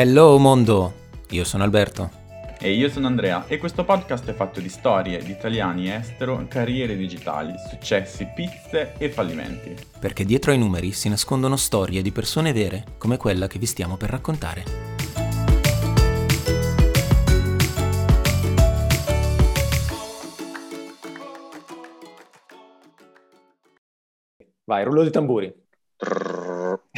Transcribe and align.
Hello 0.00 0.38
mondo, 0.38 0.92
io 1.30 1.42
sono 1.42 1.64
Alberto. 1.64 2.08
E 2.60 2.70
io 2.70 2.88
sono 2.88 3.08
Andrea 3.08 3.48
e 3.48 3.58
questo 3.58 3.84
podcast 3.84 4.28
è 4.28 4.32
fatto 4.32 4.60
di 4.60 4.68
storie 4.68 5.18
di 5.18 5.32
italiani 5.32 5.92
estero, 5.92 6.46
carriere 6.46 6.96
digitali, 6.96 7.52
successi, 7.68 8.24
pizze 8.32 8.92
e 8.96 9.10
fallimenti. 9.10 9.74
Perché 9.98 10.24
dietro 10.24 10.52
ai 10.52 10.58
numeri 10.58 10.92
si 10.92 11.08
nascondono 11.08 11.56
storie 11.56 12.00
di 12.00 12.12
persone 12.12 12.52
vere, 12.52 12.84
come 12.96 13.16
quella 13.16 13.48
che 13.48 13.58
vi 13.58 13.66
stiamo 13.66 13.96
per 13.96 14.10
raccontare. 14.10 14.62
Vai, 24.62 24.84
rullo 24.84 25.02
di 25.02 25.10
tamburi. 25.10 25.52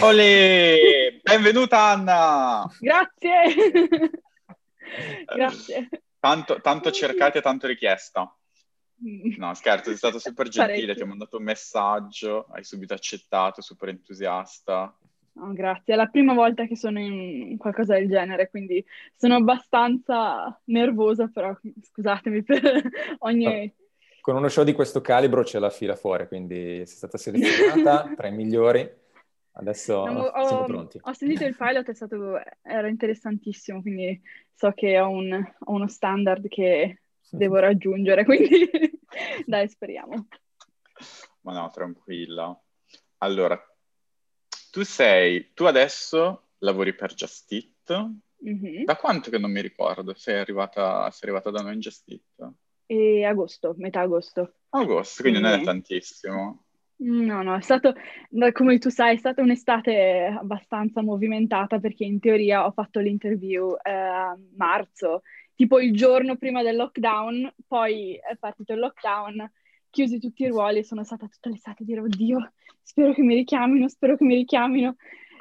Olè! 0.03 1.21
Benvenuta 1.23 1.79
Anna! 1.79 2.67
Grazie! 2.79 4.11
Grazie. 5.35 5.89
Tanto, 6.19 6.61
tanto 6.63 6.91
cercata 6.91 7.39
e 7.39 7.43
tanto 7.43 7.67
richiesta. 7.67 8.35
No, 9.37 9.55
scherzo, 9.55 9.91
sei 9.91 9.97
stato 9.97 10.19
super 10.19 10.49
gentile, 10.49 10.73
Parecchio. 10.73 10.95
ti 10.95 11.03
ho 11.03 11.07
mandato 11.07 11.37
un 11.37 11.43
messaggio, 11.45 12.47
hai 12.53 12.65
subito 12.65 12.95
accettato, 12.95 13.61
super 13.61 13.91
entusiasta. 13.91 14.97
No, 15.33 15.53
grazie, 15.53 15.93
è 15.95 15.97
la 15.97 16.07
prima 16.07 16.33
volta 16.33 16.67
che 16.67 16.77
sono 16.77 16.99
in 16.99 17.57
qualcosa 17.59 17.95
del 17.95 18.09
genere, 18.09 18.49
quindi 18.49 18.85
sono 19.17 19.37
abbastanza 19.37 20.61
nervosa, 20.65 21.31
però 21.33 21.55
scusatemi 21.83 22.43
per 22.43 22.63
ogni... 23.21 23.73
Con 24.23 24.37
uno 24.37 24.49
show 24.49 24.65
di 24.65 24.73
questo 24.73 25.01
calibro 25.01 25.43
c'è 25.43 25.59
la 25.59 25.71
fila 25.71 25.95
fuori, 25.95 26.27
quindi 26.27 26.85
sei 26.87 26.97
stata 26.97 27.19
selezionata 27.19 28.13
tra 28.17 28.29
i 28.29 28.33
migliori. 28.33 29.00
Adesso 29.61 30.05
No, 30.07 30.21
ho, 30.21 30.47
siamo 30.47 30.65
pronti. 30.65 30.99
ho 31.03 31.13
sentito 31.13 31.45
il 31.45 31.55
pilot, 31.55 31.91
è 31.91 31.95
stato, 31.95 32.41
era 32.63 32.89
interessantissimo, 32.89 33.83
quindi 33.83 34.19
so 34.55 34.73
che 34.73 34.99
ho, 34.99 35.11
un- 35.11 35.33
ho 35.59 35.73
uno 35.73 35.87
standard 35.87 36.49
che 36.49 37.03
devo 37.29 37.59
raggiungere, 37.59 38.25
quindi 38.25 38.71
dai, 39.45 39.69
speriamo. 39.69 40.29
Ma 41.43 41.53
no, 41.53 41.71
tranquilla. 41.71 42.59
Allora, 43.19 43.63
tu 44.71 44.83
sei, 44.83 45.53
tu 45.53 45.65
adesso 45.65 46.49
lavori 46.59 46.95
per 46.95 47.13
Just 47.13 47.53
Eat. 47.53 48.11
Mhm. 48.39 48.85
Da 48.85 48.97
quanto 48.97 49.29
che 49.29 49.37
non 49.39 49.51
mi 49.51 49.61
ricordo? 49.61 50.15
Sei 50.15 50.39
arrivata, 50.39 51.11
sei 51.11 51.29
arrivata 51.29 51.51
da 51.51 51.61
noi 51.61 51.75
in 51.75 51.81
Just 51.81 52.09
Eat? 52.09 52.53
E 52.87 53.25
agosto, 53.25 53.75
metà 53.77 54.01
agosto. 54.01 54.55
Agosto, 54.71 55.23
quindi 55.23 55.41
non 55.41 55.53
è 55.53 55.63
tantissimo. 55.63 56.65
No, 57.03 57.43
no, 57.43 57.57
è 57.57 57.63
stato, 57.63 57.95
come 58.53 58.77
tu 58.79 58.91
sai, 58.91 59.15
è 59.15 59.19
stata 59.19 59.41
un'estate 59.41 60.35
abbastanza 60.39 61.01
movimentata 61.03 61.79
perché 61.79 62.05
in 62.05 62.21
teoria 62.21 62.67
ho 62.67 62.73
fatto 62.73 63.01
l'interview 63.01 63.75
eh, 63.83 63.91
a 63.91 64.39
marzo, 64.57 65.23
tipo 65.55 65.81
il 65.81 65.95
giorno 65.95 66.37
prima 66.37 66.63
del 66.63 66.77
lockdown, 66.77 67.55
poi 67.67 68.17
è 68.17 68.37
partito 68.37 68.75
il 68.75 68.81
lockdown, 68.81 69.51
chiusi 69.89 70.19
tutti 70.19 70.43
i 70.43 70.49
ruoli 70.49 70.81
e 70.81 70.85
sono 70.85 71.03
stata 71.03 71.27
tutta 71.27 71.49
l'estate 71.49 71.85
a 71.85 71.87
dire, 71.87 72.01
oddio, 72.01 72.53
spero 72.83 73.15
che 73.15 73.23
mi 73.23 73.35
richiamino, 73.35 73.89
spero 73.89 74.17
che 74.17 74.25
mi 74.25 74.35
richiamino. 74.35 74.97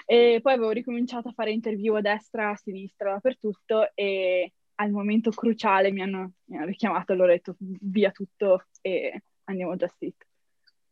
E 0.06 0.40
poi 0.42 0.54
avevo 0.54 0.72
ricominciato 0.72 1.28
a 1.28 1.34
fare 1.34 1.52
interview 1.52 1.94
a 1.96 2.02
destra, 2.02 2.52
a 2.52 2.56
sinistra, 2.56 3.12
dappertutto 3.12 3.92
e 3.96 4.54
al 4.76 4.92
momento 4.92 5.30
cruciale 5.32 5.92
mi 5.92 6.02
hanno, 6.02 6.32
mi 6.46 6.56
hanno 6.56 6.66
richiamato, 6.68 7.12
allora 7.12 7.34
ho 7.34 7.36
detto 7.36 7.56
via 7.60 8.12
tutto 8.12 8.64
e 8.82 9.24
andiamo 9.44 9.76
Just 9.76 10.02
Eat. 10.02 10.29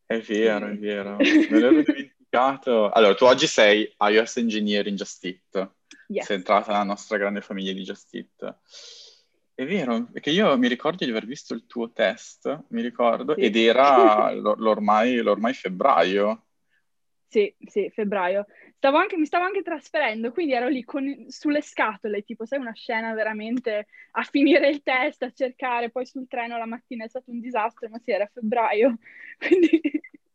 È 0.07 0.19
vero, 0.21 0.67
è 0.67 0.77
vero. 0.77 1.17
Me 1.17 1.47
l'ero 1.49 1.81
dimenticato. 1.83 2.89
Allora, 2.89 3.13
tu 3.13 3.25
oggi 3.25 3.45
sei 3.45 3.93
iOS 3.99 4.37
Engineer 4.37 4.87
in 4.87 4.95
Just 4.95 5.23
Eat. 5.25 5.71
Yes. 6.07 6.25
Sei 6.25 6.37
entrata 6.37 6.71
nella 6.71 6.85
nostra 6.85 7.17
grande 7.17 7.41
famiglia 7.41 7.73
di 7.73 7.83
Just 7.83 8.15
Eat. 8.15 8.55
È 9.53 9.65
vero, 9.65 10.07
perché 10.11 10.29
io 10.29 10.57
mi 10.57 10.67
ricordo 10.69 11.03
di 11.03 11.09
aver 11.11 11.25
visto 11.25 11.53
il 11.53 11.65
tuo 11.65 11.91
test, 11.91 12.65
mi 12.69 12.81
ricordo, 12.81 13.33
Sì. 13.33 13.41
ed 13.41 13.55
era 13.57 14.31
l'ormai, 14.31 15.17
l'ormai 15.17 15.53
febbraio. 15.53 16.46
Sì, 17.29 17.53
sì, 17.65 17.89
febbraio. 17.93 18.45
Stavo 18.77 18.97
anche, 18.97 19.17
mi 19.17 19.25
stavo 19.25 19.43
anche 19.43 19.61
trasferendo, 19.61 20.31
quindi 20.31 20.53
ero 20.53 20.67
lì 20.69 20.83
con- 20.83 21.25
sulle 21.27 21.61
scatole, 21.61 22.21
tipo, 22.23 22.45
sai, 22.45 22.59
una 22.59 22.73
scena 22.73 23.13
veramente 23.13 23.87
a 24.11 24.23
finire 24.23 24.69
il 24.69 24.81
test, 24.81 25.23
a 25.23 25.31
cercare, 25.31 25.89
poi 25.89 26.05
sul 26.05 26.27
treno 26.27 26.57
la 26.57 26.65
mattina 26.65 27.03
è 27.03 27.09
stato 27.09 27.31
un 27.31 27.41
disastro, 27.41 27.89
ma 27.89 27.99
sì, 27.99 28.11
era 28.11 28.29
febbraio, 28.31 28.97
quindi 29.37 29.81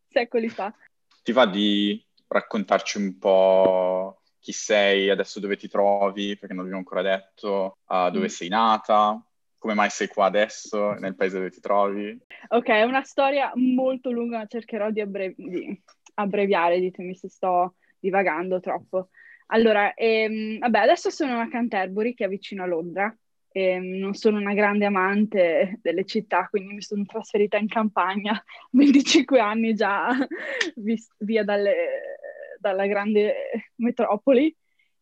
secoli 0.09 0.49
fa. 0.51 0.75
Ti 1.23 1.33
va 1.33 1.47
di 1.47 2.05
raccontarci 2.29 2.99
un 2.99 3.17
po' 3.19 4.21
chi 4.39 4.53
sei, 4.53 5.09
adesso 5.09 5.41
dove 5.41 5.57
ti 5.57 5.69
trovi, 5.69 6.37
perché 6.37 6.49
non 6.53 6.65
l'abbiamo 6.65 6.79
ancora 6.81 7.01
detto, 7.03 7.79
uh, 7.87 8.11
dove 8.11 8.27
Mm. 8.27 8.29
sei 8.29 8.49
nata, 8.49 9.25
come 9.57 9.75
mai 9.75 9.89
sei 9.89 10.09
qua 10.09 10.27
adesso, 10.27 10.93
nel 10.95 11.15
paese 11.15 11.37
dove 11.39 11.51
ti 11.51 11.61
trovi? 11.61 12.21
Ok, 12.49 12.67
è 12.69 12.83
una 12.83 13.03
storia 13.03 13.53
molto 13.55 14.11
lunga, 14.11 14.39
ma 14.39 14.47
cercherò 14.47 14.91
di, 14.91 15.01
abbrevi- 15.01 15.49
di 15.49 15.83
abbreviare, 16.15 16.81
ditemi 16.81 17.15
se 17.15 17.28
sto 17.28 17.77
divagando 17.99 18.61
troppo. 18.61 19.11
Allora, 19.47 19.95
ehm, 19.95 20.59
vabbè, 20.59 20.78
adesso 20.78 21.11
sono 21.11 21.39
a 21.39 21.49
Canterbury, 21.49 22.15
che 22.15 22.25
è 22.25 22.28
vicino 22.28 22.62
a 22.62 22.67
Londra. 22.67 23.15
Ehm, 23.53 23.99
non 23.99 24.15
sono 24.15 24.39
una 24.39 24.55
grande 24.55 24.87
amante 24.87 25.78
delle 25.83 26.05
città, 26.06 26.47
quindi 26.49 26.75
mi 26.75 26.83
sono 26.83 27.05
trasferita 27.05 27.59
in 27.59 27.69
campagna, 27.69 28.43
25 28.73 29.41
anni 29.41 29.75
già, 29.75 30.09
via 31.19 31.45
dalle- 31.45 32.19
dalla 32.59 32.87
grande 32.87 33.34
metropoli. 33.77 34.55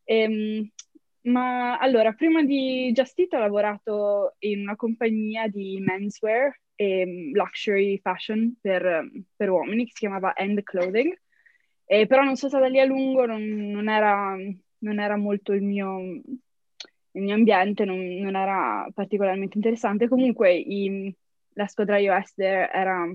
Ehm, 0.04 0.68
ma 1.22 1.78
allora, 1.78 2.12
prima 2.12 2.42
di 2.42 2.90
Just 2.92 3.18
Eat 3.18 3.34
ho 3.34 3.38
lavorato 3.38 4.34
in 4.40 4.60
una 4.60 4.74
compagnia 4.76 5.46
di 5.48 5.78
menswear 5.80 6.52
e 6.80 7.30
luxury 7.34 7.98
fashion 7.98 8.56
per, 8.60 9.10
per 9.36 9.50
uomini 9.50 9.84
che 9.84 9.90
si 9.92 9.98
chiamava 10.00 10.34
End 10.36 10.62
Clothing, 10.62 11.12
E 11.84 12.06
però 12.06 12.22
non 12.22 12.36
sono 12.36 12.50
stata 12.52 12.68
lì 12.68 12.80
a 12.80 12.84
lungo, 12.84 13.26
non, 13.26 13.42
non 13.42 13.88
era, 13.88 14.34
non 14.78 14.98
era 15.00 15.16
molto 15.16 15.52
il 15.52 15.62
mio, 15.62 15.98
il 17.12 17.22
mio 17.22 17.34
ambiente, 17.34 17.84
non, 17.84 17.98
non 17.98 18.36
era 18.36 18.88
particolarmente 18.94 19.56
interessante. 19.56 20.08
Comunque 20.08 20.54
i- 20.54 21.14
la 21.54 21.66
squadra 21.66 21.98
iOS 21.98 22.38
era 22.38 23.06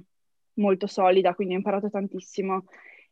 molto 0.56 0.88
solida, 0.88 1.34
quindi 1.34 1.54
ho 1.54 1.58
imparato 1.58 1.90
tantissimo. 1.90 2.66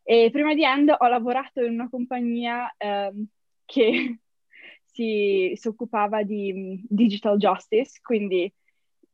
E 0.04 0.30
prima 0.32 0.54
di 0.54 0.64
End 0.64 0.94
ho 0.98 1.08
lavorato 1.08 1.64
in 1.64 1.74
una 1.74 1.90
compagnia 1.90 2.74
ehm, 2.78 3.26
che 3.66 4.20
si, 4.86 5.54
si 5.56 5.68
occupava 5.68 6.24
di 6.24 6.82
digital 6.88 7.38
justice, 7.38 8.00
quindi 8.02 8.52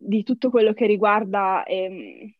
di 0.01 0.23
tutto 0.23 0.49
quello 0.49 0.73
che 0.73 0.85
riguarda 0.85 1.63
ehm, 1.65 2.33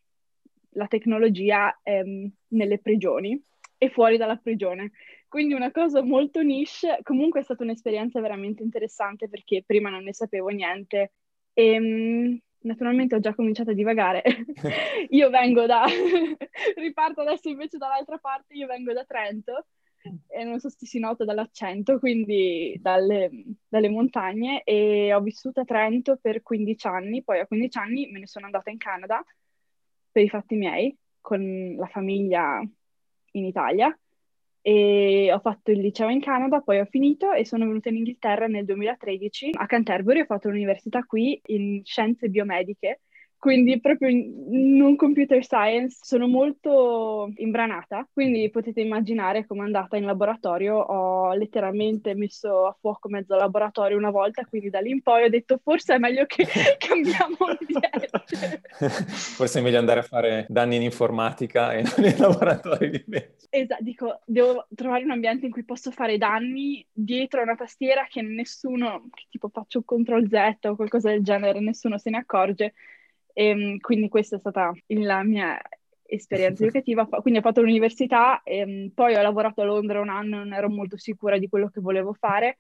la 0.72 0.88
tecnologia 0.88 1.78
ehm, 1.84 2.32
nelle 2.50 2.80
prigioni 2.80 3.40
e 3.78 3.90
fuori 3.90 4.18
dalla 4.18 4.38
prigione. 4.38 4.92
Quindi 5.28 5.54
una 5.54 5.72
cosa 5.72 6.02
molto 6.02 6.42
niche, 6.42 7.00
comunque 7.04 7.42
è 7.42 7.44
stata 7.44 7.64
un'esperienza 7.64 8.22
veramente 8.22 8.64
interessante 8.64 9.30
perché 9.30 9.64
prima 9.66 9.90
non 9.90 10.04
ne 10.04 10.14
sapevo 10.14 10.48
niente 10.48 11.12
e 11.54 11.80
mm, 11.80 12.36
naturalmente 12.62 13.16
ho 13.16 13.20
già 13.20 13.36
cominciato 13.36 13.72
a 13.72 13.74
divagare. 13.74 14.24
io 15.10 15.30
vengo 15.30 15.66
da, 15.66 15.86
riparto 16.76 17.22
adesso 17.22 17.50
invece 17.50 17.78
dall'altra 17.78 18.18
parte, 18.18 18.54
io 18.54 18.68
vengo 18.68 18.94
da 18.94 19.04
Trento 19.04 19.66
e 20.28 20.44
non 20.44 20.60
so 20.60 20.70
se 20.70 20.86
si 20.86 21.00
nota 21.00 21.26
dall'accento, 21.26 22.00
quindi 22.00 22.78
dalle, 22.82 23.30
dalle 23.68 23.90
montagne. 23.90 24.64
E 24.64 25.14
ho 25.14 25.22
vissuto 25.22 25.62
a 25.62 25.66
Trento 25.66 26.18
per 26.22 26.42
15 26.42 26.88
anni, 26.88 27.24
poi 27.24 27.40
a 27.40 27.48
15 27.48 27.78
anni 27.78 28.10
me 28.12 28.20
ne 28.20 28.28
sono 28.28 28.46
andata 28.46 28.70
in 28.70 28.78
Canada 28.78 29.24
per 30.12 30.24
i 30.24 30.30
fatti 30.30 30.56
miei 30.56 30.96
con 31.22 31.76
la 31.78 31.88
famiglia 31.88 32.62
in 33.32 33.46
Italia. 33.46 33.98
E 34.62 35.32
ho 35.34 35.40
fatto 35.40 35.72
il 35.72 35.80
liceo 35.80 36.10
in 36.10 36.20
Canada, 36.20 36.62
poi 36.62 36.80
ho 36.80 36.86
finito 36.86 37.32
e 37.32 37.46
sono 37.46 37.66
venuta 37.66 37.90
in 37.90 37.98
Inghilterra 37.98 38.48
nel 38.48 38.66
2013 38.66 39.52
a 39.54 39.66
Canterbury, 39.66 40.20
ho 40.20 40.26
fatto 40.26 40.50
l'università 40.50 41.04
qui 41.04 41.40
in 41.48 41.82
scienze 41.86 42.28
biomediche, 42.28 43.02
quindi 43.40 43.80
proprio 43.80 44.10
in- 44.10 44.76
non 44.76 44.98
computer 44.98 45.42
science, 45.44 46.00
sono 46.02 46.28
molto 46.28 47.32
imbranata, 47.38 48.06
quindi 48.12 48.50
potete 48.50 48.82
immaginare 48.82 49.46
come 49.46 49.62
è 49.62 49.66
andata 49.66 49.96
in 49.96 50.04
laboratorio, 50.04 50.76
ho 50.76 51.34
letteralmente 51.34 52.14
messo 52.16 52.66
a 52.68 52.76
fuoco 52.78 53.08
mezzo 53.08 53.36
laboratorio 53.36 53.98
una 53.98 54.12
volta, 54.12 54.44
quindi 54.44 54.70
da 54.70 54.82
lì 54.82 54.92
in 54.92 55.02
poi 55.02 55.24
ho 55.24 55.30
detto 55.30 55.58
forse 55.64 55.96
è 55.96 55.98
meglio 55.98 56.26
che 56.26 56.46
cambiamo 56.78 57.38
ambiente. 57.40 58.10
Forse 59.10 59.60
è 59.60 59.62
meglio 59.62 59.80
andare 59.80 60.02
a 60.02 60.04
fare 60.04 60.46
danni 60.50 60.76
in 60.76 60.82
informatica 60.82 61.74
e 61.74 61.84
non 61.84 62.06
in 62.06 62.18
laboratori 62.18 62.90
di 62.90 63.04
medicina. 63.08 63.48
Esatto, 63.52 63.84
dico, 63.84 64.22
devo 64.26 64.68
trovare 64.76 65.04
un 65.04 65.12
ambiente 65.12 65.46
in 65.46 65.52
cui 65.52 65.64
posso 65.64 65.92
fare 65.92 66.18
danni 66.18 66.86
dietro 66.92 67.40
a 67.40 67.44
una 67.44 67.56
tastiera 67.56 68.06
che 68.10 68.22
nessuno, 68.22 69.08
che 69.14 69.26
tipo 69.30 69.50
faccio 69.50 69.80
un 69.80 69.86
control 69.86 70.28
Z 70.30 70.66
o 70.66 70.76
qualcosa 70.76 71.10
del 71.10 71.24
genere, 71.24 71.60
nessuno 71.62 71.98
se 71.98 72.10
ne 72.10 72.18
accorge. 72.18 72.74
E, 73.40 73.78
quindi 73.80 74.10
questa 74.10 74.36
è 74.36 74.40
stata 74.40 74.74
la 74.88 75.24
mia 75.24 75.58
esperienza 76.04 76.64
educativa. 76.64 77.06
Quindi 77.22 77.40
ho 77.40 77.42
fatto 77.42 77.62
l'università, 77.62 78.44
e, 78.44 78.92
poi 78.94 79.16
ho 79.16 79.22
lavorato 79.22 79.62
a 79.62 79.64
Londra 79.64 80.02
un 80.02 80.10
anno, 80.10 80.40
non 80.40 80.52
ero 80.52 80.70
molto 80.70 80.98
sicura 80.98 81.38
di 81.38 81.48
quello 81.48 81.70
che 81.70 81.80
volevo 81.80 82.12
fare 82.12 82.58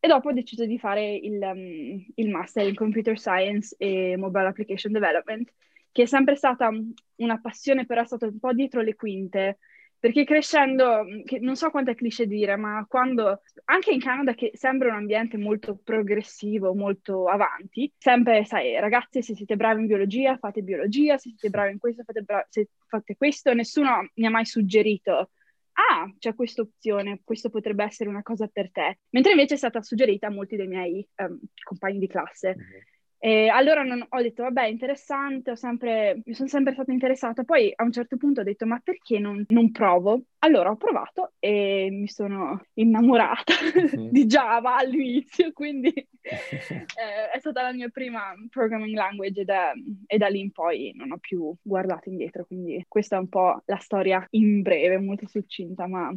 e 0.00 0.08
dopo 0.08 0.28
ho 0.28 0.32
deciso 0.32 0.64
di 0.64 0.76
fare 0.76 1.14
il, 1.14 1.40
um, 1.40 2.04
il 2.16 2.28
master 2.30 2.66
in 2.66 2.74
computer 2.74 3.16
science 3.16 3.76
e 3.78 4.16
mobile 4.16 4.46
application 4.46 4.90
development, 4.92 5.52
che 5.92 6.02
è 6.02 6.06
sempre 6.06 6.34
stata 6.34 6.68
una 7.16 7.40
passione, 7.40 7.86
però 7.86 8.02
è 8.02 8.06
stato 8.06 8.26
un 8.26 8.40
po' 8.40 8.52
dietro 8.52 8.80
le 8.80 8.96
quinte 8.96 9.58
perché 9.98 10.24
crescendo, 10.24 11.04
non 11.40 11.56
so 11.56 11.70
quanto 11.70 11.90
è 11.90 11.94
cliché 11.94 12.26
dire, 12.26 12.56
ma 12.56 12.84
quando, 12.88 13.42
anche 13.64 13.90
in 13.90 14.00
Canada 14.00 14.34
che 14.34 14.52
sembra 14.54 14.88
un 14.90 14.96
ambiente 14.96 15.36
molto 15.36 15.76
progressivo, 15.82 16.74
molto 16.74 17.26
avanti, 17.26 17.92
sempre, 17.96 18.44
sai, 18.44 18.78
ragazzi, 18.78 19.22
se 19.22 19.34
siete 19.34 19.56
bravi 19.56 19.80
in 19.80 19.86
biologia, 19.86 20.36
fate 20.36 20.62
biologia, 20.62 21.18
se 21.18 21.30
siete 21.30 21.50
bravi 21.50 21.72
in 21.72 21.78
questo, 21.78 22.04
fate, 22.04 22.22
bra- 22.22 22.46
fate 22.86 23.16
questo, 23.16 23.52
nessuno 23.54 24.08
mi 24.14 24.26
ha 24.26 24.30
mai 24.30 24.44
suggerito 24.44 25.30
ah, 25.78 26.12
c'è 26.18 26.34
questa 26.34 26.62
opzione, 26.62 27.20
questo 27.22 27.50
potrebbe 27.50 27.84
essere 27.84 28.08
una 28.08 28.22
cosa 28.22 28.48
per 28.48 28.70
te. 28.72 28.98
Mentre 29.10 29.32
invece 29.32 29.54
è 29.54 29.58
stata 29.58 29.80
suggerita 29.80 30.26
a 30.26 30.30
molti 30.30 30.56
dei 30.56 30.66
miei 30.66 31.08
um, 31.18 31.38
compagni 31.62 31.98
di 31.98 32.08
classe. 32.08 32.56
Mm-hmm. 32.56 32.80
E 33.20 33.48
allora 33.48 33.82
non, 33.82 34.04
ho 34.08 34.22
detto, 34.22 34.44
vabbè, 34.44 34.66
interessante, 34.66 35.56
sempre, 35.56 36.22
mi 36.24 36.34
sono 36.34 36.48
sempre 36.48 36.72
stata 36.72 36.92
interessata. 36.92 37.42
Poi 37.42 37.72
a 37.74 37.82
un 37.82 37.90
certo 37.90 38.16
punto 38.16 38.40
ho 38.40 38.44
detto, 38.44 38.64
ma 38.64 38.80
perché 38.82 39.18
non, 39.18 39.44
non 39.48 39.72
provo? 39.72 40.22
Allora 40.40 40.70
ho 40.70 40.76
provato 40.76 41.32
e 41.40 41.88
mi 41.90 42.06
sono 42.06 42.62
innamorata 42.74 43.54
mm-hmm. 43.74 44.08
di 44.12 44.26
Java 44.26 44.76
all'inizio, 44.76 45.52
quindi 45.52 45.88
eh, 46.22 47.30
è 47.32 47.38
stata 47.40 47.62
la 47.62 47.72
mia 47.72 47.88
prima 47.88 48.34
programming 48.50 48.94
language 48.94 49.40
e 49.40 49.44
da, 49.44 49.72
e 50.06 50.16
da, 50.16 50.28
lì 50.28 50.38
in 50.38 50.52
poi 50.52 50.92
non 50.94 51.10
ho 51.10 51.18
più 51.18 51.52
guardato 51.60 52.08
indietro. 52.08 52.44
Quindi 52.44 52.84
questa 52.86 53.16
è 53.16 53.18
un 53.18 53.28
po' 53.28 53.62
la 53.64 53.78
storia 53.78 54.24
in 54.30 54.62
breve, 54.62 54.98
molto 54.98 55.26
succinta, 55.26 55.88
ma 55.88 56.16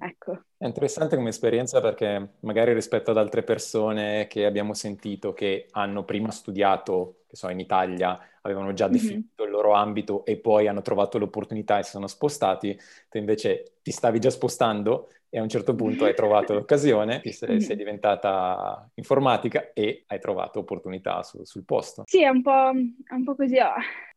Ecco. 0.00 0.44
È 0.56 0.64
interessante 0.64 1.16
come 1.16 1.30
esperienza 1.30 1.80
perché 1.80 2.34
magari 2.40 2.72
rispetto 2.72 3.10
ad 3.10 3.18
altre 3.18 3.42
persone 3.42 4.26
che 4.26 4.46
abbiamo 4.46 4.74
sentito 4.74 5.32
che 5.32 5.66
hanno 5.70 6.04
prima 6.04 6.30
studiato, 6.30 7.22
che 7.26 7.36
so, 7.36 7.48
in 7.48 7.60
Italia, 7.60 8.18
avevano 8.42 8.72
già 8.72 8.88
mm-hmm. 8.88 8.94
definito 8.94 9.44
il 9.44 9.50
loro 9.50 9.72
ambito 9.72 10.24
e 10.24 10.36
poi 10.36 10.68
hanno 10.68 10.82
trovato 10.82 11.18
l'opportunità 11.18 11.78
e 11.78 11.82
si 11.82 11.90
sono 11.90 12.06
spostati, 12.06 12.78
tu 13.08 13.18
invece 13.18 13.78
ti 13.82 13.90
stavi 13.90 14.18
già 14.18 14.30
spostando 14.30 15.08
e 15.28 15.38
a 15.38 15.42
un 15.42 15.48
certo 15.48 15.74
punto 15.74 16.04
hai 16.04 16.14
trovato 16.14 16.54
l'occasione, 16.54 17.20
ti 17.20 17.32
sei, 17.32 17.50
mm-hmm. 17.50 17.58
sei 17.58 17.76
diventata 17.76 18.88
informatica 18.94 19.72
e 19.72 20.04
hai 20.06 20.20
trovato 20.20 20.60
opportunità 20.60 21.22
su, 21.22 21.44
sul 21.44 21.64
posto. 21.64 22.04
Sì, 22.06 22.22
è 22.22 22.28
un 22.28 22.42
po', 22.42 22.70
è 22.70 23.14
un 23.14 23.24
po 23.24 23.34
così. 23.34 23.56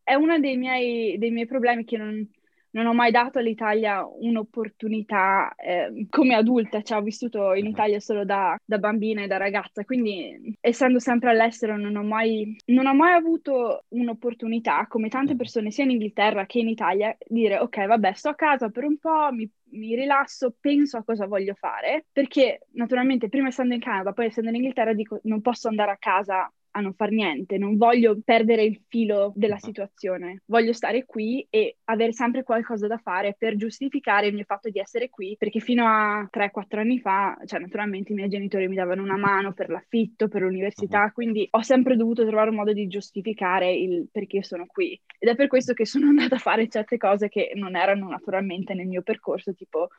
È 0.03 0.13
uno 0.13 0.39
dei 0.39 0.57
miei, 0.57 1.17
dei 1.17 1.31
miei 1.31 1.45
problemi 1.45 1.83
che 1.83 1.97
non 1.97 2.27
non 2.71 2.85
ho 2.85 2.93
mai 2.93 3.11
dato 3.11 3.39
all'Italia 3.39 4.05
un'opportunità 4.05 5.53
eh, 5.55 6.07
come 6.09 6.35
adulta, 6.35 6.81
cioè 6.81 6.97
ho 6.97 7.01
vissuto 7.01 7.53
in. 7.53 7.67
Italia 7.69 7.99
solo 7.99 8.25
da, 8.25 8.59
da, 8.65 8.77
bambina 8.79 9.21
e 9.23 9.27
da 9.27 9.37
ragazza, 9.37 9.83
quindi 9.85 10.57
essendo 10.59 10.99
sempre 10.99 11.29
all'estero 11.29 11.77
non 11.77 11.95
ho, 11.95 12.03
mai, 12.03 12.57
non 12.65 12.87
ho 12.87 12.95
mai 12.95 13.13
avuto 13.13 13.85
un'opportunità, 13.89 14.87
come 14.87 15.07
tante 15.07 15.35
persone 15.35 15.71
sia 15.71 15.83
in 15.83 15.91
Inghilterra 15.91 16.45
che 16.45 16.59
in 16.59 16.67
Italia, 16.67 17.15
dire 17.27 17.59
ok, 17.59 17.85
vabbè, 17.85 18.13
sto 18.13 18.29
a 18.29 18.35
casa 18.35 18.69
per 18.69 18.83
un 18.85 18.97
po', 18.97 19.29
mi 19.31 19.49
mi 19.71 19.95
rilasso, 19.95 20.55
penso 20.59 20.97
a 20.97 21.03
cosa 21.03 21.27
voglio 21.27 21.53
fare, 21.53 22.05
perché 22.11 22.67
naturalmente 22.71 23.29
prima 23.29 23.49
essendo 23.49 23.73
in 23.73 23.79
Canada, 23.79 24.13
poi 24.13 24.25
essendo 24.25 24.49
in 24.49 24.55
Inghilterra, 24.55 24.93
dico 24.93 25.19
non 25.23 25.41
posso 25.41 25.67
andare 25.67 25.91
a 25.91 25.97
casa 25.97 26.51
a 26.71 26.81
non 26.81 26.93
far 26.93 27.11
niente, 27.11 27.57
non 27.57 27.77
voglio 27.77 28.17
perdere 28.23 28.63
il 28.63 28.81
filo 28.87 29.31
della 29.35 29.55
ah. 29.55 29.59
situazione, 29.59 30.43
voglio 30.45 30.73
stare 30.73 31.05
qui 31.05 31.45
e 31.49 31.77
avere 31.85 32.13
sempre 32.13 32.43
qualcosa 32.43 32.87
da 32.87 32.97
fare 32.97 33.35
per 33.37 33.55
giustificare 33.55 34.27
il 34.27 34.33
mio 34.33 34.43
fatto 34.45 34.69
di 34.69 34.79
essere 34.79 35.09
qui, 35.09 35.35
perché 35.37 35.59
fino 35.59 35.85
a 35.85 36.27
3-4 36.31 36.79
anni 36.79 36.99
fa, 36.99 37.37
cioè 37.45 37.59
naturalmente 37.59 38.11
i 38.11 38.15
miei 38.15 38.29
genitori 38.29 38.67
mi 38.67 38.75
davano 38.75 39.01
una 39.01 39.17
mano 39.17 39.53
per 39.53 39.69
l'affitto, 39.69 40.27
per 40.27 40.41
l'università, 40.41 41.03
uh-huh. 41.03 41.11
quindi 41.13 41.47
ho 41.49 41.61
sempre 41.61 41.95
dovuto 41.95 42.25
trovare 42.25 42.49
un 42.49 42.55
modo 42.55 42.73
di 42.73 42.87
giustificare 42.87 43.73
il 43.73 44.07
perché 44.11 44.43
sono 44.43 44.65
qui 44.65 44.99
ed 45.17 45.29
è 45.29 45.35
per 45.35 45.47
questo 45.47 45.73
che 45.73 45.85
sono 45.85 46.07
andata 46.07 46.35
a 46.35 46.39
fare 46.39 46.67
certe 46.69 46.97
cose 46.97 47.29
che 47.29 47.51
non 47.55 47.75
erano 47.75 48.07
naturalmente 48.07 48.73
nel 48.73 48.87
mio 48.87 49.01
percorso, 49.01 49.53
tipo 49.53 49.89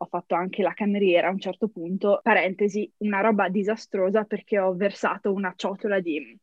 ho 0.00 0.06
fatto 0.06 0.34
anche 0.34 0.62
la 0.62 0.72
cameriera 0.72 1.28
a 1.28 1.32
un 1.32 1.40
certo 1.40 1.68
punto, 1.68 2.20
parentesi, 2.22 2.90
una 2.98 3.20
roba 3.20 3.48
disastrosa 3.48 4.24
perché 4.24 4.58
ho 4.58 4.74
versato 4.74 5.32
una 5.32 5.52
ciotola 5.56 6.00
di, 6.00 6.38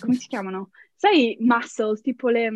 come 0.00 0.14
si 0.14 0.26
chiamano? 0.28 0.70
Sai, 0.94 1.36
mussels, 1.40 2.00
tipo 2.00 2.28
le 2.28 2.50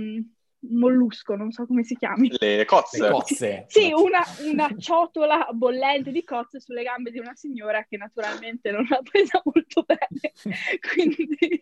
mollusco, 0.70 1.34
non 1.34 1.50
so 1.50 1.66
come 1.66 1.82
si 1.82 1.96
chiami. 1.96 2.30
Le 2.38 2.64
cozze. 2.64 3.02
Le 3.02 3.10
cozze. 3.10 3.64
Sì, 3.68 3.92
una, 3.92 4.22
una, 4.50 4.74
ciotola 4.78 5.48
bollente 5.52 6.10
di 6.10 6.22
cozze 6.24 6.60
sulle 6.60 6.82
gambe 6.82 7.10
di 7.10 7.18
una 7.18 7.34
signora 7.34 7.84
che 7.84 7.96
naturalmente 7.96 8.70
non 8.70 8.86
l'ha 8.88 9.00
presa 9.02 9.42
molto 9.44 9.84
bene. 9.84 10.32
Quindi, 10.92 11.60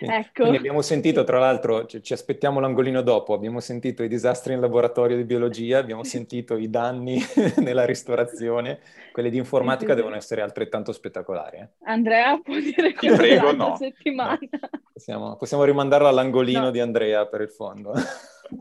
ecco. 0.00 0.42
Quindi 0.42 0.56
abbiamo 0.56 0.82
sentito, 0.82 1.24
tra 1.24 1.38
l'altro, 1.38 1.86
ci, 1.86 2.02
ci, 2.02 2.12
aspettiamo 2.12 2.60
l'angolino 2.60 3.02
dopo, 3.02 3.34
abbiamo 3.34 3.60
sentito 3.60 4.02
i 4.02 4.08
disastri 4.08 4.54
in 4.54 4.60
laboratorio 4.60 5.16
di 5.16 5.24
biologia, 5.24 5.78
abbiamo 5.78 6.04
sentito 6.04 6.56
i 6.56 6.70
danni 6.70 7.20
nella 7.58 7.84
ristorazione, 7.84 8.80
quelli 9.18 9.32
di 9.32 9.38
informatica 9.38 9.94
devono 9.94 10.14
essere 10.14 10.42
altrettanto 10.42 10.92
spettacolari. 10.92 11.56
Eh? 11.56 11.68
Andrea 11.86 12.38
può 12.38 12.54
dire 12.54 12.94
come 12.94 13.16
prego, 13.16 13.50
no. 13.50 13.74
settimana. 13.74 14.38
No. 14.38 14.68
Possiamo, 14.92 15.34
possiamo 15.34 15.64
rimandarla 15.64 16.08
all'angolino 16.08 16.60
no. 16.60 16.70
di 16.70 16.78
Andrea 16.78 17.26
per 17.26 17.40
il 17.40 17.50
fondo. 17.50 17.94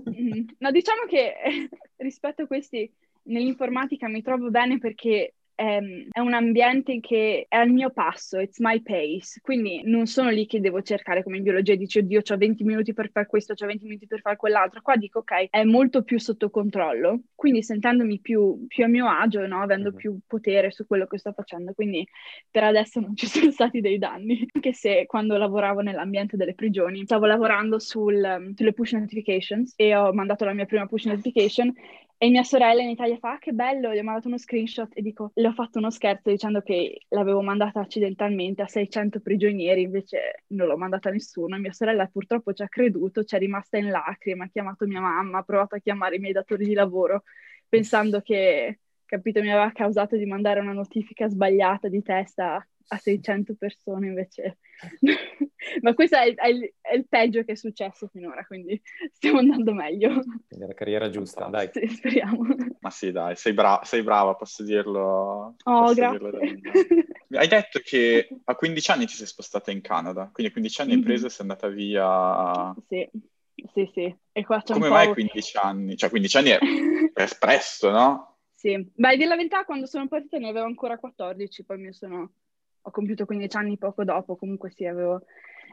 Mm-hmm. 0.10 0.46
No, 0.58 0.72
diciamo 0.72 1.04
che 1.08 1.70
rispetto 1.98 2.42
a 2.42 2.48
questi, 2.48 2.92
nell'informatica 3.24 4.08
mi 4.08 4.24
trovo 4.24 4.50
bene 4.50 4.80
perché 4.80 5.36
ehm, 5.58 6.08
è 6.12 6.20
un 6.20 6.34
ambiente 6.34 7.00
che 7.00 7.48
è 7.50 7.56
al 7.56 7.70
mio 7.70 7.90
passo, 7.90 8.40
it's 8.40 8.60
my 8.60 8.82
pace, 8.82 9.42
quindi 9.42 9.82
non 9.84 10.06
sono 10.06 10.30
lì 10.30 10.46
che 10.46 10.62
devo 10.62 10.82
cercare 10.82 11.24
come 11.24 11.38
in 11.38 11.44
biologia, 11.44 11.76
dici 11.76 11.98
oddio 11.98 12.22
ho 12.26 12.38
20 12.38 12.64
minuti 12.64 12.94
per 12.94 13.10
fare 13.12 13.26
questo, 13.26 13.54
ho 13.54 13.66
20 13.66 13.86
minuti 13.86 14.06
per 14.06 14.22
fare 14.22 14.36
quell'altro, 14.36 14.82
qua 14.82 14.96
dico 14.96 15.20
ok, 15.20 15.50
è 15.50 15.64
molto 15.64 16.04
più 16.04 16.20
sotto 16.20 16.50
controllo, 16.52 17.22
quindi 17.34 17.64
sentendomi 17.64 18.20
più, 18.20 18.66
più 18.68 18.84
a 18.84 18.88
mio 18.88 19.08
agio, 19.08 19.46
no? 19.48 19.62
avendo 19.62 19.90
mm-hmm. 19.90 19.98
più 19.98 20.20
potere 20.28 20.72
su 20.72 20.86
quello 20.86 21.08
che 21.08 21.18
sto 21.18 21.34
facendo, 21.34 21.74
quindi 21.74 22.08
per 22.52 22.64
adesso 22.64 23.00
non 23.00 23.16
ci 23.16 23.26
sono 23.28 23.50
stati 23.52 23.82
dei 23.82 23.98
danni, 23.98 24.48
anche 24.54 24.74
se 24.74 25.06
quando 25.08 25.38
lavoravo 25.38 25.82
nell'ambiente 25.82 26.38
delle 26.38 26.54
prigioni 26.54 27.04
stavo 27.06 27.26
lavorando 27.26 27.80
sul, 27.80 28.54
sulle 28.56 28.74
push 28.74 28.94
notifications 28.94 29.74
e 29.76 29.96
ho 29.96 30.14
mandato 30.14 30.46
la 30.46 30.54
mia 30.54 30.66
prima 30.66 30.86
push 30.86 31.06
notification 31.06 31.74
e 32.20 32.30
mia 32.30 32.44
sorella 32.44 32.82
in 32.82 32.90
Italia 32.90 33.18
fa, 33.18 33.34
ah, 33.34 33.38
che 33.38 33.52
bello, 33.52 33.94
gli 33.94 34.00
ho 34.00 34.04
mandato 34.04 34.28
uno 34.28 34.40
screenshot 34.40 34.90
e 34.96 35.02
dico, 35.04 35.32
le 35.36 35.48
ho 35.48 35.52
fatto 35.54 35.78
uno 35.78 35.92
scherzo 35.92 36.32
dicendo 36.32 36.62
che 36.62 37.02
l'avevo 37.10 37.42
mandata 37.44 37.80
accidentalmente 37.80 38.64
a 38.64 38.68
600 38.68 39.20
prigionieri, 39.20 39.84
invece 39.84 40.44
non 40.48 40.68
l'ho 40.68 40.78
mandata 40.78 41.10
a 41.10 41.12
nessuno. 41.12 41.56
E 41.56 41.60
mia 41.60 41.74
sorella 41.74 42.08
purtroppo 42.08 42.54
ci 42.54 42.64
ha 42.64 42.68
creduto, 42.68 43.24
ci 43.24 43.36
è 43.36 43.40
rimasta 43.40 43.78
in 43.78 43.90
lacrime, 43.90 44.46
ha 44.46 44.50
chiamato 44.50 44.88
mia 44.88 45.00
mamma, 45.00 45.40
ha 45.40 45.44
provato 45.44 45.76
a 45.76 45.80
chiamare 45.80 46.16
i 46.16 46.20
miei 46.20 46.34
datori 46.34 46.66
di 46.66 46.74
lavoro, 46.74 47.24
pensando 47.70 48.22
che, 48.22 48.80
capito, 49.06 49.42
mi 49.42 49.52
aveva 49.52 49.72
causato 49.72 50.18
di 50.18 50.26
mandare 50.26 50.60
una 50.60 50.74
notifica 50.74 51.28
sbagliata 51.28 51.88
di 51.88 52.02
testa 52.02 52.68
a 52.88 52.98
600 52.98 53.56
persone 53.56 54.08
invece. 54.08 54.60
Ma 55.82 55.94
questo 55.94 56.18
è, 56.18 56.34
è, 56.34 56.48
il, 56.48 56.74
è, 56.80 56.96
il, 56.96 57.08
peggio 57.08 57.44
che 57.44 57.54
è 57.54 57.56
successo 57.56 58.08
finora, 58.08 58.46
quindi 58.46 58.80
stiamo 59.12 59.40
andando 59.40 59.74
meglio. 59.74 60.10
Quindi 60.48 60.66
è 60.66 60.68
la 60.68 60.74
carriera 60.74 61.10
giusta, 61.10 61.46
dai. 61.46 61.70
Sì, 61.72 61.88
speriamo. 61.88 62.46
Ma 62.80 62.90
sì, 62.90 63.12
dai, 63.12 63.36
sei, 63.36 63.54
bra- 63.54 63.82
sei 63.84 64.04
brava, 64.04 64.36
posso 64.36 64.64
dirlo. 64.64 65.56
Oh, 65.64 65.82
posso 65.82 65.94
grazie. 65.96 66.18
Dirlo 66.20 67.16
hai 67.32 67.48
detto 67.48 67.80
che 67.84 68.30
a 68.46 68.56
15 68.56 68.92
anni 68.92 69.06
ti 69.06 69.14
sei 69.14 69.28
spostata 69.28 69.72
in 69.72 69.82
Canada, 69.82 70.30
quindi 70.32 70.52
a 70.52 70.54
15 70.54 70.82
anni 70.82 70.94
hai 70.94 71.02
preso 71.02 71.26
e 71.26 71.30
sei 71.30 71.42
andata 71.42 71.68
via... 71.68 72.74
Sì. 72.88 73.10
Sì, 73.74 73.90
sì. 73.92 74.16
E 74.32 74.46
qua 74.46 74.62
c'è 74.62 74.74
Come 74.74 74.88
mai 74.88 75.12
15 75.12 75.58
anni? 75.58 75.98
Cioè 75.98 76.12
15 76.12 76.38
anni 76.38 76.50
è, 76.52 76.60
è 77.14 77.22
espresso, 77.24 77.90
no? 77.90 78.38
Sì. 78.54 78.92
Beh, 78.94 79.16
dire 79.16 79.28
la 79.28 79.36
verità, 79.36 79.66
quando 79.66 79.88
sono 79.88 80.08
partita 80.08 80.38
ne 80.38 80.50
avevo 80.50 80.66
ancora 80.66 80.98
14, 80.98 81.64
poi 81.64 81.80
mi 81.80 81.92
sono 81.92 82.34
ho 82.88 82.92
compiuto 82.92 83.26
15 83.26 83.58
anni 83.58 83.78
poco 83.78 84.06
dopo, 84.06 84.38
comunque 84.38 84.72
sì, 84.72 84.86
avevo, 84.86 85.22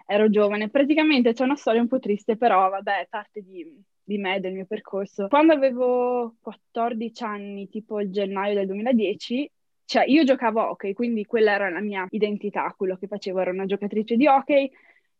ero 0.06 0.28
giovane. 0.28 0.68
Praticamente 0.68 1.32
c'è 1.32 1.44
una 1.44 1.54
storia 1.54 1.80
un 1.80 1.88
po' 1.88 2.00
triste, 2.00 2.36
però 2.36 2.68
vabbè, 2.68 3.06
parte 3.08 3.40
di, 3.40 3.64
di 4.02 4.18
me, 4.18 4.40
del 4.40 4.52
mio 4.52 4.66
percorso. 4.66 5.28
Quando 5.28 5.52
avevo 5.52 6.34
14 6.40 7.22
anni, 7.22 7.68
tipo 7.68 8.00
il 8.00 8.10
gennaio 8.10 8.54
del 8.54 8.66
2010, 8.66 9.50
cioè 9.84 10.04
io 10.06 10.24
giocavo 10.24 10.70
hockey, 10.70 10.92
quindi 10.92 11.24
quella 11.24 11.52
era 11.52 11.70
la 11.70 11.80
mia 11.80 12.04
identità, 12.10 12.74
quello 12.76 12.96
che 12.96 13.06
facevo, 13.06 13.38
ero 13.38 13.52
una 13.52 13.66
giocatrice 13.66 14.16
di 14.16 14.26
hockey, 14.26 14.68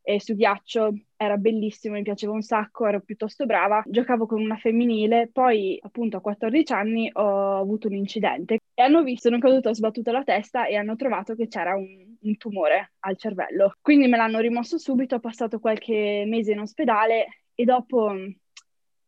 e 0.07 0.21
su 0.21 0.35
ghiaccio 0.35 0.93
era 1.17 1.39
bellissimo, 1.39 1.95
mi 1.95 2.03
piaceva 2.03 2.35
un 2.35 2.43
sacco, 2.43 2.87
ero 2.87 3.01
piuttosto 3.01 3.47
brava, 3.47 3.83
giocavo 3.87 4.27
con 4.27 4.39
una 4.39 4.57
femminile, 4.57 5.31
poi 5.33 5.79
appunto 5.81 6.19
a 6.19 6.21
14 6.21 6.73
anni 6.75 7.11
ho 7.11 7.59
avuto 7.59 7.89
un 7.89 7.95
incidente 7.95 8.59
e 8.75 8.83
hanno 8.83 9.03
visto, 9.03 9.29
sono 9.31 9.41
caduta, 9.41 9.71
ho 9.71 9.75
sbattuto 9.75 10.13
la 10.13 10.23
testa 10.23 10.67
e 10.67 10.77
hanno 10.77 10.95
trovato 10.95 11.35
che 11.35 11.49
c'era 11.49 11.75
un, 11.75 12.17
un 12.21 12.37
tumore 12.37 12.93
al 13.01 13.17
cervello. 13.17 13.77
Quindi 13.81 14.07
me 14.07 14.19
l'hanno 14.19 14.41
rimosso 14.41 14.77
subito, 14.77 15.15
ho 15.15 15.21
passato 15.21 15.59
qualche 15.59 16.25
mese 16.27 16.53
in 16.53 16.61
ospedale 16.61 17.45
e 17.55 17.65
dopo 17.65 18.15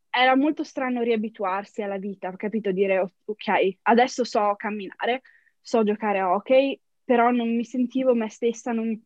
era 0.08 0.34
molto 0.34 0.64
strano 0.64 1.02
riabituarsi 1.02 1.82
alla 1.82 1.98
vita, 1.98 2.28
ho 2.28 2.36
capito 2.36 2.72
dire 2.72 3.12
ok, 3.22 3.78
adesso 3.82 4.24
so 4.24 4.54
camminare, 4.56 5.20
so 5.60 5.82
giocare 5.82 6.20
a 6.20 6.32
hockey, 6.32 6.80
però 7.04 7.30
non 7.30 7.54
mi 7.54 7.64
sentivo 7.64 8.14
me 8.14 8.30
stessa 8.30 8.72
non... 8.72 8.98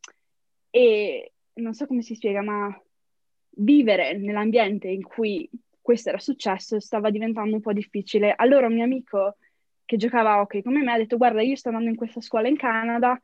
e 0.70 1.32
non 1.60 1.74
so 1.74 1.86
come 1.86 2.02
si 2.02 2.14
spiega, 2.14 2.42
ma 2.42 2.74
vivere 3.56 4.16
nell'ambiente 4.16 4.88
in 4.88 5.02
cui 5.02 5.48
questo 5.80 6.08
era 6.10 6.18
successo 6.18 6.78
stava 6.80 7.10
diventando 7.10 7.54
un 7.54 7.60
po' 7.60 7.72
difficile. 7.72 8.32
Allora 8.36 8.66
un 8.66 8.74
mio 8.74 8.84
amico 8.84 9.36
che 9.84 9.96
giocava 9.96 10.32
a 10.32 10.40
hockey 10.40 10.62
come 10.62 10.82
me 10.82 10.92
ha 10.92 10.96
detto 10.96 11.16
guarda 11.16 11.42
io 11.42 11.56
sto 11.56 11.68
andando 11.68 11.90
in 11.90 11.96
questa 11.96 12.20
scuola 12.20 12.46
in 12.46 12.56
Canada 12.56 13.20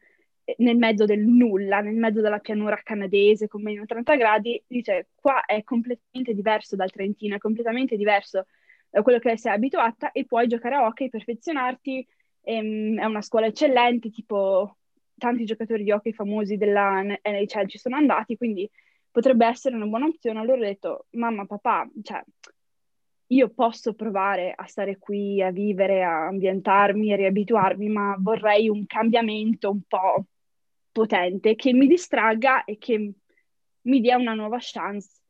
nel 0.58 0.76
mezzo 0.76 1.04
del 1.04 1.20
nulla, 1.20 1.80
nel 1.80 1.94
mezzo 1.94 2.20
della 2.20 2.38
pianura 2.38 2.80
canadese 2.82 3.48
con 3.48 3.62
meno 3.62 3.84
30 3.84 4.16
gradi, 4.16 4.62
dice 4.66 5.08
qua 5.14 5.44
è 5.44 5.62
completamente 5.64 6.34
diverso 6.34 6.76
dal 6.76 6.90
Trentino, 6.90 7.34
è 7.36 7.38
completamente 7.38 7.96
diverso 7.96 8.46
da 8.88 9.02
quello 9.02 9.18
che 9.18 9.36
sei 9.36 9.52
abituata 9.52 10.12
e 10.12 10.24
puoi 10.24 10.46
giocare 10.46 10.76
a 10.76 10.86
hockey, 10.86 11.08
perfezionarti, 11.08 12.06
ehm, 12.42 12.98
è 13.00 13.04
una 13.04 13.22
scuola 13.22 13.46
eccellente, 13.46 14.10
tipo 14.10 14.76
tanti 15.18 15.44
giocatori 15.44 15.82
di 15.84 15.92
hockey 15.92 16.12
famosi 16.12 16.56
della 16.56 17.02
NHL 17.02 17.66
ci 17.66 17.78
sono 17.78 17.96
andati, 17.96 18.36
quindi 18.36 18.68
potrebbe 19.10 19.46
essere 19.46 19.74
una 19.76 19.86
buona 19.86 20.06
opzione. 20.06 20.40
Allora 20.40 20.58
ho 20.58 20.64
detto, 20.64 21.06
mamma, 21.10 21.46
papà, 21.46 21.88
cioè, 22.02 22.22
io 23.28 23.48
posso 23.48 23.94
provare 23.94 24.52
a 24.54 24.66
stare 24.66 24.98
qui, 24.98 25.42
a 25.42 25.50
vivere, 25.50 26.04
a 26.04 26.26
ambientarmi, 26.26 27.12
a 27.12 27.16
riabituarmi, 27.16 27.88
ma 27.88 28.16
vorrei 28.18 28.68
un 28.68 28.86
cambiamento 28.86 29.70
un 29.70 29.80
po' 29.88 30.24
potente 30.92 31.54
che 31.56 31.72
mi 31.72 31.86
distragga 31.86 32.64
e 32.64 32.78
che 32.78 33.12
mi 33.82 34.00
dia 34.00 34.16
una 34.16 34.34
nuova 34.34 34.58
chance. 34.60 35.20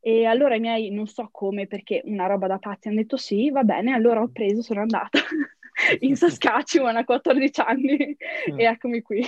E 0.00 0.26
allora 0.26 0.56
i 0.56 0.60
miei, 0.60 0.90
non 0.90 1.06
so 1.06 1.28
come, 1.30 1.66
perché 1.66 2.02
una 2.04 2.26
roba 2.26 2.46
da 2.46 2.58
pazzi, 2.58 2.88
hanno 2.88 2.98
detto 2.98 3.16
sì, 3.16 3.50
va 3.50 3.62
bene, 3.62 3.92
allora 3.92 4.20
ho 4.20 4.28
preso, 4.28 4.60
sono 4.60 4.80
andata 4.80 5.18
in 6.00 6.16
Saskatchewan 6.16 6.96
a 6.96 7.04
14 7.04 7.60
anni 7.60 8.16
mm. 8.50 8.58
e 8.58 8.64
eccomi 8.64 9.02
qui. 9.02 9.20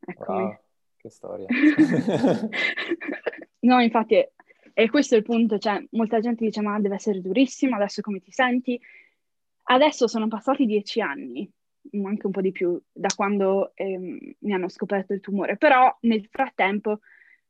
eccomi. 0.00 0.42
Wow, 0.42 0.58
che 0.96 1.10
storia. 1.10 1.46
no, 3.60 3.80
infatti 3.80 4.24
e 4.72 4.88
questo 4.88 5.14
è 5.14 5.18
il 5.18 5.24
punto, 5.24 5.58
cioè 5.58 5.82
molta 5.90 6.20
gente 6.20 6.44
dice 6.44 6.60
ma 6.62 6.78
deve 6.80 6.94
essere 6.94 7.20
durissimo, 7.20 7.76
adesso 7.76 8.00
come 8.00 8.20
ti 8.20 8.30
senti? 8.30 8.80
Adesso 9.64 10.08
sono 10.08 10.26
passati 10.26 10.64
dieci 10.64 11.00
anni, 11.00 11.50
anche 12.02 12.26
un 12.26 12.32
po' 12.32 12.40
di 12.40 12.50
più, 12.50 12.80
da 12.90 13.08
quando 13.14 13.72
ehm, 13.74 14.18
mi 14.38 14.52
hanno 14.52 14.68
scoperto 14.68 15.12
il 15.12 15.20
tumore, 15.20 15.56
però 15.56 15.94
nel 16.02 16.26
frattempo 16.30 17.00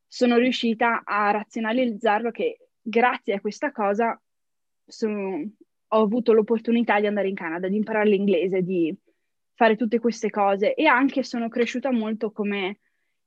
sono 0.07 0.37
riuscita 0.37 1.03
a 1.05 1.31
razionalizzarlo 1.31 2.31
che 2.31 2.71
grazie 2.81 3.35
a 3.35 3.41
questa 3.41 3.71
cosa 3.71 4.21
sono, 4.85 5.49
ho 5.93 6.03
avuto 6.03 6.33
l'opportunità 6.33 7.01
di 7.01 7.07
andare 7.07 7.29
in 7.29 7.35
Canada, 7.35 7.69
di 7.69 7.77
imparare 7.77 8.09
l'inglese, 8.09 8.63
di 8.63 8.95
fare 9.55 9.77
tutte 9.77 9.99
queste 9.99 10.31
cose 10.31 10.75
e 10.75 10.87
anche 10.87 11.23
sono 11.23 11.49
cresciuta 11.49 11.91
molto 11.91 12.31
come, 12.31 12.79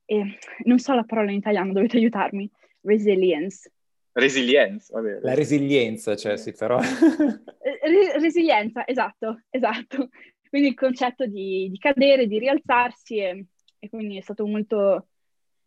eh, 0.05 0.37
non 0.63 0.79
so 0.79 0.93
la 0.93 1.03
parola 1.03 1.31
in 1.31 1.37
italiano, 1.37 1.73
dovete 1.73 1.97
aiutarmi, 1.97 2.49
resilience. 2.81 3.71
Resilienza, 4.13 4.93
vabbè. 4.93 5.19
La 5.21 5.33
resilienza, 5.33 6.15
cioè 6.15 6.37
sì, 6.37 6.53
però... 6.53 6.79
Re- 6.79 8.19
resilienza, 8.19 8.87
esatto, 8.87 9.41
esatto. 9.49 10.09
Quindi 10.47 10.69
il 10.69 10.75
concetto 10.75 11.25
di, 11.25 11.67
di 11.69 11.77
cadere, 11.79 12.27
di 12.27 12.39
rialzarsi 12.39 13.17
e, 13.17 13.45
e, 13.79 13.89
quindi 13.89 14.17
è 14.17 14.21
stato 14.21 14.45
molto... 14.45 15.07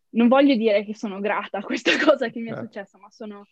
Non 0.09 0.29
voglio 0.29 0.55
dire 0.55 0.83
che 0.83 0.95
sono 0.95 1.19
grata 1.19 1.59
a 1.59 1.63
questa 1.63 1.91
cosa 2.03 2.29
che 2.29 2.39
mi 2.39 2.49
è 2.49 2.53
eh. 2.53 2.61
successa, 2.61 2.97
ma 2.97 3.09
sono... 3.09 3.45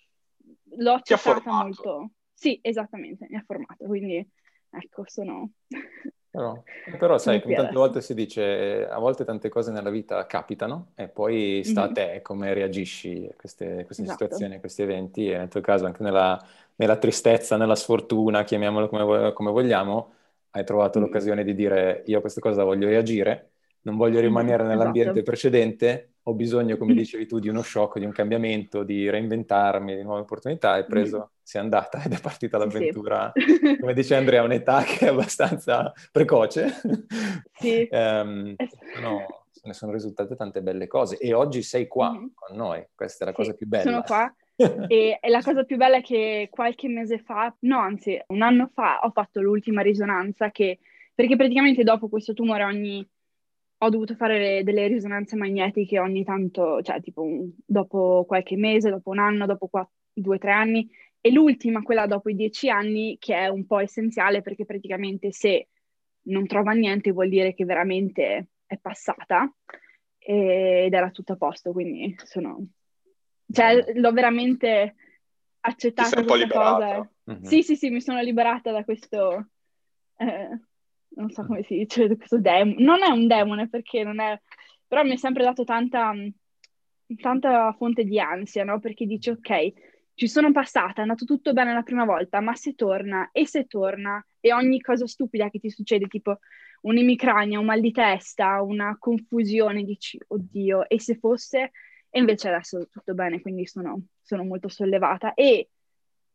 L'ho 0.77 0.93
accettata 0.93 1.51
molto. 1.51 2.11
Sì, 2.36 2.60
esattamente, 2.62 3.25
mi 3.30 3.38
ha 3.38 3.44
formato, 3.46 3.86
quindi 3.86 4.27
ecco, 4.70 5.04
sono... 5.08 5.50
Però, 6.36 6.62
però 7.00 7.18
sai, 7.18 7.42
come 7.42 7.56
tante 7.56 7.74
volte 7.75 8.01
si 8.01 8.13
dice, 8.13 8.86
a 8.86 9.00
volte 9.00 9.24
tante 9.24 9.48
cose 9.48 9.72
nella 9.72 9.89
vita 9.89 10.25
capitano 10.25 10.92
e 10.94 11.08
poi 11.08 11.62
sta 11.63 11.84
mm-hmm. 11.84 11.89
a 11.89 11.94
te 11.94 12.22
come 12.22 12.54
reagisci 12.54 13.25
a 13.32 13.36
queste, 13.38 13.86
queste 13.86 14.04
esatto. 14.04 14.25
situazioni, 14.25 14.56
a 14.56 14.60
questi 14.60 14.82
eventi 14.82 15.30
e 15.30 15.38
nel 15.38 15.48
tuo 15.48 15.62
caso 15.62 15.86
anche 15.86 16.04
nella, 16.04 16.38
nella 16.75 16.98
tristezza, 16.98 17.56
nella 17.56 17.75
sfortuna, 17.75 18.44
chiamiamolo 18.44 18.89
come, 18.89 19.32
come 19.32 19.51
vogliamo, 19.51 20.13
hai 20.50 20.65
trovato 20.65 21.00
mm-hmm. 21.00 21.08
l'occasione 21.08 21.44
di 21.46 21.56
dire 21.56 22.04
io 22.06 22.18
a 22.18 22.22
questa 22.22 22.42
cosa 22.42 22.65
voglio 22.65 22.89
reagire, 22.89 23.51
non 23.84 23.96
voglio 23.96 24.20
rimanere 24.20 24.63
mm-hmm. 24.63 24.72
nell'ambiente 24.72 25.12
esatto. 25.12 25.25
precedente, 25.25 26.15
ho 26.24 26.34
bisogno, 26.34 26.75
come 26.75 26.96
dicevi 26.96 27.27
tu, 27.27 27.39
di 27.39 27.48
uno 27.48 27.62
shock, 27.62 27.98
di 27.98 28.04
un 28.04 28.12
cambiamento, 28.12 28.84
di 28.84 29.10
reinventarmi, 29.10 29.96
di 29.96 30.04
nuove 30.04 30.20
opportunità, 30.20 30.72
hai 30.72 30.86
preso, 30.86 31.32
sei 31.45 31.61
andata 31.61 32.01
ed 32.03 32.11
è 32.11 32.19
partita 32.19 32.57
l'avventura, 32.57 33.31
sì. 33.35 33.77
come 33.79 33.93
dice 33.93 34.15
Andrea, 34.15 34.41
a 34.41 34.45
un'età 34.45 34.81
che 34.81 35.05
è 35.05 35.09
abbastanza 35.09 35.93
precoce. 36.11 36.73
Sì. 37.53 37.87
um, 37.91 38.55
no, 38.99 39.45
ne 39.63 39.73
sono 39.73 39.91
risultate 39.91 40.35
tante 40.35 40.61
belle 40.61 40.87
cose 40.87 41.17
e 41.17 41.33
oggi 41.33 41.61
sei 41.61 41.87
qua 41.87 42.11
mm-hmm. 42.11 42.25
con 42.33 42.57
noi, 42.57 42.83
questa 42.95 43.23
è 43.23 43.27
la 43.27 43.33
sì, 43.33 43.37
cosa 43.37 43.53
più 43.53 43.67
bella. 43.67 43.83
Sono 43.83 44.01
qua 44.01 44.35
e, 44.87 45.19
e, 45.21 45.29
la 45.29 45.41
cosa 45.41 45.63
più 45.63 45.77
bella 45.77 45.97
è 45.97 46.01
che 46.01 46.47
qualche 46.49 46.87
mese 46.87 47.19
fa, 47.19 47.55
no 47.59 47.77
anzi 47.77 48.19
un 48.27 48.41
anno 48.41 48.69
fa, 48.73 49.01
ho 49.03 49.11
fatto 49.11 49.39
l'ultima 49.39 49.81
risonanza 49.81 50.49
che, 50.49 50.79
perché 51.13 51.35
praticamente 51.35 51.83
dopo 51.83 52.09
questo 52.09 52.33
tumore 52.33 52.63
ogni 52.63 53.07
ho 53.77 53.89
dovuto 53.89 54.15
fare 54.15 54.39
le, 54.39 54.63
delle 54.63 54.87
risonanze 54.87 55.35
magnetiche 55.35 55.99
ogni 55.99 56.23
tanto, 56.23 56.81
cioè 56.81 57.01
tipo 57.01 57.21
un, 57.21 57.51
dopo 57.63 58.23
qualche 58.25 58.57
mese, 58.57 58.89
dopo 58.89 59.11
un 59.11 59.19
anno, 59.19 59.45
dopo 59.45 59.67
quattro, 59.67 59.93
due 60.13 60.35
o 60.35 60.39
tre 60.39 60.51
anni, 60.51 60.89
e 61.25 61.32
l'ultima, 61.32 61.82
quella 61.82 62.05
dopo 62.05 62.29
i 62.29 62.36
dieci 62.36 62.70
anni, 62.70 63.17
che 63.20 63.34
è 63.34 63.48
un 63.48 63.65
po' 63.65 63.79
essenziale 63.79 64.44
perché 64.44 64.63
praticamente 64.63 65.32
se 65.32 65.70
non 66.27 66.46
trova 66.46 66.74
niente 66.74 67.12
vuol 67.12 67.29
dire 67.29 67.55
che 67.55 67.65
veramente 67.65 68.50
è 68.63 68.77
passata 68.77 69.51
ed 70.20 70.94
era 70.94 71.10
tutto 71.10 71.34
a 71.34 71.36
posto, 71.36 71.72
quindi 71.72 72.15
sono... 72.25 72.63
Cioè, 73.51 73.94
l'ho 73.96 74.12
veramente 74.12 74.94
accettata 75.62 76.24
questa 76.24 76.48
cosa. 76.48 77.12
Mm-hmm. 77.32 77.41
Sì, 77.41 77.63
sì, 77.63 77.75
sì, 77.75 77.89
mi 77.89 78.01
sono 78.01 78.22
liberata 78.22 78.72
da 78.72 78.84
questo... 78.84 79.48
Eh, 80.17 80.60
non 81.15 81.32
so 81.32 81.44
come 81.44 81.63
si 81.63 81.75
dice, 81.75 82.05
questo 82.17 82.38
demone, 82.39 82.84
non 82.84 83.01
è 83.01 83.10
un 83.10 83.25
demone 83.25 83.67
perché 83.67 84.03
non 84.03 84.20
è, 84.20 84.39
però 84.86 85.01
mi 85.01 85.13
ha 85.13 85.17
sempre 85.17 85.44
dato 85.44 85.63
tanta, 85.63 86.13
tanta 87.20 87.74
fonte 87.74 88.03
di 88.03 88.20
ansia, 88.20 88.63
no? 88.63 88.79
Perché 88.79 89.08
dici, 89.08 89.32
ok, 89.32 89.74
ci 90.15 90.27
sono 90.27 90.51
passata, 90.51 91.00
è 91.00 91.01
andato 91.01 91.25
tutto 91.25 91.53
bene 91.53 91.74
la 91.74 91.84
prima 91.84 92.05
volta, 92.05 92.39
ma 92.39 92.55
se 92.55 92.74
torna, 92.74 93.29
e 93.31 93.45
se 93.45 93.65
torna, 93.67 94.25
e 94.39 94.53
ogni 94.53 94.79
cosa 94.79 95.05
stupida 95.05 95.50
che 95.50 95.60
ti 95.60 95.69
succede, 95.69 96.07
tipo 96.07 96.39
un'emicrania, 96.81 97.60
un 97.60 97.65
mal 97.65 97.81
di 97.81 97.91
testa, 97.91 98.62
una 98.62 98.95
confusione, 98.98 99.84
dici, 99.84 100.17
oddio, 100.27 100.88
e 100.88 101.00
se 101.01 101.17
fosse, 101.17 101.72
e 102.10 102.19
invece 102.19 102.48
adesso 102.48 102.88
tutto 102.89 103.13
bene, 103.13 103.41
quindi 103.41 103.67
sono, 103.67 104.03
sono 104.22 104.45
molto 104.45 104.69
sollevata. 104.69 105.34
E 105.34 105.69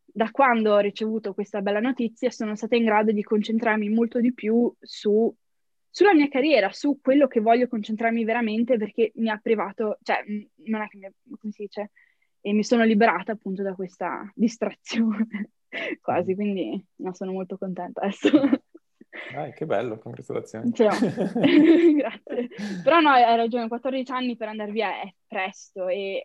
da 0.05 0.31
quando 0.31 0.75
ho 0.75 0.79
ricevuto 0.79 1.33
questa 1.33 1.63
bella 1.63 1.81
notizia 1.81 2.31
sono 2.31 2.55
stata 2.57 2.77
in 2.77 2.85
grado 2.85 3.13
di 3.13 3.23
concentrarmi 3.23 3.89
molto 3.89 4.21
di 4.21 4.35
più 4.35 4.71
su, 4.79 5.35
sulla 5.89 6.13
mia 6.13 6.29
carriera, 6.29 6.71
su 6.71 6.99
quello 7.01 7.29
che 7.29 7.41
voglio 7.41 7.67
concentrarmi 7.67 8.25
veramente 8.25 8.77
perché 8.77 9.13
mi 9.15 9.31
ha 9.31 9.39
privato, 9.39 9.99
cioè 10.03 10.23
non 10.67 10.83
è 10.83 10.89
che 10.89 10.99
mi, 10.99 11.07
ha, 11.07 11.13
come 11.39 11.53
si 11.53 11.63
dice, 11.63 11.93
e 12.41 12.53
mi 12.53 12.65
sono 12.65 12.85
liberata 12.85 13.33
appunto 13.33 13.63
da 13.63 13.75
questa 13.75 14.31
distrazione 14.35 15.51
quasi, 16.01 16.35
quindi 16.35 16.83
no, 16.97 17.15
sono 17.15 17.33
molto 17.33 17.57
contenta 17.59 18.01
adesso. 18.01 18.31
Dai, 19.33 19.53
che 19.53 19.67
bello, 19.67 19.99
congratulazioni. 19.99 20.73
Cioè, 20.73 20.89
Grazie. 21.95 22.49
Però 22.83 23.01
no, 23.01 23.11
hai 23.11 23.37
ragione, 23.37 23.69
14 23.69 24.13
anni 24.13 24.37
per 24.37 24.49
andare 24.49 24.73
via 24.73 25.01
è 25.01 25.13
presto 25.27 25.89
e 25.89 26.23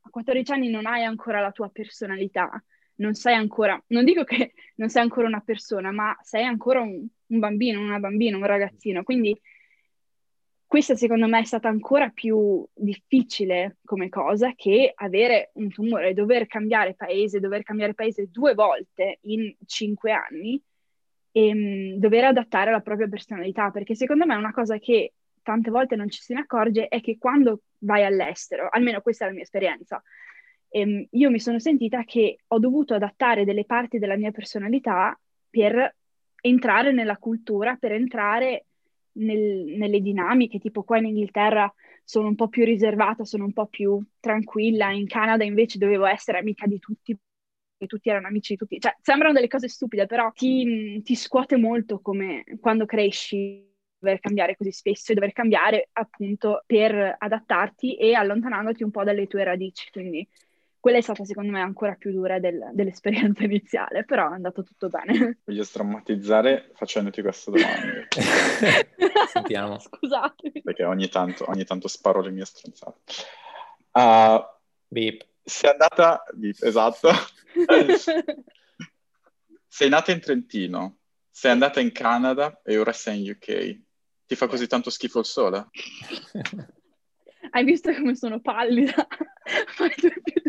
a 0.00 0.10
14 0.10 0.52
anni 0.52 0.68
non 0.68 0.86
hai 0.86 1.04
ancora 1.04 1.40
la 1.40 1.52
tua 1.52 1.68
personalità 1.68 2.62
non 3.02 3.14
sei 3.14 3.34
ancora, 3.34 3.82
non 3.88 4.04
dico 4.04 4.22
che 4.24 4.52
non 4.76 4.88
sei 4.88 5.02
ancora 5.02 5.26
una 5.26 5.40
persona, 5.40 5.90
ma 5.90 6.16
sei 6.22 6.44
ancora 6.44 6.80
un, 6.80 7.04
un 7.26 7.38
bambino, 7.38 7.80
una 7.80 7.98
bambina, 7.98 8.36
un 8.36 8.46
ragazzino. 8.46 9.02
Quindi 9.02 9.38
questa 10.72 10.96
secondo 10.96 11.28
me 11.28 11.40
è 11.40 11.44
stata 11.44 11.68
ancora 11.68 12.08
più 12.08 12.66
difficile 12.72 13.76
come 13.84 14.08
cosa 14.08 14.54
che 14.56 14.90
avere 14.94 15.50
un 15.56 15.68
tumore, 15.68 16.14
dover 16.14 16.46
cambiare 16.46 16.94
paese, 16.94 17.40
dover 17.40 17.62
cambiare 17.62 17.92
paese 17.92 18.30
due 18.30 18.54
volte 18.54 19.18
in 19.24 19.54
cinque 19.66 20.12
anni 20.12 20.58
e 21.30 21.50
um, 21.50 21.98
dover 21.98 22.24
adattare 22.24 22.70
la 22.70 22.80
propria 22.80 23.06
personalità, 23.06 23.70
perché 23.70 23.94
secondo 23.94 24.24
me 24.24 24.34
una 24.34 24.50
cosa 24.50 24.78
che 24.78 25.12
tante 25.42 25.70
volte 25.70 25.94
non 25.94 26.08
ci 26.08 26.22
se 26.22 26.32
ne 26.32 26.40
accorge 26.40 26.88
è 26.88 27.02
che 27.02 27.18
quando 27.18 27.64
vai 27.80 28.06
all'estero, 28.06 28.68
almeno 28.70 29.02
questa 29.02 29.26
è 29.26 29.28
la 29.28 29.34
mia 29.34 29.42
esperienza, 29.42 30.02
ehm, 30.70 31.06
io 31.10 31.28
mi 31.28 31.38
sono 31.38 31.58
sentita 31.58 32.02
che 32.04 32.38
ho 32.46 32.58
dovuto 32.58 32.94
adattare 32.94 33.44
delle 33.44 33.66
parti 33.66 33.98
della 33.98 34.16
mia 34.16 34.30
personalità 34.30 35.20
per 35.50 35.96
entrare 36.40 36.92
nella 36.92 37.18
cultura, 37.18 37.76
per 37.76 37.92
entrare 37.92 38.68
nel, 39.14 39.64
nelle 39.76 40.00
dinamiche, 40.00 40.58
tipo 40.58 40.82
qua 40.82 40.98
in 40.98 41.06
Inghilterra 41.06 41.72
sono 42.04 42.28
un 42.28 42.34
po' 42.34 42.48
più 42.48 42.64
riservata, 42.64 43.24
sono 43.24 43.44
un 43.44 43.52
po' 43.52 43.66
più 43.66 44.02
tranquilla, 44.20 44.90
in 44.90 45.06
Canada 45.06 45.44
invece 45.44 45.78
dovevo 45.78 46.06
essere 46.06 46.38
amica 46.38 46.66
di 46.66 46.78
tutti, 46.78 47.16
e 47.78 47.86
tutti 47.86 48.08
erano 48.08 48.28
amici 48.28 48.52
di 48.52 48.58
tutti, 48.58 48.78
cioè 48.80 48.96
sembrano 49.00 49.34
delle 49.34 49.48
cose 49.48 49.68
stupide, 49.68 50.06
però 50.06 50.30
ti, 50.32 51.00
ti 51.02 51.14
scuote 51.14 51.56
molto 51.56 52.00
come 52.00 52.44
quando 52.60 52.86
cresci 52.86 53.68
dover 53.98 54.20
cambiare 54.20 54.56
così 54.56 54.72
spesso 54.72 55.12
e 55.12 55.14
dover 55.14 55.32
cambiare 55.32 55.88
appunto 55.92 56.62
per 56.66 57.16
adattarti 57.18 57.96
e 57.96 58.14
allontanandoti 58.14 58.82
un 58.82 58.90
po' 58.90 59.04
dalle 59.04 59.26
tue 59.28 59.44
radici. 59.44 59.90
Quindi 59.90 60.28
quella 60.82 60.98
è 60.98 61.00
stata 61.00 61.24
secondo 61.24 61.52
me 61.52 61.60
ancora 61.60 61.94
più 61.94 62.10
dura 62.10 62.40
del, 62.40 62.70
dell'esperienza 62.72 63.44
iniziale, 63.46 64.04
però 64.04 64.28
è 64.28 64.34
andato 64.34 64.64
tutto 64.64 64.88
bene. 64.88 65.38
Voglio 65.44 65.62
strammatizzare 65.62 66.72
facendoti 66.74 67.22
questa 67.22 67.52
domanda. 67.52 68.08
Sentiamo. 69.30 69.78
Scusate. 69.78 70.50
Perché 70.60 70.82
ogni 70.82 71.08
tanto, 71.08 71.48
ogni 71.48 71.64
tanto 71.64 71.86
sparo 71.86 72.20
le 72.20 72.32
mie 72.32 72.44
stronzate. 72.44 72.98
Uh, 73.92 74.44
Beep. 74.88 75.24
Sei 75.40 75.70
andata... 75.70 76.24
Beep, 76.34 76.60
esatto. 76.64 77.10
sei 79.68 79.88
nata 79.88 80.10
in 80.10 80.18
Trentino, 80.18 80.98
sei 81.30 81.52
andata 81.52 81.78
in 81.78 81.92
Canada 81.92 82.60
e 82.64 82.76
ora 82.76 82.92
sei 82.92 83.24
in 83.24 83.30
UK. 83.30 83.80
Ti 84.26 84.34
fa 84.34 84.48
così 84.48 84.66
tanto 84.66 84.90
schifo 84.90 85.20
il 85.20 85.26
sole? 85.26 85.68
Hai 87.50 87.62
visto 87.62 87.92
come 87.94 88.16
sono 88.16 88.40
pallida? 88.40 89.06
Fai 89.68 89.94
due 89.96 90.20
più. 90.24 90.41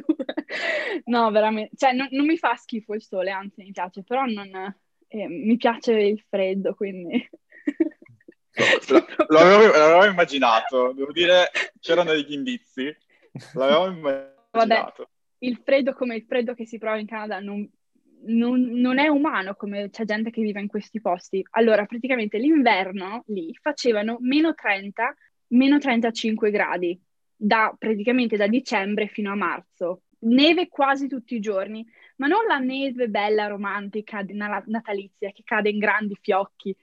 No, 1.06 1.32
veramente. 1.32 1.76
Cioè, 1.76 1.94
non, 1.94 2.08
non, 2.12 2.26
mi 2.26 2.38
fa 2.38 2.56
schifo 2.56 2.94
il 2.94 3.04
sole, 3.04 3.32
anzi 3.32 3.64
mi 3.64 3.72
piace, 3.72 4.04
però 4.04 4.26
non, 4.26 4.76
eh, 5.08 5.28
mi 5.28 5.58
piace 5.58 5.94
il 5.94 6.24
freddo, 6.28 6.74
quindi... 6.74 7.30
l'avevo, 9.28 9.72
l'avevo, 9.72 10.06
immaginato, 10.06 10.94
devo 10.94 11.12
dire, 11.12 11.50
c'erano 11.80 12.12
degli 12.12 12.34
indizi. 12.34 12.96
L'avevo 13.54 13.88
immaginato. 13.92 14.34
Vabbè, 14.52 14.94
il 15.40 15.60
freddo 15.64 15.94
come 15.94 16.16
il 16.16 16.24
freddo 16.24 16.54
che 16.54 16.66
si 16.66 16.78
prova 16.78 16.98
in 17.00 17.08
Canada 17.08 17.40
non, 17.40 17.68
non, 18.26 18.62
non, 18.62 19.00
è 19.00 19.08
umano 19.08 19.56
come 19.56 19.90
c'è 19.90 20.06
gente 20.06 20.30
che 20.30 20.42
vive 20.42 20.60
in 20.60 20.68
questi 20.68 21.02
posti. 21.02 21.46
Allora, 21.52 21.86
praticamente 21.86 22.38
l'inverno 22.38 23.24
lì 23.28 23.54
facevano 23.60 24.18
meno 24.20 24.54
30 24.54 25.16
meno 25.54 25.78
35 25.78 26.52
gradi, 26.52 27.00
da, 27.36 27.74
praticamente 27.78 28.38
da 28.38 28.48
dicembre 28.48 29.08
fino 29.08 29.32
a 29.32 29.36
marzo. 29.36 30.04
Neve 30.24 30.68
quasi 30.68 31.08
tutti 31.08 31.36
i 31.36 31.40
giorni, 31.40 31.86
ma 32.18 32.28
non 32.28 32.46
la 32.46 32.60
neve 32.60 33.08
bella, 33.08 33.48
romantica, 33.48 34.26
natalizia, 34.66 35.32
che 35.32 35.44
cade 35.44 35.70
in 35.70 35.80
grandi 35.80 36.18
fiocchi. 36.20 36.76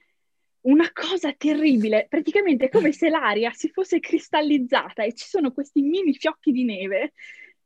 Una 0.62 0.90
cosa 0.92 1.32
terribile, 1.32 2.06
praticamente 2.08 2.66
è 2.66 2.68
come 2.68 2.92
se 2.92 3.08
l'aria 3.10 3.50
si 3.52 3.70
fosse 3.70 3.98
cristallizzata 3.98 5.02
e 5.02 5.14
ci 5.14 5.26
sono 5.26 5.52
questi 5.52 5.80
mini 5.80 6.14
fiocchi 6.14 6.52
di 6.52 6.64
neve 6.64 7.12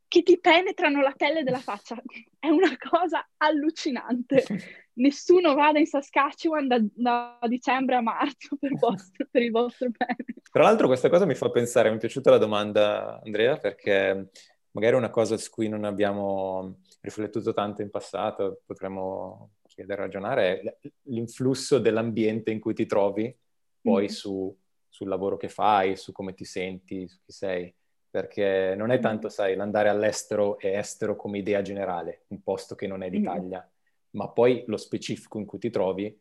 che 0.07 0.23
ti 0.23 0.39
penetrano 0.39 1.01
la 1.03 1.13
pelle 1.17 1.43
della 1.43 1.59
faccia. 1.59 2.01
È 2.39 2.47
una 2.49 2.77
cosa 2.79 3.27
allucinante. 3.39 4.45
Nessuno 4.97 5.55
vada 5.55 5.81
in 5.81 5.87
Saskatchewan 5.87 6.69
da, 6.69 6.79
da 6.81 7.39
dicembre 7.49 7.97
a 7.97 8.01
marzo 8.01 8.57
per, 8.57 8.75
vostro, 8.79 9.27
per, 9.29 9.43
il 9.43 9.51
vostro 9.51 9.89
bene. 9.91 10.25
Tra 10.53 10.63
l'altro 10.63 10.87
questa 10.87 11.09
cosa 11.09 11.27
mi 11.27 11.35
fa 11.35 11.51
pensare, 11.51 11.91
mi 11.91 11.97
è 11.97 11.99
piaciuta 11.99 12.31
la 12.31 12.39
domanda 12.39 13.21
Andrea, 13.25 13.57
perché 13.57 14.31
magari 14.75 14.95
è 14.95 14.99
una 14.99 15.11
cosa 15.11 15.37
su 15.37 15.51
cui 15.51 15.69
non 15.69 15.85
abbiamo 15.85 16.79
riflettuto 17.01 17.53
tanto 17.53 17.83
in 17.83 17.91
passato, 17.91 18.63
potremmo 18.65 19.53
chiedere, 19.67 20.03
ragionare, 20.03 20.61
è 20.61 20.91
l'influsso 21.03 21.79
dell'ambiente 21.79 22.51
in 22.51 22.61
cui 22.61 22.75
ti 22.75 22.87
trovi 22.87 23.35
poi 23.81 24.05
mm. 24.05 24.09
su, 24.09 24.57
sul 24.89 25.09
lavoro 25.09 25.37
che 25.37 25.49
fai, 25.49 25.97
su 25.97 26.13
come 26.13 26.35
ti 26.35 26.45
senti, 26.45 27.07
su 27.09 27.19
chi 27.25 27.33
sei 27.33 27.75
perché 28.15 28.75
non 28.77 28.91
è 28.91 29.01
tanto, 29.01 29.29
sai, 29.29 29.57
l'andare 29.57 29.89
all'estero 29.89 30.59
e 30.61 30.75
estero 30.75 31.17
come 31.17 31.39
idea 31.39 31.63
generale, 31.63 32.25
un 32.29 32.43
posto 32.43 32.77
che 32.77 32.87
non 32.87 33.03
è 33.03 33.11
d'Italia, 33.11 33.61
mm. 33.61 34.19
ma 34.19 34.29
poi 34.29 34.65
lo 34.67 34.77
specifico 34.77 35.39
in 35.39 35.47
cui 35.47 35.59
ti 35.59 35.71
trovi 35.71 36.17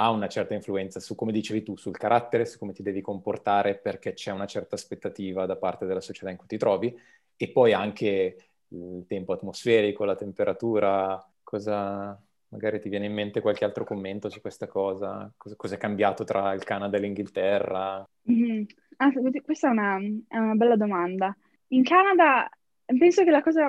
ha 0.00 0.10
una 0.10 0.28
certa 0.28 0.54
influenza 0.54 1.00
su 1.00 1.14
come 1.14 1.32
dicevi 1.32 1.62
tu, 1.62 1.76
sul 1.76 1.96
carattere, 1.96 2.44
su 2.44 2.58
come 2.58 2.72
ti 2.72 2.82
devi 2.82 3.00
comportare, 3.00 3.76
perché 3.76 4.12
c'è 4.12 4.30
una 4.30 4.46
certa 4.46 4.76
aspettativa 4.76 5.44
da 5.44 5.56
parte 5.56 5.86
della 5.86 6.00
società 6.00 6.30
in 6.30 6.36
cui 6.36 6.46
ti 6.46 6.56
trovi, 6.56 6.96
e 7.38 7.48
poi 7.50 7.72
anche 7.72 8.36
il 8.68 9.04
tempo 9.06 9.32
atmosferico, 9.32 10.04
la 10.04 10.16
temperatura, 10.16 11.24
cosa... 11.42 12.20
Magari 12.50 12.80
ti 12.80 12.88
viene 12.88 13.04
in 13.04 13.12
mente 13.12 13.42
qualche 13.42 13.66
altro 13.66 13.84
commento 13.84 14.30
su 14.30 14.40
questa 14.40 14.66
cosa? 14.66 15.30
Cosa, 15.36 15.74
è 15.74 15.76
cambiato 15.76 16.24
tra 16.24 16.54
il 16.54 16.64
Canada 16.64 16.96
e 16.96 17.00
l'Inghilterra? 17.00 18.08
Mm-hmm. 18.30 18.64
Ah, 18.96 19.12
questa 19.44 19.68
è 19.68 19.70
una, 19.70 19.98
è 20.26 20.38
una 20.38 20.54
bella 20.54 20.76
domanda. 20.76 21.36
In 21.68 21.82
Canada 21.82 22.48
penso 22.86 23.22
che 23.22 23.30
la 23.30 23.42
cosa 23.42 23.68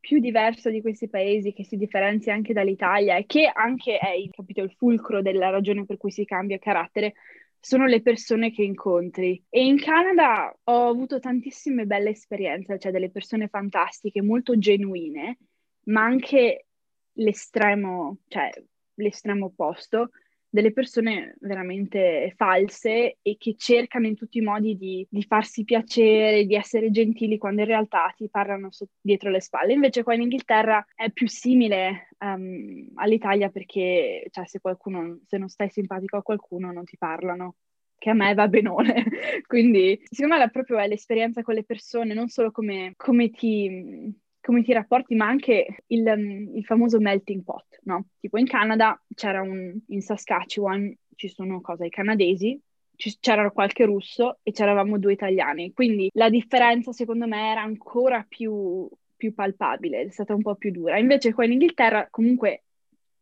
più 0.00 0.18
diversa 0.18 0.70
di 0.70 0.80
questi 0.80 1.08
paesi, 1.08 1.52
che 1.52 1.64
si 1.64 1.76
differenzia 1.76 2.32
anche 2.32 2.52
dall'Italia 2.52 3.16
e 3.16 3.26
che 3.26 3.50
anche 3.52 3.98
è 3.98 4.14
capito, 4.30 4.62
il 4.62 4.72
fulcro 4.78 5.20
della 5.20 5.50
ragione 5.50 5.84
per 5.84 5.96
cui 5.96 6.10
si 6.10 6.24
cambia 6.24 6.58
carattere, 6.58 7.14
sono 7.60 7.86
le 7.86 8.02
persone 8.02 8.52
che 8.52 8.62
incontri. 8.62 9.42
E 9.48 9.64
in 9.64 9.78
Canada 9.78 10.56
ho 10.64 10.88
avuto 10.88 11.18
tantissime 11.18 11.86
belle 11.86 12.10
esperienze, 12.10 12.78
cioè 12.78 12.92
delle 12.92 13.10
persone 13.10 13.48
fantastiche, 13.48 14.22
molto 14.22 14.58
genuine, 14.58 15.38
ma 15.84 16.04
anche 16.04 16.66
l'estremo, 17.14 18.18
cioè 18.28 18.50
l'estremo 18.94 19.46
opposto, 19.46 20.10
delle 20.48 20.72
persone 20.72 21.36
veramente 21.40 22.32
false 22.36 23.18
e 23.20 23.36
che 23.38 23.54
cercano 23.56 24.06
in 24.06 24.14
tutti 24.14 24.38
i 24.38 24.42
modi 24.42 24.76
di, 24.76 25.06
di 25.10 25.22
farsi 25.22 25.64
piacere, 25.64 26.44
di 26.46 26.54
essere 26.54 26.90
gentili 26.90 27.38
quando 27.38 27.60
in 27.62 27.66
realtà 27.66 28.12
ti 28.16 28.28
parlano 28.28 28.70
so- 28.70 28.88
dietro 29.00 29.30
le 29.30 29.40
spalle. 29.40 29.72
Invece 29.72 30.02
qua 30.02 30.14
in 30.14 30.22
Inghilterra 30.22 30.84
è 30.94 31.10
più 31.10 31.28
simile 31.28 32.08
um, 32.18 32.88
all'Italia 32.94 33.50
perché 33.50 34.26
cioè, 34.30 34.46
se, 34.46 34.60
qualcuno, 34.60 35.20
se 35.26 35.38
non 35.38 35.48
stai 35.48 35.70
simpatico 35.70 36.16
a 36.16 36.22
qualcuno 36.22 36.72
non 36.72 36.84
ti 36.84 36.96
parlano 36.96 37.56
che 37.98 38.10
a 38.10 38.14
me 38.14 38.34
va 38.34 38.48
benone. 38.48 39.04
Quindi, 39.46 40.00
secondo 40.10 40.36
me, 40.36 40.44
è 40.44 40.50
proprio 40.50 40.78
l'esperienza 40.86 41.42
con 41.42 41.54
le 41.54 41.64
persone, 41.64 42.14
non 42.14 42.28
solo 42.28 42.50
come, 42.50 42.92
come 42.96 43.30
ti 43.30 44.14
come 44.46 44.62
ti 44.62 44.72
rapporti, 44.72 45.16
ma 45.16 45.26
anche 45.26 45.82
il, 45.88 46.06
um, 46.06 46.56
il, 46.56 46.64
famoso 46.64 47.00
melting 47.00 47.42
pot, 47.42 47.80
no? 47.82 48.10
Tipo 48.20 48.38
in 48.38 48.46
Canada 48.46 48.96
c'era 49.12 49.42
un, 49.42 49.76
in 49.88 50.00
Saskatchewan 50.00 50.96
ci 51.16 51.28
sono 51.28 51.60
cosa, 51.60 51.84
i 51.84 51.90
canadesi, 51.90 52.56
ci, 52.94 53.16
c'era 53.18 53.50
qualche 53.50 53.84
russo 53.86 54.38
e 54.44 54.52
c'eravamo 54.52 55.00
due 55.00 55.14
italiani, 55.14 55.72
quindi 55.72 56.10
la 56.12 56.30
differenza 56.30 56.92
secondo 56.92 57.26
me 57.26 57.50
era 57.50 57.62
ancora 57.62 58.24
più, 58.28 58.88
più 59.16 59.34
palpabile, 59.34 60.02
è 60.02 60.10
stata 60.10 60.32
un 60.32 60.42
po' 60.42 60.54
più 60.54 60.70
dura. 60.70 60.96
Invece 60.96 61.34
qua 61.34 61.44
in 61.44 61.52
Inghilterra 61.52 62.06
comunque 62.08 62.62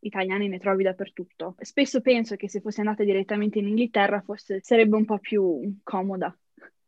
italiani 0.01 0.49
ne 0.49 0.59
trovi 0.59 0.83
dappertutto. 0.83 1.55
Spesso 1.61 2.03
penso 2.03 2.37
che 2.37 2.51
se 2.51 2.61
fossi 2.61 2.81
andata 2.81 3.03
direttamente 3.03 3.61
in 3.61 3.69
Inghilterra 3.69 4.21
forse 4.21 4.61
sarebbe 4.63 4.97
un 4.97 5.07
po' 5.07 5.19
più 5.21 5.75
comoda 5.83 6.37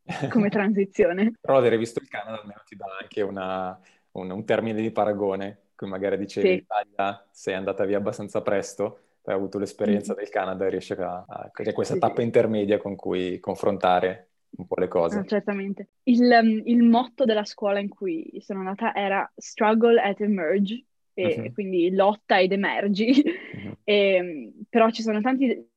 come 0.28 0.50
transizione. 0.50 1.32
Però 1.40 1.56
aver 1.56 1.78
visto 1.78 2.00
il 2.00 2.08
Canada 2.08 2.38
almeno 2.38 2.60
ti 2.66 2.76
dà 2.76 2.84
anche 3.00 3.22
una, 3.22 3.80
un, 4.16 4.30
un 4.30 4.44
termine 4.44 4.80
di 4.80 4.90
paragone, 4.90 5.68
come 5.74 5.90
magari 5.92 6.18
dicevi, 6.18 6.48
sì. 6.48 6.54
l'Italia 6.54 7.26
sei 7.30 7.54
andata 7.54 7.84
via 7.84 7.98
abbastanza 7.98 8.42
presto, 8.42 9.00
hai 9.24 9.34
avuto 9.34 9.58
l'esperienza 9.58 10.12
mm-hmm. 10.12 10.22
del 10.22 10.30
Canada 10.30 10.66
e 10.66 10.70
riesci 10.70 10.92
a, 10.92 11.24
a, 11.26 11.50
a 11.52 11.72
questa 11.72 11.94
sì, 11.94 12.00
tappa 12.00 12.22
intermedia 12.22 12.78
con 12.78 12.94
cui 12.94 13.38
confrontare 13.40 14.28
un 14.56 14.66
po' 14.66 14.80
le 14.80 14.88
cose. 14.88 15.18
Ah, 15.18 15.24
certamente. 15.24 15.88
Il, 16.04 16.22
um, 16.22 16.62
il, 16.64 16.82
motto 16.82 17.24
della 17.24 17.44
scuola 17.44 17.78
in 17.78 17.88
cui 17.88 18.40
sono 18.40 18.60
andata 18.60 18.94
era 18.94 19.30
struggle 19.36 20.00
at 20.00 20.20
emerge, 20.20 20.84
e 21.12 21.38
mm-hmm. 21.38 21.52
quindi 21.52 21.90
lotta 21.94 22.38
ed 22.38 22.52
emergi, 22.52 23.22
mm-hmm. 23.24 23.72
e, 23.84 24.52
però 24.68 24.90
ci 24.90 25.02
sono 25.02 25.20
tanti, 25.20 25.68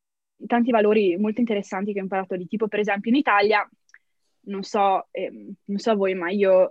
tanti 0.45 0.71
valori 0.71 1.17
molto 1.17 1.39
interessanti 1.39 1.91
che 1.91 1.99
ho 1.99 2.03
imparato 2.03 2.35
di 2.35 2.47
tipo, 2.47 2.67
per 2.67 2.79
esempio 2.79 3.09
in 3.09 3.17
Italia, 3.17 3.67
non 4.41 4.63
so, 4.63 5.07
eh, 5.11 5.31
non 5.65 5.77
so 5.77 5.95
voi, 5.95 6.13
ma 6.13 6.29
io 6.29 6.69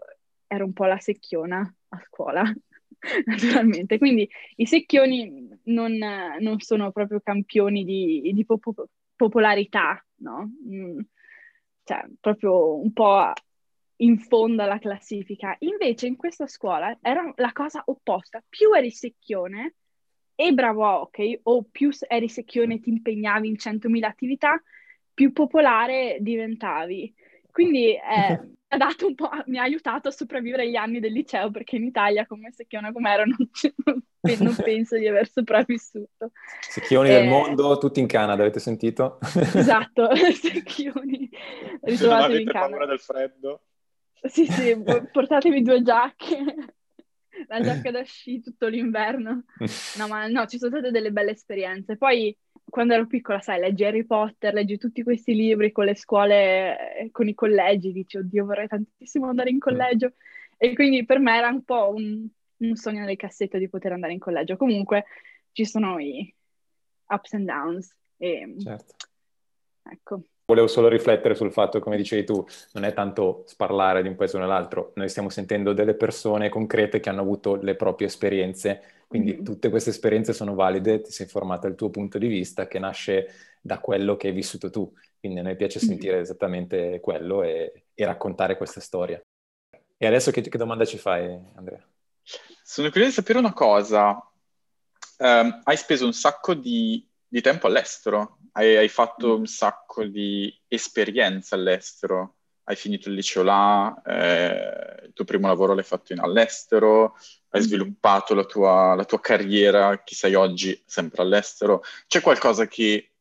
ero 0.49 0.65
un 0.65 0.73
po' 0.73 0.87
la 0.87 0.99
secchiona 0.99 1.75
a 1.89 2.03
scuola, 2.07 2.43
naturalmente. 3.27 3.99
Quindi 3.99 4.29
i 4.57 4.67
secchioni 4.67 5.49
non, 5.65 5.97
non 6.41 6.59
sono 6.59 6.91
proprio 6.91 7.21
campioni 7.21 7.85
di, 7.85 8.33
di 8.35 8.45
pop- 8.45 8.89
popolarità, 9.15 10.05
no? 10.17 10.51
Mm, 10.67 10.99
cioè, 11.85 12.05
proprio 12.21 12.77
un 12.81 12.93
po' 12.93 13.33
in 13.97 14.19
fondo 14.19 14.63
alla 14.63 14.79
classifica. 14.79 15.55
Invece 15.61 16.07
in 16.07 16.17
questa 16.17 16.47
scuola 16.47 16.97
era 17.01 17.33
la 17.37 17.53
cosa 17.53 17.83
opposta. 17.87 18.43
Più 18.49 18.73
eri 18.73 18.91
secchione 18.91 19.75
e 20.35 20.53
bravo 20.53 20.85
a 20.85 21.01
hockey, 21.01 21.39
o 21.45 21.65
più 21.71 21.91
eri 22.07 22.29
secchione 22.29 22.75
e 22.75 22.81
ti 22.81 22.91
impegnavi 22.91 23.49
in 23.49 23.57
100.000 23.57 24.07
attività, 24.07 24.63
più 25.13 25.33
popolare 25.33 26.19
diventavi. 26.21 27.13
Quindi 27.51 27.95
eh, 27.95 28.41
ha 28.71 28.77
dato 28.77 29.07
un 29.07 29.15
po', 29.15 29.31
mi 29.47 29.59
ha 29.59 29.63
aiutato 29.63 30.09
a 30.09 30.11
sopravvivere 30.11 30.69
gli 30.69 30.77
anni 30.77 31.01
del 31.01 31.13
liceo 31.13 31.51
perché 31.51 31.77
in 31.77 31.85
Italia 31.85 32.27
come 32.27 32.53
secchiona 32.53 32.93
come 32.93 33.11
ero 33.11 33.25
non, 33.25 33.49
non, 33.85 34.03
non 34.41 34.57
penso 34.63 34.97
di 34.99 35.09
aver 35.09 35.29
sopravvissuto. 35.31 36.33
Secchioni 36.61 37.09
eh, 37.09 37.13
del 37.15 37.29
mondo, 37.29 37.79
tutti 37.79 38.01
in 38.01 38.07
Canada, 38.07 38.43
avete 38.43 38.61
sentito? 38.61 39.19
Esatto, 39.55 40.15
secchioni. 40.35 41.31
Ritrovatevi 41.81 42.43
in 42.43 42.49
Canada. 42.49 42.71
paura 42.71 42.87
del 42.87 43.01
freddo. 43.01 43.63
Sì, 44.23 44.47
sì, 44.47 44.77
portatevi 45.13 45.63
due 45.63 45.83
giacche. 45.83 46.75
La 47.47 47.61
giacca 47.61 47.93
da 47.93 48.03
sci 48.03 48.43
tutto 48.43 48.67
l'inverno. 48.67 49.45
No, 49.97 50.09
ma 50.09 50.27
no, 50.27 50.45
ci 50.47 50.59
sono 50.59 50.73
state 50.73 50.91
delle 50.91 51.13
belle 51.13 51.31
esperienze. 51.31 51.97
Poi 51.97 52.37
quando 52.71 52.95
ero 52.95 53.07
piccola, 53.07 53.41
sai, 53.41 53.61
leggi 53.61 53.85
Harry 53.85 54.05
Potter, 54.05 54.53
leggi 54.53 54.79
tutti 54.79 55.03
questi 55.03 55.35
libri 55.35 55.73
con 55.73 55.85
le 55.85 55.95
scuole, 55.95 56.97
eh, 56.97 57.11
con 57.11 57.29
i 57.29 57.35
collegi, 57.35 57.93
dici, 57.93 58.19
oddio, 58.19 58.45
vorrei 58.45 58.69
tantissimo 58.69 59.29
andare 59.29 59.51
in 59.51 59.59
collegio. 59.59 60.13
E 60.57 60.75
quindi 60.75 61.05
per 61.05 61.19
me 61.19 61.37
era 61.37 61.49
un 61.49 61.63
po' 61.63 61.93
un, 61.95 62.27
un 62.57 62.77
sogno 62.77 63.05
nel 63.05 63.17
cassetto 63.17 63.59
di 63.59 63.69
poter 63.69 63.93
andare 63.93 64.13
in 64.13 64.19
collegio. 64.19 64.57
Comunque 64.57 65.05
ci 65.53 65.65
sono 65.65 65.99
i 65.99 66.35
ups 67.09 67.33
and 67.35 67.47
downs. 67.47 67.97
E, 68.17 68.55
certo. 68.59 68.95
Ecco. 69.91 70.23
Volevo 70.47 70.67
solo 70.67 70.89
riflettere 70.89 71.35
sul 71.35 71.53
fatto, 71.53 71.79
come 71.79 71.97
dicevi 71.97 72.25
tu, 72.25 72.45
non 72.73 72.85
è 72.85 72.95
tanto 72.95 73.45
sparlare 73.47 74.01
di 74.01 74.09
un 74.09 74.17
paese 74.17 74.39
o 74.39 74.41
nell'altro, 74.41 74.93
noi 74.95 75.11
stiamo 75.11 75.29
sentendo 75.29 75.75
delle 75.75 75.93
persone 75.93 76.49
concrete 76.49 77.01
che 77.01 77.11
hanno 77.11 77.21
avuto 77.21 77.57
le 77.57 77.75
proprie 77.75 78.07
esperienze, 78.07 78.98
quindi 79.09 79.33
mm-hmm. 79.33 79.45
tutte 79.45 79.71
queste 79.71 79.91
esperienze 79.91 80.35
sono 80.35 80.55
valide, 80.55 81.01
ti 81.01 81.11
sei 81.11 81.27
formata 81.27 81.67
il 81.67 81.75
tuo 81.75 81.89
punto 81.89 82.19
di 82.19 82.29
vista 82.29 82.69
che 82.69 82.79
nasce 82.79 83.57
da 83.63 83.81
quello 83.81 84.17
che 84.17 84.29
hai 84.29 84.35
vissuto 84.35 84.69
tu, 84.69 84.93
quindi 85.19 85.41
a 85.41 85.43
noi 85.43 85.57
piace 85.57 85.81
sentire 85.81 86.13
mm-hmm. 86.13 86.23
esattamente 86.23 87.01
quello 87.01 87.43
e, 87.43 87.87
e, 87.95 88.05
raccontare 88.05 88.59
questa 88.59 88.81
storia. 88.81 89.21
E 89.97 90.07
adesso 90.07 90.31
che, 90.31 90.43
che 90.43 90.59
domanda 90.59 90.85
ci 90.85 90.99
fai, 90.99 91.37
Andrea? 91.55 91.83
Sono 92.63 92.89
curioso 92.91 93.09
di 93.09 93.17
sapere 93.17 93.39
una 93.39 93.55
cosa. 93.55 94.23
Um, 95.17 95.63
hai 95.65 95.77
speso 95.77 96.05
un 96.05 96.13
sacco 96.13 96.53
di, 96.55 97.05
di 97.27 97.41
tempo 97.41 97.67
all'estero, 97.67 98.39
hai, 98.53 98.77
hai, 98.77 98.89
fatto 98.89 99.37
un 99.37 99.47
sacco 99.47 100.05
di 100.05 100.55
esperienze 100.69 101.55
all'estero, 101.55 102.37
hai 102.65 102.77
finito 102.77 103.09
il 103.09 103.15
liceo 103.15 103.43
là, 103.43 104.01
eh, 104.05 105.07
il 105.07 105.13
tuo 105.15 105.25
primo 105.25 105.47
lavoro 105.49 105.75
l'hai 105.75 105.83
fatto 105.83 106.13
in, 106.13 106.21
all'estero, 106.21 107.17
hai 107.51 107.63
sviluppato 107.63 108.35
la 108.35 108.45
tua, 108.45 108.95
la 108.95 109.05
tua 109.05 109.21
carriera, 109.21 110.03
chi 110.03 110.15
sei 110.15 110.35
oggi, 110.35 110.81
sempre 110.85 111.23
all'estero. 111.23 111.83
C'è 112.07 112.21
qualcosa 112.21 112.67
che 112.67 113.13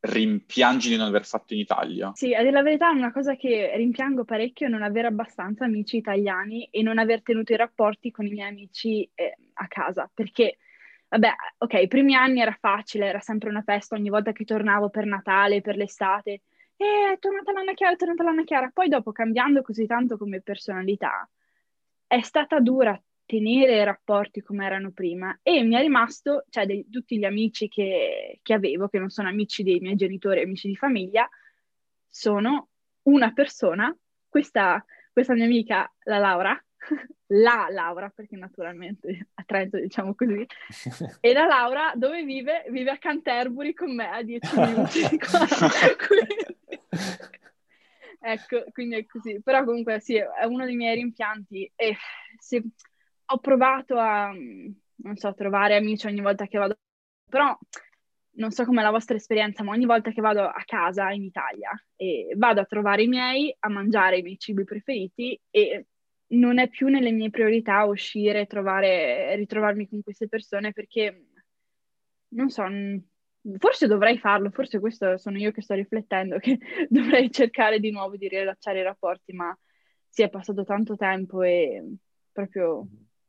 rimpiangi 0.00 0.90
di 0.90 0.96
non 0.96 1.06
aver 1.06 1.24
fatto 1.24 1.54
in 1.54 1.60
Italia? 1.60 2.12
Sì, 2.14 2.34
a 2.34 2.40
dire 2.40 2.52
la 2.52 2.62
verità, 2.62 2.90
una 2.90 3.12
cosa 3.12 3.34
che 3.34 3.72
rimpiango 3.76 4.24
parecchio 4.24 4.66
è 4.66 4.70
non 4.70 4.82
avere 4.82 5.08
abbastanza 5.08 5.64
amici 5.64 5.96
italiani 5.96 6.68
e 6.70 6.82
non 6.82 6.98
aver 6.98 7.22
tenuto 7.22 7.52
i 7.52 7.56
rapporti 7.56 8.10
con 8.10 8.26
i 8.26 8.30
miei 8.30 8.48
amici 8.48 9.08
eh, 9.14 9.36
a 9.54 9.66
casa, 9.66 10.10
perché 10.12 10.58
vabbè, 11.08 11.30
ok, 11.58 11.72
i 11.74 11.88
primi 11.88 12.14
anni 12.14 12.40
era 12.40 12.56
facile, 12.58 13.06
era 13.06 13.20
sempre 13.20 13.48
una 13.48 13.62
festa 13.62 13.96
ogni 13.96 14.08
volta 14.08 14.32
che 14.32 14.44
tornavo 14.44 14.88
per 14.88 15.04
Natale, 15.04 15.60
per 15.60 15.76
l'estate. 15.76 16.42
E 16.80 17.12
è 17.14 17.18
tornata 17.18 17.50
l'Anna 17.50 17.74
Chiara, 17.74 17.94
è 17.94 17.96
tornata 17.96 18.22
l'Anna 18.22 18.44
Chiara. 18.44 18.70
Poi 18.72 18.88
dopo, 18.88 19.10
cambiando 19.10 19.62
così 19.62 19.84
tanto 19.86 20.16
come 20.16 20.40
personalità, 20.40 21.28
è 22.06 22.20
stata 22.20 22.60
dura 22.60 23.00
tenere 23.28 23.84
rapporti 23.84 24.40
come 24.40 24.64
erano 24.64 24.90
prima 24.90 25.38
e 25.42 25.62
mi 25.62 25.74
è 25.74 25.80
rimasto, 25.80 26.46
cioè 26.48 26.64
di 26.64 26.88
tutti 26.90 27.18
gli 27.18 27.26
amici 27.26 27.68
che, 27.68 28.40
che 28.42 28.54
avevo, 28.54 28.88
che 28.88 28.98
non 28.98 29.10
sono 29.10 29.28
amici 29.28 29.62
dei 29.62 29.80
miei 29.80 29.96
genitori, 29.96 30.40
amici 30.40 30.66
di 30.66 30.76
famiglia, 30.76 31.28
sono 32.08 32.70
una 33.02 33.30
persona, 33.34 33.94
questa, 34.26 34.82
questa 35.12 35.34
mia 35.34 35.44
amica, 35.44 35.92
la 36.04 36.16
Laura, 36.16 36.64
la 37.26 37.66
Laura, 37.70 38.08
perché 38.08 38.34
naturalmente 38.36 39.28
a 39.34 39.42
Trento 39.44 39.78
diciamo 39.78 40.14
così, 40.14 40.46
e 41.20 41.32
la 41.34 41.44
Laura 41.44 41.92
dove 41.96 42.24
vive? 42.24 42.64
Vive 42.70 42.92
a 42.92 42.96
Canterbury 42.96 43.74
con 43.74 43.94
me 43.94 44.08
a 44.08 44.22
10 44.22 44.56
minuti 44.58 45.00
ecco, 48.20 48.64
quindi 48.72 48.96
è 48.96 49.06
così. 49.06 49.40
Però 49.42 49.64
comunque 49.64 50.00
sì, 50.00 50.14
è 50.16 50.44
uno 50.44 50.64
dei 50.64 50.76
miei 50.76 50.94
rimpianti 50.94 51.70
e 51.76 51.96
se 52.38 52.62
ho 53.30 53.38
provato 53.38 53.98
a, 53.98 54.30
non 54.30 55.16
so, 55.16 55.34
trovare 55.34 55.76
amici 55.76 56.06
ogni 56.06 56.20
volta 56.20 56.46
che 56.46 56.58
vado, 56.58 56.78
però 57.28 57.56
non 58.38 58.50
so 58.52 58.64
com'è 58.64 58.82
la 58.82 58.90
vostra 58.90 59.16
esperienza, 59.16 59.62
ma 59.62 59.72
ogni 59.72 59.84
volta 59.84 60.10
che 60.12 60.20
vado 60.20 60.42
a 60.42 60.62
casa 60.64 61.10
in 61.10 61.24
Italia 61.24 61.70
e 61.96 62.32
vado 62.36 62.60
a 62.60 62.64
trovare 62.64 63.02
i 63.02 63.08
miei, 63.08 63.54
a 63.58 63.68
mangiare 63.68 64.18
i 64.18 64.22
miei 64.22 64.38
cibi 64.38 64.64
preferiti 64.64 65.38
e 65.50 65.86
non 66.28 66.58
è 66.58 66.68
più 66.68 66.88
nelle 66.88 67.10
mie 67.10 67.30
priorità 67.30 67.84
uscire, 67.84 68.46
trovare, 68.46 69.34
ritrovarmi 69.36 69.88
con 69.88 70.02
queste 70.02 70.28
persone 70.28 70.72
perché, 70.72 71.26
non 72.28 72.48
so, 72.50 72.64
forse 73.58 73.86
dovrei 73.86 74.18
farlo, 74.18 74.50
forse 74.50 74.78
questo 74.78 75.16
sono 75.18 75.38
io 75.38 75.50
che 75.50 75.62
sto 75.62 75.74
riflettendo, 75.74 76.38
che 76.40 76.58
dovrei 76.88 77.30
cercare 77.30 77.80
di 77.80 77.90
nuovo 77.90 78.16
di 78.16 78.28
riallacciare 78.28 78.80
i 78.80 78.84
rapporti, 78.84 79.32
ma 79.32 79.56
si 80.08 80.22
è 80.22 80.28
passato 80.30 80.64
tanto 80.64 80.96
tempo 80.96 81.42
e 81.42 81.82
proprio. 82.32 82.86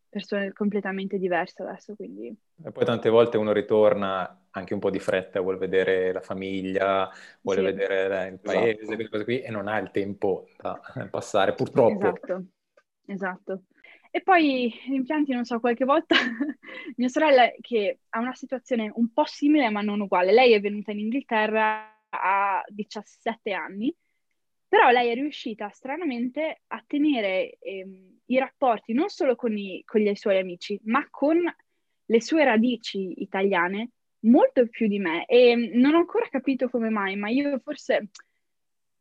Persone 0.10 0.52
completamente 0.54 1.18
diverse 1.18 1.64
adesso, 1.64 1.96
quindi... 1.96 2.36
E 2.64 2.72
poi 2.72 2.86
tante 2.86 3.10
volte 3.10 3.38
uno 3.38 3.54
ritorna 3.54 4.48
anche 4.52 4.74
un 4.74 4.80
po' 4.80 4.90
di 4.90 5.00
fretta, 5.00 5.40
vuole 5.40 5.58
vedere 5.58 6.12
la 6.12 6.22
famiglia, 6.22 7.10
vuole 7.42 7.60
sì. 7.60 7.66
vedere 7.66 8.28
il 8.30 8.40
paese, 8.40 8.82
esatto. 8.82 8.86
queste 8.86 9.10
cose 9.10 9.24
qui, 9.24 9.42
e 9.42 9.50
non 9.52 9.68
ha 9.68 9.78
il 9.78 9.92
tempo 9.92 10.48
da 10.58 10.82
passare, 11.10 11.54
purtroppo. 11.54 12.08
Esatto, 12.08 12.46
esatto. 13.06 13.64
E 14.12 14.22
poi 14.22 14.74
rimpianti, 14.88 15.34
non 15.34 15.46
so, 15.46 15.60
qualche 15.60 15.86
volta 15.86 16.16
mia 16.98 17.10
sorella 17.10 17.48
che 17.62 18.00
ha 18.10 18.20
una 18.20 18.34
situazione 18.34 18.92
un 18.96 19.14
po' 19.14 19.26
simile 19.26 19.70
ma 19.70 19.82
non 19.82 20.02
uguale. 20.02 20.34
Lei 20.34 20.54
è 20.54 20.60
venuta 20.60 20.92
in 20.92 21.00
Inghilterra 21.00 21.96
a 22.10 22.64
17 22.68 23.52
anni, 23.52 23.96
però 24.70 24.92
lei 24.92 25.10
è 25.10 25.16
riuscita 25.16 25.70
stranamente 25.70 26.62
a 26.68 26.84
tenere 26.86 27.58
ehm, 27.60 28.20
i 28.26 28.38
rapporti 28.38 28.94
non 28.94 29.10
solo 29.10 29.36
con, 29.36 29.58
i, 29.58 29.82
con 29.84 30.00
gli 30.00 30.14
suoi 30.14 30.38
amici, 30.38 30.80
ma 30.84 31.06
con 31.10 31.38
le 32.06 32.22
sue 32.22 32.44
radici 32.44 33.22
italiane 33.24 33.90
molto 34.20 34.68
più 34.68 34.88
di 34.88 35.00
me. 35.00 35.26
E 35.26 35.72
non 35.74 35.96
ho 35.96 35.98
ancora 35.98 36.28
capito 36.30 36.70
come 36.70 36.90
mai, 36.90 37.16
ma 37.16 37.30
io 37.30 37.60
forse, 37.60 38.10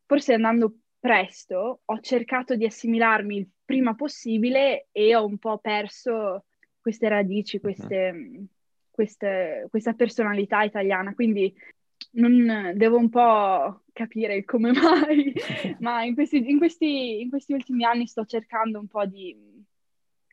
forse 0.06 0.32
andando 0.32 0.78
presto 0.98 1.82
ho 1.84 2.00
cercato 2.00 2.56
di 2.56 2.64
assimilarmi 2.64 3.36
il 3.36 3.48
prima 3.64 3.94
possibile 3.94 4.88
e 4.90 5.14
ho 5.14 5.24
un 5.24 5.38
po' 5.38 5.58
perso 5.58 6.46
queste 6.80 7.08
radici, 7.08 7.60
queste, 7.60 8.10
uh-huh. 8.14 8.46
queste, 8.90 9.66
questa 9.68 9.92
personalità 9.92 10.62
italiana. 10.62 11.14
Quindi 11.14 11.54
non, 12.12 12.72
devo 12.74 12.96
un 12.96 13.08
po' 13.08 13.82
capire 13.92 14.44
come 14.44 14.72
mai, 14.72 15.32
ma 15.80 16.04
in 16.04 16.14
questi, 16.14 16.48
in, 16.48 16.58
questi, 16.58 17.20
in 17.20 17.28
questi 17.30 17.52
ultimi 17.52 17.84
anni 17.84 18.06
sto 18.06 18.24
cercando 18.24 18.78
un 18.78 18.86
po' 18.86 19.04
di 19.06 19.36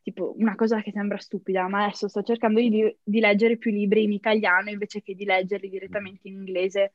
tipo 0.06 0.36
una 0.38 0.54
cosa 0.54 0.82
che 0.82 0.92
sembra 0.92 1.18
stupida, 1.18 1.68
ma 1.68 1.86
adesso 1.86 2.08
sto 2.08 2.22
cercando 2.22 2.60
di, 2.60 2.96
di, 3.04 3.20
leggere 3.20 3.58
più 3.58 3.72
libri 3.72 4.04
in 4.04 4.12
italiano 4.12 4.70
invece 4.70 5.02
che 5.02 5.16
di 5.16 5.26
leggerli 5.26 5.68
direttamente 5.68 6.28
in 6.28 6.36
inglese 6.36 6.94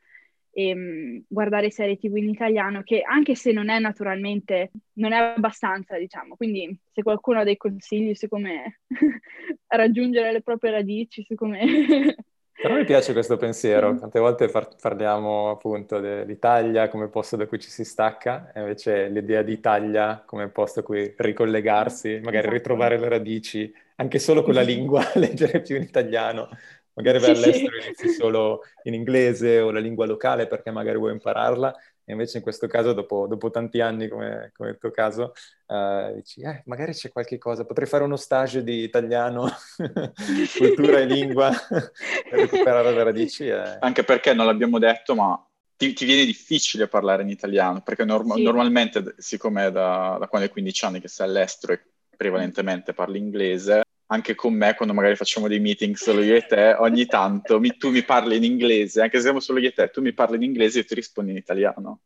e 0.53 0.73
um, 0.73 1.25
guardare 1.27 1.71
serie 1.71 1.97
tv 1.97 2.17
in 2.17 2.29
italiano 2.29 2.83
che 2.83 3.03
anche 3.03 3.35
se 3.35 3.51
non 3.51 3.69
è 3.69 3.79
naturalmente 3.81 4.71
non 4.95 5.13
è 5.13 5.17
abbastanza 5.17 5.99
diciamo. 5.99 6.37
Quindi 6.37 6.79
se 6.93 7.03
qualcuno 7.03 7.41
ha 7.41 7.45
dei 7.45 7.57
consigli 7.57 8.15
su 8.15 8.29
come 8.29 8.81
raggiungere 9.67 10.31
le 10.31 10.43
proprie 10.43 10.71
radici 10.71 11.25
su 11.25 11.35
come 11.35 12.15
però 12.61 12.75
mi 12.77 12.85
piace 12.85 13.13
questo 13.15 13.37
pensiero, 13.39 13.97
tante 13.97 14.19
volte 14.21 14.49
par- 14.49 14.77
parliamo 14.79 15.49
appunto 15.51 15.99
dell'Italia 15.99 16.89
come 16.89 17.09
posto 17.09 17.37
da 17.37 17.47
cui 17.47 17.59
ci 17.59 17.71
si 17.71 17.85
stacca, 17.85 18.53
e 18.53 18.61
invece 18.61 19.09
l'idea 19.09 19.43
di 19.43 19.53
Italia 19.53 20.23
come 20.27 20.49
posto 20.51 20.81
a 20.81 20.83
cui 20.83 21.15
ricollegarsi, 21.17 22.21
magari 22.23 22.49
esatto. 22.49 22.51
ritrovare 22.51 22.99
le 22.99 23.09
radici, 23.09 23.73
anche 23.97 24.19
solo 24.19 24.43
con 24.43 24.53
la 24.55 24.61
lingua, 24.61 25.03
leggere 25.17 25.63
più 25.63 25.77
in 25.77 25.83
italiano, 25.83 26.49
magari 26.93 27.19
vai 27.19 27.31
all'estero 27.31 27.77
inizi 27.79 28.09
solo 28.09 28.61
in 28.83 28.93
inglese 28.95 29.61
o 29.61 29.71
la 29.71 29.81
lingua 29.81 30.05
locale 30.07 30.47
perché 30.47 30.71
magari 30.71 30.99
vuoi 30.99 31.13
impararla, 31.13 31.75
e 32.05 32.13
invece 32.13 32.39
in 32.39 32.43
questo 32.43 32.67
caso, 32.67 32.93
dopo, 32.93 33.27
dopo 33.27 33.51
tanti 33.51 33.81
anni, 33.81 34.09
come, 34.09 34.51
come, 34.55 34.71
il 34.71 34.79
tuo 34.79 34.91
caso, 34.91 35.33
uh, 35.67 36.15
dici, 36.15 36.41
eh, 36.41 36.63
magari 36.67 36.93
c'è 36.93 37.11
qualche 37.11 37.39
cosa, 37.39 37.65
potrei 37.65 37.87
fare 37.87 38.05
uno 38.05 38.17
stage 38.17 38.63
di 38.63 38.83
italiano, 38.83 39.49
cultura 40.59 40.99
e 40.99 41.05
lingua, 41.05 41.51
per 41.69 42.41
recuperare 42.41 42.93
le 42.93 43.03
radici. 43.03 43.47
E... 43.47 43.77
Anche 43.81 44.05
perché 44.05 44.35
non 44.35 44.47
l'abbiamo 44.47 44.79
detto, 44.79 45.15
ma 45.15 45.45
ti, 45.77 45.93
ti, 45.93 46.05
viene 46.05 46.25
difficile 46.25 46.89
parlare 46.89 47.23
in 47.23 47.29
italiano, 47.29 47.81
perché 47.83 48.05
norm- 48.05 48.35
sì. 48.35 48.43
normalmente, 48.43 49.15
siccome 49.17 49.71
da, 49.71 50.17
da 50.19 50.27
quando 50.27 50.47
hai 50.47 50.53
15 50.53 50.85
anni 50.85 51.01
che 51.01 51.09
sei 51.09 51.27
all'estero 51.27 51.73
e 51.73 51.83
prevalentemente 52.17 52.93
parli 52.93 53.19
inglese, 53.19 53.83
anche 54.13 54.35
con 54.35 54.55
me, 54.55 54.75
quando 54.75 54.95
magari 54.95 55.15
facciamo 55.15 55.47
dei 55.47 55.61
meeting 55.61 55.95
solo 55.95 56.23
io 56.23 56.35
e 56.35 56.43
te, 56.43 56.75
ogni 56.79 57.07
tanto 57.07 57.61
mi, 57.61 57.77
tu 57.77 57.91
mi 57.91 58.03
parli 58.03 58.37
in 58.37 58.45
inglese, 58.45 59.03
anche 59.03 59.17
se 59.17 59.25
siamo 59.25 59.41
solo 59.41 59.61
io 59.61 59.69
e 59.69 59.73
te, 59.73 59.89
tu 59.91 60.01
mi 60.01 60.13
parli 60.13 60.37
in 60.37 60.43
inglese 60.43 60.79
e 60.79 60.81
io 60.83 60.87
ti 60.87 60.95
rispondi 60.95 61.31
in 61.31 61.37
italiano. 61.37 62.01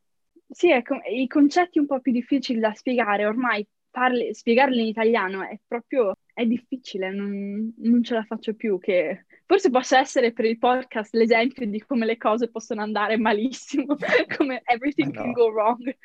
Sì, 0.49 0.71
ecco, 0.71 0.97
i 1.11 1.27
concetti 1.27 1.79
un 1.79 1.87
po' 1.87 2.01
più 2.01 2.13
difficili 2.13 2.61
da 2.61 2.75
spiegare, 2.75 3.25
ormai 3.25 3.67
parli, 3.91 4.35
spiegarli 4.35 4.81
in 4.81 4.87
italiano 4.89 5.43
è 5.43 5.59
proprio, 5.67 6.13
è 6.35 6.45
difficile, 6.45 7.11
non, 7.11 7.73
non 7.79 8.03
ce 8.03 8.15
la 8.15 8.25
faccio 8.25 8.55
più, 8.55 8.79
che 8.79 9.25
forse 9.47 9.71
possa 9.71 9.99
essere 9.99 10.33
per 10.33 10.45
il 10.45 10.59
podcast 10.59 11.15
l'esempio 11.15 11.67
di 11.67 11.81
come 11.81 12.05
le 12.05 12.19
cose 12.19 12.51
possono 12.51 12.83
andare 12.83 13.17
malissimo, 13.17 13.97
come 14.37 14.61
everything 14.67 15.11
no. 15.15 15.23
can 15.23 15.33
go 15.33 15.51
wrong. 15.51 15.97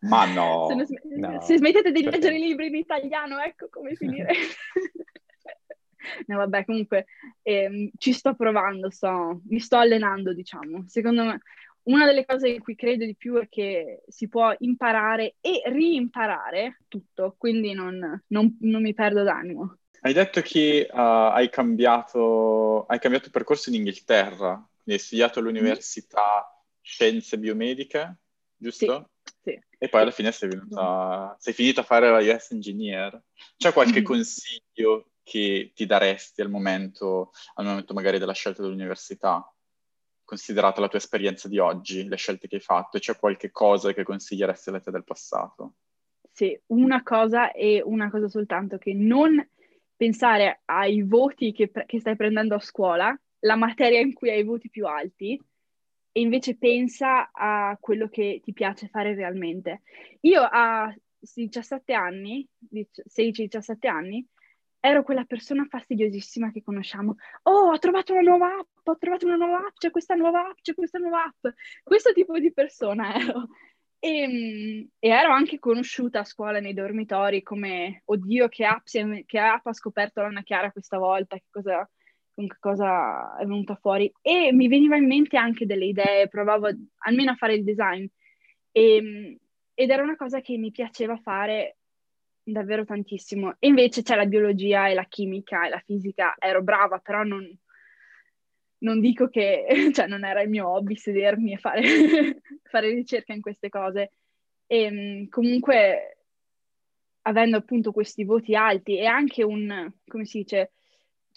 Ma 0.00 0.24
no. 0.32 0.66
Se, 0.68 0.86
sm- 0.86 1.18
no. 1.18 1.40
se 1.40 1.56
smettete 1.58 1.92
di 1.92 2.02
leggere 2.02 2.36
i 2.36 2.40
libri 2.40 2.68
in 2.68 2.76
italiano, 2.76 3.38
ecco 3.40 3.68
come 3.70 3.94
finire. 3.94 4.32
no, 6.26 6.36
vabbè, 6.36 6.64
comunque 6.64 7.06
ehm, 7.42 7.90
ci 7.98 8.12
sto 8.12 8.34
provando, 8.34 8.90
sto, 8.90 9.40
mi 9.48 9.60
sto 9.60 9.76
allenando, 9.76 10.32
diciamo. 10.32 10.84
Secondo 10.86 11.24
me, 11.24 11.40
una 11.82 12.06
delle 12.06 12.24
cose 12.24 12.48
in 12.48 12.60
cui 12.60 12.74
credo 12.74 13.04
di 13.04 13.16
più 13.16 13.36
è 13.36 13.48
che 13.48 14.02
si 14.06 14.28
può 14.28 14.54
imparare 14.58 15.36
e 15.40 15.62
riimparare 15.66 16.82
tutto, 16.88 17.34
quindi 17.38 17.72
non, 17.72 18.22
non, 18.26 18.56
non 18.60 18.82
mi 18.82 18.94
perdo 18.94 19.22
d'animo. 19.22 19.76
Hai 20.02 20.14
detto 20.14 20.40
che 20.40 20.88
uh, 20.90 20.96
hai, 20.96 21.50
cambiato, 21.50 22.86
hai 22.86 22.98
cambiato 22.98 23.28
percorso 23.30 23.68
in 23.68 23.76
Inghilterra, 23.76 24.66
hai 24.86 24.98
studiato 24.98 25.40
all'università. 25.40 26.54
Scienze 26.82 27.38
Biomediche, 27.38 28.16
giusto? 28.56 28.96
Sì, 29.04 29.09
sì. 29.42 29.58
E 29.78 29.88
poi 29.88 30.02
alla 30.02 30.10
fine 30.10 30.32
sei, 30.32 30.48
venuta, 30.50 31.34
sei 31.38 31.54
finita 31.54 31.80
a 31.80 31.84
fare 31.84 32.10
la 32.10 32.18
US 32.18 32.50
Engineer. 32.50 33.22
C'è 33.56 33.72
qualche 33.72 34.00
mm. 34.00 34.04
consiglio 34.04 35.10
che 35.22 35.72
ti 35.74 35.86
daresti 35.86 36.42
al 36.42 36.50
momento, 36.50 37.32
al 37.54 37.64
momento 37.64 37.94
magari 37.94 38.18
della 38.18 38.34
scelta 38.34 38.62
dell'università? 38.62 39.52
considerata 40.30 40.80
la 40.80 40.86
tua 40.86 41.00
esperienza 41.00 41.48
di 41.48 41.58
oggi, 41.58 42.06
le 42.06 42.14
scelte 42.14 42.46
che 42.46 42.54
hai 42.54 42.60
fatto, 42.60 43.00
c'è 43.00 43.16
qualche 43.16 43.50
cosa 43.50 43.92
che 43.92 44.04
consiglieresti 44.04 44.68
alle 44.68 44.80
te 44.80 44.92
del 44.92 45.02
passato? 45.02 45.74
Sì, 46.30 46.56
una 46.66 47.02
cosa 47.02 47.50
e 47.50 47.82
una 47.84 48.08
cosa 48.10 48.28
soltanto, 48.28 48.78
che 48.78 48.94
non 48.94 49.44
pensare 49.96 50.60
ai 50.66 51.02
voti 51.02 51.50
che, 51.50 51.66
pre- 51.66 51.84
che 51.84 51.98
stai 51.98 52.14
prendendo 52.14 52.54
a 52.54 52.60
scuola, 52.60 53.12
la 53.40 53.56
materia 53.56 53.98
in 53.98 54.12
cui 54.12 54.30
hai 54.30 54.38
i 54.38 54.44
voti 54.44 54.70
più 54.70 54.86
alti, 54.86 55.36
e 56.12 56.20
invece 56.20 56.56
pensa 56.56 57.30
a 57.32 57.76
quello 57.80 58.08
che 58.08 58.40
ti 58.42 58.52
piace 58.52 58.88
fare 58.88 59.14
realmente. 59.14 59.82
Io 60.20 60.42
a 60.42 60.92
17 61.18 61.92
anni, 61.92 62.46
16-17 62.70 63.86
anni, 63.86 64.26
ero 64.80 65.02
quella 65.02 65.24
persona 65.24 65.66
fastidiosissima 65.68 66.50
che 66.50 66.62
conosciamo. 66.62 67.16
Oh, 67.42 67.70
ho 67.70 67.78
trovato 67.78 68.12
una 68.12 68.22
nuova 68.22 68.46
app, 68.58 68.88
ho 68.88 68.96
trovato 68.96 69.26
una 69.26 69.36
nuova 69.36 69.58
app, 69.58 69.76
c'è 69.76 69.90
questa 69.90 70.14
nuova 70.14 70.48
app, 70.48 70.56
c'è 70.62 70.74
questa 70.74 70.98
nuova 70.98 71.24
app. 71.24 71.54
Questo 71.82 72.12
tipo 72.12 72.38
di 72.38 72.52
persona 72.52 73.14
ero. 73.14 73.48
E, 73.98 74.08
ehm, 74.08 74.88
e 74.98 75.08
ero 75.08 75.32
anche 75.32 75.58
conosciuta 75.58 76.20
a 76.20 76.24
scuola 76.24 76.58
nei 76.58 76.72
dormitori 76.72 77.42
come, 77.42 78.02
oddio, 78.06 78.48
che 78.48 78.64
app, 78.64 78.86
che 79.26 79.38
app 79.38 79.66
ha 79.66 79.72
scoperto 79.74 80.22
l'Anna 80.22 80.42
Chiara 80.42 80.72
questa 80.72 80.96
volta, 80.98 81.36
che 81.36 81.44
cosa, 81.50 81.88
con 82.40 82.48
che 82.48 82.56
cosa 82.58 83.36
è 83.36 83.44
venuta 83.44 83.74
fuori. 83.76 84.10
E 84.22 84.52
mi 84.52 84.68
veniva 84.68 84.96
in 84.96 85.06
mente 85.06 85.36
anche 85.36 85.66
delle 85.66 85.86
idee, 85.86 86.28
provavo 86.28 86.68
almeno 86.98 87.32
a 87.32 87.36
fare 87.36 87.54
il 87.54 87.64
design. 87.64 88.06
E, 88.72 88.96
ehm, 88.96 89.36
ed 89.74 89.90
era 89.90 90.02
una 90.02 90.16
cosa 90.16 90.40
che 90.40 90.56
mi 90.56 90.70
piaceva 90.70 91.16
fare 91.18 91.76
davvero 92.42 92.84
tantissimo. 92.84 93.56
E 93.58 93.68
invece 93.68 94.02
c'è 94.02 94.16
la 94.16 94.26
biologia 94.26 94.88
e 94.88 94.94
la 94.94 95.04
chimica 95.04 95.66
e 95.66 95.68
la 95.68 95.82
fisica, 95.84 96.34
ero 96.38 96.62
brava, 96.62 96.98
però 96.98 97.22
non, 97.22 97.46
non 98.78 99.00
dico 99.00 99.28
che, 99.28 99.66
cioè 99.92 100.06
non 100.06 100.24
era 100.24 100.40
il 100.42 100.48
mio 100.48 100.68
hobby 100.68 100.96
sedermi 100.96 101.52
e 101.52 101.58
fare, 101.58 101.82
fare 102.64 102.90
ricerca 102.90 103.32
in 103.32 103.40
queste 103.40 103.68
cose. 103.68 104.12
E 104.66 104.82
ehm, 104.82 105.28
comunque, 105.28 106.18
avendo 107.22 107.58
appunto 107.58 107.92
questi 107.92 108.24
voti 108.24 108.54
alti 108.54 108.96
e 108.96 109.04
anche 109.06 109.42
un, 109.42 109.92
come 110.06 110.24
si 110.24 110.38
dice, 110.38 110.72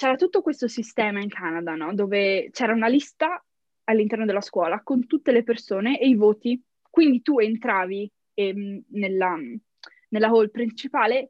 c'era 0.04 0.18
tutto 0.18 0.42
questo 0.42 0.68
sistema 0.68 1.22
in 1.22 1.30
Canada, 1.30 1.76
no? 1.76 1.94
Dove 1.94 2.50
c'era 2.52 2.74
una 2.74 2.89
lista 2.89 3.42
all'interno 3.86 4.26
della 4.26 4.42
scuola 4.42 4.82
con 4.84 5.08
tutte 5.08 5.32
le 5.32 5.44
persone 5.44 5.98
e 5.98 6.10
i 6.10 6.16
voti, 6.16 6.62
quindi 6.89 7.22
tu 7.22 7.39
entravi 7.39 8.12
ehm, 8.34 8.84
nella, 8.89 9.38
nella 10.10 10.28
hall 10.28 10.52
principale 10.52 11.30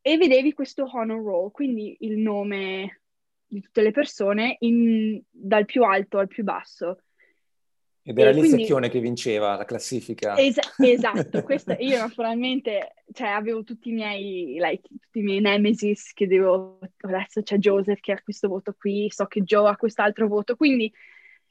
e 0.00 0.16
vedevi 0.16 0.54
questo 0.54 0.88
honor 0.90 1.22
roll, 1.22 1.50
quindi 1.50 1.94
il 2.00 2.16
nome 2.16 3.02
di 3.46 3.60
tutte 3.60 3.82
le 3.82 3.90
persone 3.90 4.56
in, 4.60 5.20
dal 5.30 5.66
più 5.66 5.84
alto 5.84 6.16
al 6.16 6.28
più 6.28 6.42
basso. 6.42 7.02
Ed 8.08 8.16
era 8.18 8.30
lì 8.30 8.46
Secchione 8.46 8.88
che 8.88 9.00
vinceva 9.00 9.56
la 9.56 9.64
classifica. 9.64 10.36
Es- 10.36 10.58
esatto, 10.78 11.42
questa, 11.42 11.76
io 11.76 11.98
naturalmente 11.98 12.94
cioè, 13.12 13.26
avevo 13.26 13.64
tutti 13.64 13.88
i 13.88 13.92
miei, 13.92 14.56
like, 14.60 14.88
tutti 14.88 15.18
i 15.18 15.22
miei 15.22 15.40
nemesis 15.40 16.12
che 16.12 16.28
devo, 16.28 16.78
adesso 16.98 17.42
c'è 17.42 17.56
Joseph 17.56 17.98
che 17.98 18.12
ha 18.12 18.22
questo 18.22 18.46
voto 18.46 18.76
qui, 18.78 19.10
so 19.10 19.26
che 19.26 19.40
Joe 19.42 19.68
ha 19.68 19.76
quest'altro 19.76 20.28
voto, 20.28 20.54
quindi 20.54 20.92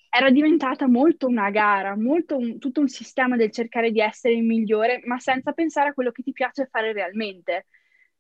era 0.10 0.30
diventata 0.30 0.88
molto 0.88 1.28
una 1.28 1.50
gara, 1.50 1.98
molto 1.98 2.38
un, 2.38 2.58
tutto 2.58 2.80
un 2.80 2.88
sistema 2.88 3.36
del 3.36 3.52
cercare 3.52 3.92
di 3.92 4.00
essere 4.00 4.36
il 4.36 4.44
migliore, 4.44 5.02
ma 5.04 5.20
senza 5.20 5.52
pensare 5.52 5.90
a 5.90 5.94
quello 5.94 6.12
che 6.12 6.24
ti 6.24 6.32
piace 6.32 6.70
fare 6.72 6.94
realmente. 6.94 7.66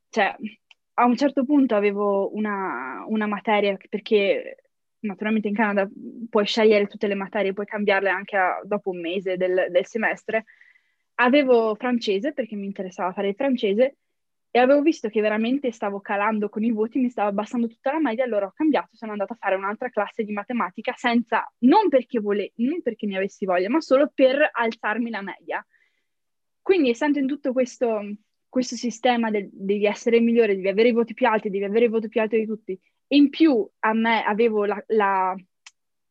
Cioè, 0.09 0.35
a 0.95 1.05
un 1.05 1.15
certo 1.15 1.45
punto 1.45 1.73
avevo 1.73 2.35
una, 2.35 3.05
una 3.07 3.27
materia, 3.27 3.77
perché 3.87 4.64
naturalmente 4.99 5.47
in 5.47 5.55
Canada 5.55 5.89
puoi 6.29 6.45
scegliere 6.45 6.88
tutte 6.88 7.08
le 7.08 7.15
materie, 7.15 7.53
puoi 7.53 7.65
cambiarle 7.65 8.10
anche 8.10 8.38
a, 8.38 8.62
dopo 8.63 8.91
un 8.91 8.99
mese 8.99 9.38
del, 9.38 9.67
del 9.69 9.86
semestre. 9.86 10.45
Avevo 11.15 11.75
francese 11.75 12.34
perché 12.34 12.55
mi 12.55 12.65
interessava 12.65 13.13
fare 13.13 13.29
il 13.29 13.36
francese 13.36 13.97
e 14.55 14.60
avevo 14.60 14.81
visto 14.81 15.10
che 15.10 15.19
veramente 15.19 15.69
stavo 15.73 15.99
calando 15.99 16.47
con 16.47 16.63
i 16.63 16.71
voti, 16.71 16.99
mi 16.99 17.10
stava 17.10 17.27
abbassando 17.27 17.67
tutta 17.67 17.91
la 17.91 17.99
media, 17.99 18.23
allora 18.23 18.45
ho 18.45 18.53
cambiato, 18.55 18.95
sono 18.95 19.12
andata 19.12 19.34
a 19.34 19.38
fare 19.38 19.55
un'altra 19.55 19.89
classe 19.89 20.23
di 20.23 20.31
matematica 20.31 20.93
senza, 20.95 21.45
non 21.60 21.89
perché, 21.89 22.21
vole, 22.21 22.53
non 22.55 22.81
perché 22.81 23.05
ne 23.05 23.17
avessi 23.17 23.43
voglia, 23.43 23.69
ma 23.69 23.81
solo 23.81 24.10
per 24.15 24.49
alzarmi 24.49 25.10
la 25.10 25.21
media. 25.21 25.65
Quindi 26.62 26.89
essendo 26.89 27.19
in 27.19 27.27
tutto 27.27 27.51
questo, 27.51 27.99
questo 28.47 28.77
sistema 28.77 29.29
del, 29.29 29.49
devi 29.51 29.86
essere 29.86 30.21
migliore, 30.21 30.55
devi 30.55 30.69
avere 30.69 30.88
i 30.88 30.93
voti 30.93 31.13
più 31.13 31.27
alti, 31.27 31.49
devi 31.49 31.65
avere 31.65 31.86
i 31.86 31.89
voti 31.89 32.08
più 32.08 32.21
alti 32.21 32.39
di 32.39 32.45
tutti, 32.45 32.79
in 33.09 33.29
più 33.29 33.67
a 33.79 33.93
me 33.93 34.23
avevo 34.23 34.65
la, 34.65 34.81
la, 34.87 35.35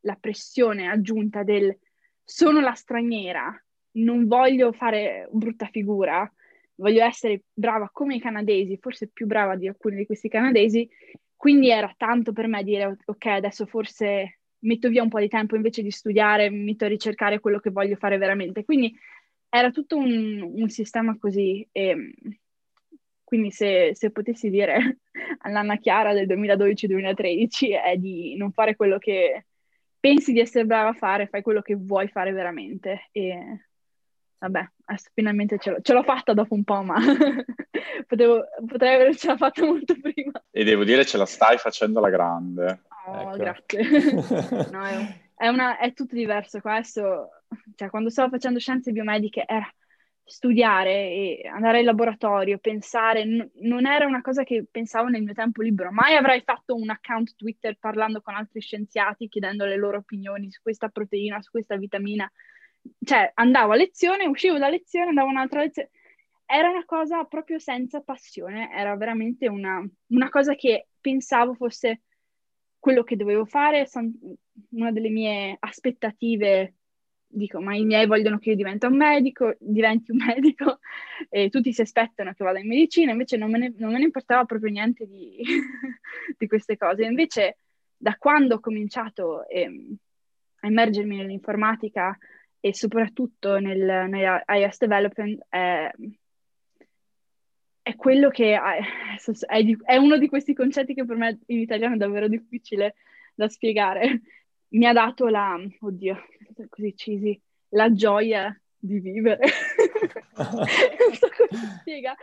la 0.00 0.16
pressione 0.16 0.88
aggiunta 0.88 1.42
del 1.42 1.76
sono 2.22 2.60
la 2.60 2.74
straniera, 2.74 3.54
non 3.92 4.26
voglio 4.26 4.72
fare 4.72 5.28
brutta 5.30 5.66
figura, 5.66 6.30
voglio 6.76 7.04
essere 7.04 7.42
brava 7.52 7.90
come 7.92 8.16
i 8.16 8.20
canadesi, 8.20 8.78
forse 8.80 9.08
più 9.08 9.26
brava 9.26 9.56
di 9.56 9.68
alcuni 9.68 9.96
di 9.96 10.06
questi 10.06 10.28
canadesi, 10.28 10.88
quindi 11.36 11.70
era 11.70 11.92
tanto 11.96 12.32
per 12.32 12.46
me 12.46 12.64
dire 12.64 12.96
ok, 13.04 13.26
adesso 13.26 13.66
forse 13.66 14.38
metto 14.60 14.88
via 14.88 15.02
un 15.02 15.10
po' 15.10 15.20
di 15.20 15.28
tempo 15.28 15.56
invece 15.56 15.82
di 15.82 15.90
studiare, 15.90 16.50
mi 16.50 16.64
metto 16.64 16.86
a 16.86 16.88
ricercare 16.88 17.40
quello 17.40 17.58
che 17.58 17.70
voglio 17.70 17.96
fare 17.96 18.16
veramente. 18.16 18.64
Quindi 18.64 18.94
era 19.48 19.70
tutto 19.70 19.96
un, 19.96 20.40
un 20.42 20.68
sistema 20.68 21.16
così. 21.18 21.66
E, 21.70 22.14
quindi 23.34 23.50
se, 23.50 23.90
se, 23.94 24.10
potessi 24.10 24.48
dire 24.48 24.98
all'Anna 25.42 25.76
Chiara 25.78 26.12
del 26.12 26.28
2012-2013 26.28 27.82
è 27.84 27.96
di 27.96 28.36
non 28.36 28.52
fare 28.52 28.76
quello 28.76 28.98
che 28.98 29.46
pensi 29.98 30.32
di 30.32 30.38
essere 30.38 30.64
brava 30.64 30.90
a 30.90 30.94
fare, 30.94 31.26
fai 31.26 31.42
quello 31.42 31.60
che 31.60 31.74
vuoi 31.74 32.06
fare 32.06 32.30
veramente. 32.30 33.08
E 33.10 33.66
vabbè, 34.38 34.68
finalmente 35.12 35.58
ce 35.58 35.70
l'ho, 35.72 35.80
ce 35.80 35.92
l'ho, 35.92 36.04
fatta 36.04 36.32
dopo 36.32 36.54
un 36.54 36.62
po', 36.62 36.82
ma 36.82 36.94
Potevo, 38.06 38.44
potrei 38.66 38.94
avercela 38.94 39.36
fatta 39.36 39.64
molto 39.64 39.94
prima. 40.00 40.40
E 40.52 40.62
devo 40.62 40.84
dire 40.84 41.04
ce 41.04 41.16
la 41.16 41.26
stai 41.26 41.58
facendo 41.58 41.98
alla 41.98 42.10
grande. 42.10 42.82
Oh, 43.06 43.20
ecco. 43.20 43.36
grazie. 43.36 43.82
no, 44.70 44.84
è, 44.84 45.20
è, 45.34 45.48
una, 45.48 45.78
è, 45.78 45.92
tutto 45.92 46.14
diverso. 46.14 46.60
Questo, 46.60 47.30
cioè, 47.74 47.90
quando 47.90 48.10
stavo 48.10 48.30
facendo 48.30 48.60
scienze 48.60 48.92
biomediche 48.92 49.44
era 49.44 49.68
studiare 50.24 50.92
e 50.92 51.48
andare 51.52 51.80
in 51.80 51.84
laboratorio, 51.84 52.58
pensare, 52.58 53.24
n- 53.24 53.50
non 53.60 53.86
era 53.86 54.06
una 54.06 54.22
cosa 54.22 54.42
che 54.42 54.66
pensavo 54.70 55.08
nel 55.08 55.22
mio 55.22 55.34
tempo 55.34 55.62
libero. 55.62 55.92
Mai 55.92 56.16
avrei 56.16 56.40
fatto 56.40 56.74
un 56.74 56.88
account 56.90 57.36
Twitter 57.36 57.76
parlando 57.78 58.20
con 58.22 58.34
altri 58.34 58.60
scienziati, 58.60 59.28
chiedendo 59.28 59.64
le 59.66 59.76
loro 59.76 59.98
opinioni 59.98 60.50
su 60.50 60.60
questa 60.62 60.88
proteina, 60.88 61.42
su 61.42 61.50
questa 61.50 61.76
vitamina 61.76 62.30
cioè 63.02 63.30
andavo 63.34 63.72
a 63.72 63.76
lezione, 63.76 64.26
uscivo 64.26 64.58
da 64.58 64.68
lezione, 64.68 65.08
andavo 65.08 65.28
a 65.28 65.30
un'altra 65.30 65.60
lezione. 65.60 65.90
Era 66.46 66.68
una 66.68 66.84
cosa 66.84 67.24
proprio 67.24 67.58
senza 67.58 68.00
passione, 68.00 68.70
era 68.72 68.94
veramente 68.96 69.48
una, 69.48 69.82
una 70.08 70.28
cosa 70.28 70.54
che 70.54 70.88
pensavo 71.00 71.54
fosse 71.54 72.02
quello 72.78 73.02
che 73.02 73.16
dovevo 73.16 73.46
fare, 73.46 73.88
una 74.70 74.92
delle 74.92 75.08
mie 75.08 75.56
aspettative 75.58 76.74
dico, 77.34 77.60
ma 77.60 77.74
i 77.74 77.84
miei 77.84 78.06
vogliono 78.06 78.38
che 78.38 78.50
io 78.50 78.56
diventi 78.56 78.86
un 78.86 78.96
medico, 78.96 79.54
diventi 79.58 80.10
un 80.10 80.18
medico, 80.24 80.78
e 81.28 81.50
tutti 81.50 81.72
si 81.72 81.80
aspettano 81.80 82.32
che 82.32 82.44
vada 82.44 82.58
in 82.58 82.68
medicina, 82.68 83.12
invece 83.12 83.36
non 83.36 83.50
me 83.50 83.58
ne, 83.58 83.74
non 83.76 83.92
me 83.92 83.98
ne 83.98 84.04
importava 84.04 84.44
proprio 84.44 84.70
niente 84.70 85.06
di, 85.06 85.42
di, 86.38 86.46
queste 86.46 86.76
cose. 86.76 87.04
Invece, 87.04 87.58
da 87.96 88.16
quando 88.16 88.56
ho 88.56 88.60
cominciato 88.60 89.46
eh, 89.48 89.96
a 90.60 90.66
immergermi 90.66 91.16
nell'informatica, 91.16 92.16
e 92.60 92.74
soprattutto 92.74 93.58
nel, 93.58 94.08
nell'iOS 94.08 94.78
development 94.78 95.44
è, 95.50 95.90
è 97.82 97.94
quello 97.94 98.30
che 98.30 98.54
è, 98.54 98.80
è, 99.84 99.96
uno 99.96 100.16
di 100.16 100.28
questi 100.28 100.54
concetti 100.54 100.94
che 100.94 101.04
per 101.04 101.16
me 101.16 101.40
in 101.48 101.58
italiano 101.58 101.96
è 101.96 101.98
davvero 101.98 102.26
difficile 102.26 102.94
da 103.34 103.50
spiegare. 103.50 104.22
Mi 104.74 104.86
ha 104.86 104.92
dato 104.92 105.28
la, 105.28 105.58
oddio, 105.80 106.16
così 106.68 106.94
cheesy, 106.94 107.40
la 107.70 107.92
gioia 107.92 108.56
di 108.76 108.98
vivere. 109.00 109.46
non 110.36 111.14
so 111.14 111.28
come 111.36 111.48
si 111.50 111.66
spiega. 111.78 112.14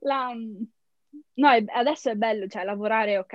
La, 0.00 0.32
no, 0.32 1.50
è, 1.50 1.64
adesso 1.66 2.10
è 2.10 2.14
bello, 2.14 2.46
cioè 2.46 2.64
lavorare, 2.64 3.18
ok, 3.18 3.32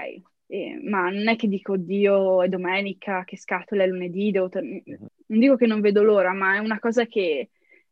eh, 0.48 0.80
ma 0.84 1.10
non 1.10 1.28
è 1.28 1.36
che 1.36 1.48
dico 1.48 1.78
Dio 1.78 2.42
è 2.42 2.50
domenica, 2.50 3.24
che 3.24 3.38
scatola 3.38 3.84
è 3.84 3.88
lunedì, 3.88 4.32
devo 4.32 4.50
tor- 4.50 4.64
mm-hmm. 4.64 5.06
non 5.28 5.40
dico 5.40 5.56
che 5.56 5.68
non 5.68 5.82
vedo 5.82 6.04
l'ora, 6.04 6.34
ma 6.34 6.56
è 6.56 6.60
una 6.60 6.80
cosa 6.80 7.06
che 7.06 7.50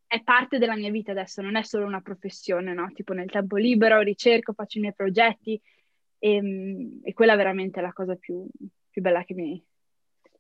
è 0.08 0.24
parte 0.24 0.58
della 0.58 0.76
mia 0.76 0.90
vita 0.90 1.12
adesso, 1.12 1.42
non 1.42 1.56
è 1.56 1.64
solo 1.64 1.86
una 1.86 2.02
professione, 2.02 2.74
no? 2.74 2.90
Tipo 2.94 3.14
nel 3.14 3.30
tempo 3.30 3.58
libero 3.58 4.02
ricerco, 4.02 4.54
faccio 4.54 4.78
i 4.80 4.82
miei 4.82 4.94
progetti 4.94 5.62
e, 6.18 6.34
ehm, 6.34 7.00
e 7.04 7.14
quella 7.14 7.36
veramente 7.36 7.80
è 7.80 7.84
la 7.84 7.94
cosa 7.94 8.16
più, 8.16 8.46
più 8.90 9.02
bella 9.02 9.24
che 9.24 9.36
mi, 9.36 9.64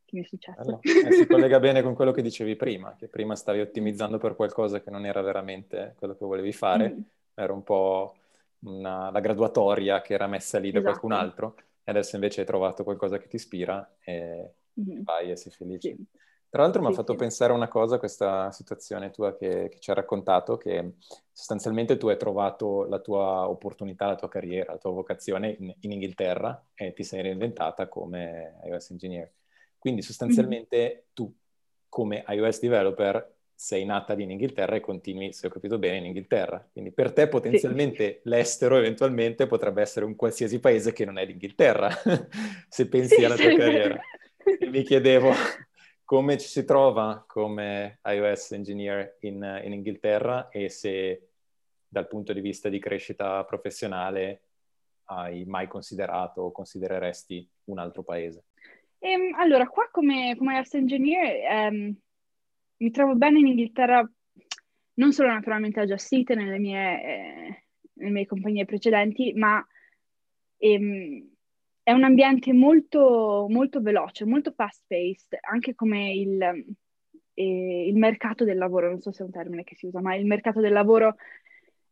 che 0.09 0.15
mi 0.17 0.23
è 0.23 0.27
successo. 0.27 0.59
Allora, 0.59 0.79
eh, 0.81 1.11
si 1.11 1.27
collega 1.27 1.59
bene 1.61 1.81
con 1.81 1.93
quello 1.93 2.11
che 2.11 2.21
dicevi 2.21 2.55
prima, 2.55 2.95
che 2.97 3.07
prima 3.07 3.35
stavi 3.35 3.61
ottimizzando 3.61 4.17
per 4.17 4.35
qualcosa 4.35 4.81
che 4.81 4.89
non 4.89 5.05
era 5.05 5.21
veramente 5.21 5.93
quello 5.97 6.15
che 6.15 6.25
volevi 6.25 6.51
fare, 6.51 6.89
mm. 6.89 7.01
era 7.35 7.53
un 7.53 7.63
po' 7.63 8.15
una, 8.61 9.11
la 9.11 9.19
graduatoria 9.19 10.01
che 10.01 10.13
era 10.13 10.27
messa 10.27 10.57
lì 10.57 10.71
da 10.71 10.79
esatto. 10.79 10.99
qualcun 10.99 11.11
altro, 11.11 11.55
e 11.83 11.91
adesso 11.91 12.15
invece 12.15 12.41
hai 12.41 12.47
trovato 12.47 12.83
qualcosa 12.83 13.17
che 13.17 13.27
ti 13.27 13.35
ispira 13.35 13.95
e 14.03 14.53
mm. 14.79 15.01
vai 15.03 15.31
e 15.31 15.35
sei 15.35 15.51
felice. 15.51 15.95
Sì. 15.95 16.05
Tra 16.49 16.63
l'altro 16.63 16.81
mi 16.81 16.87
ha 16.87 16.91
fatto 16.91 17.11
sì. 17.11 17.19
pensare 17.19 17.53
una 17.53 17.67
cosa, 17.67 17.99
questa 17.99 18.51
situazione 18.51 19.11
tua 19.11 19.35
che, 19.35 19.69
che, 19.69 19.79
ci 19.79 19.91
hai 19.91 19.95
raccontato, 19.95 20.57
che 20.57 20.93
sostanzialmente 21.31 21.95
tu 21.97 22.07
hai 22.07 22.17
trovato 22.17 22.85
la 22.85 22.97
tua 22.97 23.47
opportunità, 23.47 24.07
la 24.07 24.15
tua 24.15 24.29
carriera, 24.29 24.71
la 24.71 24.79
tua 24.79 24.89
vocazione 24.89 25.55
in, 25.59 25.71
in 25.81 25.91
Inghilterra 25.91 26.59
e 26.73 26.91
ti 26.93 27.03
sei 27.03 27.21
reinventata 27.21 27.87
come 27.87 28.59
iOS 28.63 28.89
engineer. 28.89 29.31
Quindi 29.79 30.01
sostanzialmente 30.01 30.77
mm-hmm. 30.77 31.03
tu 31.13 31.33
come 31.87 32.23
iOS 32.27 32.59
developer 32.59 33.37
sei 33.59 33.83
nata 33.83 34.13
lì 34.13 34.23
in 34.23 34.31
Inghilterra 34.31 34.77
e 34.77 34.79
continui, 34.79 35.33
se 35.33 35.47
ho 35.47 35.49
capito 35.49 35.77
bene, 35.77 35.97
in 35.97 36.05
Inghilterra. 36.05 36.65
Quindi 36.71 36.91
per 36.91 37.11
te 37.11 37.27
potenzialmente 37.27 38.21
sì. 38.23 38.29
l'estero 38.29 38.77
eventualmente 38.77 39.47
potrebbe 39.47 39.81
essere 39.81 40.05
un 40.05 40.15
qualsiasi 40.15 40.61
paese 40.61 40.93
che 40.93 41.03
non 41.03 41.17
è 41.17 41.25
l'Inghilterra, 41.25 41.89
se 42.69 42.87
pensi 42.87 43.15
sì, 43.15 43.25
alla 43.25 43.35
tua 43.35 43.53
carriera. 43.57 43.99
E 44.57 44.69
mi 44.69 44.81
chiedevo 44.83 45.33
come 46.05 46.37
ci 46.37 46.47
si 46.47 46.63
trova 46.63 47.25
come 47.27 47.99
iOS 48.05 48.53
engineer 48.53 49.17
in, 49.21 49.61
in 49.65 49.73
Inghilterra 49.73 50.47
e 50.47 50.69
se 50.69 51.27
dal 51.85 52.07
punto 52.07 52.31
di 52.31 52.39
vista 52.39 52.69
di 52.69 52.79
crescita 52.79 53.43
professionale 53.43 54.43
hai 55.09 55.43
mai 55.43 55.67
considerato 55.67 56.43
o 56.43 56.51
considereresti 56.53 57.45
un 57.65 57.79
altro 57.79 58.03
paese. 58.03 58.45
Ehm, 58.99 59.33
allora, 59.35 59.67
qua 59.67 59.87
come, 59.91 60.35
come 60.37 60.55
iOS 60.55 60.73
engineer 60.73 61.45
ehm, 61.49 61.95
mi 62.77 62.91
trovo 62.91 63.15
bene 63.15 63.39
in 63.39 63.47
Inghilterra, 63.47 64.09
non 64.95 65.13
solo 65.13 65.29
naturalmente 65.29 65.79
a 65.79 65.85
Just 65.85 66.11
nelle 66.33 66.59
mie, 66.59 67.03
eh, 67.03 67.63
nelle 67.93 68.11
mie 68.11 68.25
compagnie 68.25 68.65
precedenti, 68.65 69.33
ma 69.33 69.65
ehm, 70.57 71.29
è 71.83 71.91
un 71.91 72.03
ambiente 72.03 72.53
molto, 72.53 73.47
molto 73.49 73.81
veloce, 73.81 74.25
molto 74.25 74.51
fast-paced, 74.51 75.37
anche 75.49 75.75
come 75.75 76.13
il, 76.13 76.41
eh, 77.33 77.87
il, 77.87 77.95
mercato 77.95 78.43
del 78.43 78.57
lavoro, 78.57 78.89
non 78.89 79.01
so 79.01 79.11
se 79.11 79.23
è 79.23 79.25
un 79.25 79.31
termine 79.31 79.63
che 79.63 79.75
si 79.75 79.87
usa, 79.87 80.01
ma 80.01 80.15
il 80.15 80.25
mercato 80.25 80.59
del 80.61 80.73
lavoro, 80.73 81.15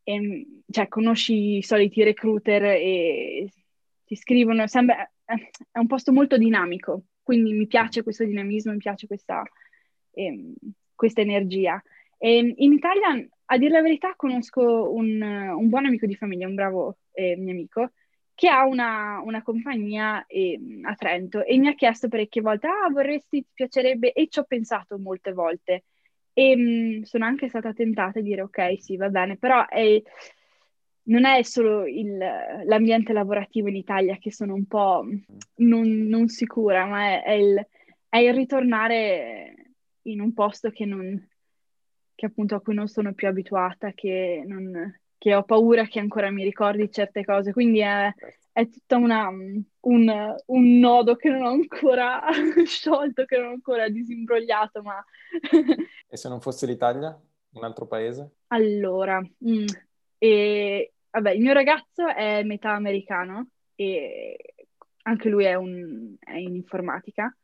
ehm, 0.03 0.61
cioè 0.69 0.87
conosci 0.87 1.57
i 1.57 1.63
soliti 1.63 2.03
recruiter 2.03 2.63
e 2.63 3.49
ti 4.05 4.15
scrivono, 4.15 4.67
sembra, 4.67 5.09
è 5.71 5.77
un 5.79 5.87
posto 5.87 6.11
molto 6.13 6.37
dinamico, 6.37 7.03
quindi 7.21 7.53
mi 7.53 7.67
piace 7.67 8.03
questo 8.03 8.23
dinamismo, 8.23 8.71
mi 8.71 8.77
piace 8.77 9.07
questa, 9.07 9.43
ehm, 10.11 10.53
questa 10.95 11.21
energia. 11.21 11.81
E 12.17 12.53
in 12.55 12.73
Italia, 12.73 13.27
a 13.45 13.57
dire 13.57 13.71
la 13.71 13.81
verità, 13.81 14.13
conosco 14.15 14.91
un, 14.91 15.21
un 15.21 15.69
buon 15.69 15.85
amico 15.85 16.05
di 16.05 16.15
famiglia, 16.15 16.47
un 16.47 16.55
bravo 16.55 16.97
eh, 17.11 17.35
mio 17.35 17.51
amico, 17.51 17.91
che 18.33 18.49
ha 18.49 18.65
una, 18.65 19.19
una 19.23 19.41
compagnia 19.41 20.25
eh, 20.27 20.59
a 20.83 20.93
Trento 20.95 21.43
e 21.43 21.57
mi 21.57 21.67
ha 21.67 21.73
chiesto 21.75 22.07
parecchie 22.07 22.41
volte, 22.41 22.67
ah, 22.67 22.89
vorresti, 22.91 23.41
ti 23.41 23.49
piacerebbe? 23.53 24.13
E 24.13 24.27
ci 24.29 24.39
ho 24.39 24.43
pensato 24.43 24.97
molte 24.99 25.33
volte. 25.33 25.85
E 26.33 26.55
mh, 26.55 27.01
sono 27.03 27.25
anche 27.25 27.49
stata 27.49 27.73
tentata 27.73 28.19
a 28.19 28.21
dire, 28.21 28.43
ok, 28.43 28.79
sì, 28.81 28.95
va 28.95 29.09
bene, 29.09 29.37
però 29.37 29.65
è 29.67 30.01
non 31.07 31.25
è 31.25 31.41
solo 31.43 31.85
il, 31.85 32.17
l'ambiente 32.17 33.13
lavorativo 33.13 33.67
in 33.67 33.75
Italia 33.75 34.17
che 34.17 34.31
sono 34.31 34.53
un 34.53 34.65
po' 34.65 35.05
non, 35.55 35.87
non 35.87 36.27
sicura, 36.27 36.85
ma 36.85 37.11
è, 37.11 37.23
è, 37.23 37.31
il, 37.31 37.67
è, 38.09 38.17
il, 38.17 38.33
ritornare 38.33 39.73
in 40.03 40.21
un 40.21 40.33
posto 40.33 40.69
che, 40.69 40.85
non, 40.85 41.27
che 42.15 42.25
appunto 42.25 42.55
a 42.55 42.61
cui 42.61 42.73
non 42.73 42.87
sono 42.87 43.13
più 43.13 43.27
abituata, 43.27 43.91
che, 43.93 44.43
non, 44.45 44.99
che, 45.17 45.35
ho 45.35 45.43
paura 45.43 45.85
che 45.85 45.99
ancora 45.99 46.29
mi 46.29 46.43
ricordi 46.43 46.91
certe 46.91 47.23
cose. 47.23 47.53
Quindi 47.53 47.79
è, 47.79 48.13
è 48.51 48.67
tutto 48.67 48.97
un, 48.97 49.63
un, 49.79 50.79
nodo 50.79 51.15
che 51.15 51.29
non 51.29 51.43
ho 51.43 51.51
ancora 51.51 52.21
sciolto, 52.65 53.23
che 53.23 53.37
non 53.37 53.47
ho 53.47 53.53
ancora 53.53 53.87
disimbrogliato. 53.87 54.81
Ma... 54.81 55.01
e 56.09 56.17
se 56.17 56.27
non 56.27 56.41
fosse 56.41 56.65
l'Italia? 56.65 57.17
Un 57.51 57.63
altro 57.63 57.87
paese? 57.87 58.31
Allora, 58.47 59.19
mm, 59.21 59.65
e 60.17 60.91
vabbè, 61.17 61.31
il 61.31 61.41
mio 61.41 61.53
ragazzo 61.53 62.07
è 62.07 62.43
metà 62.43 62.71
americano 62.71 63.49
e 63.75 64.37
anche 65.03 65.29
lui 65.29 65.45
è, 65.45 65.55
un, 65.55 66.15
è 66.19 66.35
in 66.35 66.55
informatica 66.55 67.35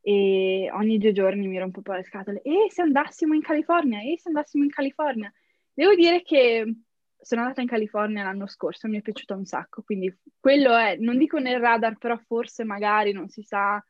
e 0.00 0.68
ogni 0.72 0.98
due 0.98 1.12
giorni 1.12 1.46
mi 1.46 1.58
rompo 1.58 1.78
un 1.78 1.84
po' 1.84 1.92
le 1.92 2.04
scatole. 2.04 2.40
E 2.42 2.66
se 2.70 2.82
andassimo 2.82 3.34
in 3.34 3.42
California? 3.42 4.00
E 4.00 4.18
se 4.18 4.28
andassimo 4.28 4.64
in 4.64 4.70
California? 4.70 5.32
Devo 5.72 5.94
dire 5.94 6.22
che 6.22 6.74
sono 7.18 7.42
andata 7.42 7.60
in 7.60 7.68
California 7.68 8.24
l'anno 8.24 8.46
scorso, 8.46 8.88
mi 8.88 8.98
è 8.98 9.02
piaciuto 9.02 9.34
un 9.34 9.44
sacco, 9.44 9.82
quindi 9.82 10.12
quello 10.40 10.76
è, 10.76 10.96
non 10.96 11.18
dico 11.18 11.38
nel 11.38 11.60
radar, 11.60 11.96
però 11.98 12.16
forse 12.16 12.64
magari, 12.64 13.12
non 13.12 13.28
si 13.28 13.42
sa, 13.42 13.82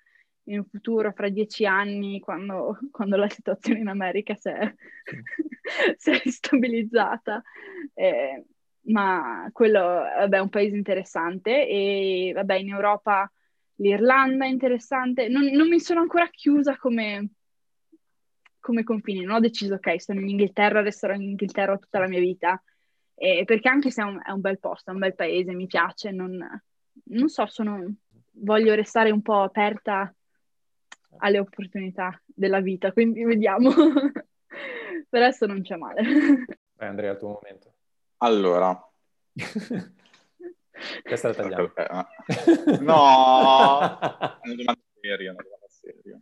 in 0.45 0.65
futuro, 0.65 1.13
fra 1.13 1.29
dieci 1.29 1.65
anni, 1.65 2.21
quando, 2.21 2.79
quando 2.91 3.17
la 3.17 3.29
situazione 3.29 3.81
in 3.81 3.89
America 3.89 4.35
si 4.35 4.49
è, 4.49 4.75
si 5.97 6.11
è 6.11 6.29
stabilizzata, 6.29 7.43
eh, 7.95 8.45
ma 8.85 9.49
quello 9.53 9.81
vabbè, 9.81 10.37
è 10.37 10.41
un 10.41 10.49
paese 10.49 10.77
interessante 10.77 11.69
e 11.69 12.33
vabbè, 12.35 12.55
in 12.57 12.71
Europa 12.71 13.31
l'Irlanda 13.77 14.45
è 14.45 14.49
interessante. 14.49 15.29
Non, 15.29 15.45
non 15.47 15.69
mi 15.69 15.81
sono 15.81 16.01
ancora 16.01 16.29
chiusa 16.29 16.77
come, 16.77 17.31
come 18.59 18.85
confine, 18.85 19.25
non 19.25 19.37
ho 19.37 19.41
deciso, 19.41 19.75
ok, 19.75 20.01
sono 20.01 20.21
in 20.21 20.29
Inghilterra, 20.29 20.83
resterò 20.83 21.15
in 21.15 21.23
Inghilterra 21.23 21.79
tutta 21.79 21.99
la 21.99 22.09
mia 22.09 22.21
vita, 22.21 22.63
e 23.15 23.45
perché 23.45 23.69
anche 23.69 23.91
se 23.91 24.03
è 24.03 24.05
un, 24.05 24.21
è 24.25 24.31
un, 24.31 24.41
bel 24.41 24.59
posto, 24.59 24.91
è 24.91 24.95
un 24.95 25.01
bel 25.01 25.15
paese, 25.15 25.53
mi 25.53 25.67
piace, 25.67 26.11
non, 26.11 26.39
non 27.05 27.29
so, 27.29 27.47
sono, 27.47 27.95
voglio 28.33 28.75
restare 28.75 29.11
un 29.11 29.23
po' 29.23 29.43
aperta 29.43 30.13
alle 31.19 31.39
opportunità 31.39 32.21
della 32.27 32.61
vita, 32.61 32.93
quindi 32.93 33.25
vediamo. 33.25 33.71
per 35.09 35.23
adesso 35.23 35.47
non 35.47 35.63
c'è 35.63 35.77
male. 35.77 36.03
Vai 36.75 36.89
Andrea, 36.89 37.13
il 37.13 37.19
tuo 37.19 37.29
momento. 37.29 37.72
Allora. 38.23 38.81
Questa 41.03 41.29
la 41.29 41.35
tagliamo. 41.35 41.73
no! 42.81 43.79
una 43.79 44.55
domanda 44.55 44.81
seria, 45.01 45.33
una 45.33 45.43
domanda 45.43 45.69
seria. 45.69 46.21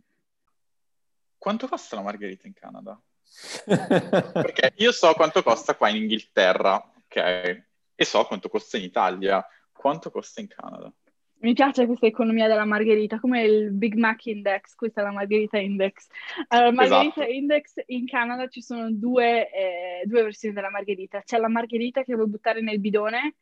Quanto 1.37 1.67
costa 1.67 1.95
la 1.95 2.01
margherita 2.01 2.47
in 2.47 2.53
Canada? 2.53 2.99
Perché 3.65 4.73
io 4.77 4.91
so 4.91 5.13
quanto 5.13 5.43
costa 5.43 5.75
qua 5.75 5.89
in 5.89 5.97
Inghilterra, 5.97 6.75
ok? 6.75 7.65
E 7.95 8.05
so 8.05 8.25
quanto 8.25 8.49
costa 8.49 8.77
in 8.77 8.83
Italia. 8.83 9.45
Quanto 9.71 10.09
costa 10.09 10.41
in 10.41 10.47
Canada? 10.47 10.91
Mi 11.41 11.53
piace 11.53 11.87
questa 11.87 12.05
economia 12.05 12.47
della 12.47 12.65
margherita, 12.65 13.19
come 13.19 13.43
il 13.43 13.71
Big 13.71 13.95
Mac 13.95 14.25
Index, 14.27 14.75
questa 14.75 15.01
è 15.01 15.03
la 15.03 15.11
margherita 15.11 15.57
index. 15.57 16.07
Allora, 16.49 16.71
margherita 16.71 17.21
esatto. 17.21 17.31
index 17.31 17.73
in 17.87 18.05
Canada 18.05 18.47
ci 18.47 18.61
sono 18.61 18.91
due, 18.91 19.49
eh, 19.49 20.05
due, 20.05 20.21
versioni 20.21 20.53
della 20.53 20.69
margherita. 20.69 21.21
C'è 21.23 21.39
la 21.39 21.49
margherita 21.49 22.03
che 22.03 22.13
vuoi 22.13 22.27
buttare 22.27 22.61
nel 22.61 22.79
bidone 22.79 23.37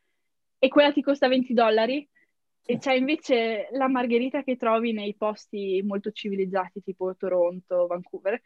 e 0.58 0.70
quella 0.70 0.94
ti 0.94 1.02
costa 1.02 1.28
20 1.28 1.54
dollari 1.54 2.08
e 2.66 2.78
c'è 2.78 2.94
invece 2.94 3.68
la 3.72 3.90
margherita 3.90 4.44
che 4.44 4.56
trovi 4.56 4.94
nei 4.94 5.16
posti 5.16 5.82
molto 5.86 6.12
civilizzati 6.12 6.82
tipo 6.82 7.14
Toronto, 7.18 7.86
Vancouver, 7.86 8.42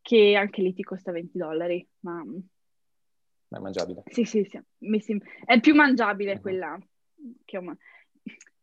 che 0.00 0.34
anche 0.34 0.60
lì 0.60 0.72
ti 0.72 0.82
costa 0.82 1.12
20 1.12 1.38
dollari. 1.38 1.86
Ma... 2.00 2.24
È 3.48 3.58
mangiabile. 3.58 4.02
Sì, 4.06 4.24
sì, 4.24 4.42
sì. 4.42 5.22
È 5.44 5.60
più 5.60 5.74
mangiabile 5.76 6.32
uh-huh. 6.32 6.40
quella 6.40 6.78
che 7.44 7.58
ho 7.58 7.62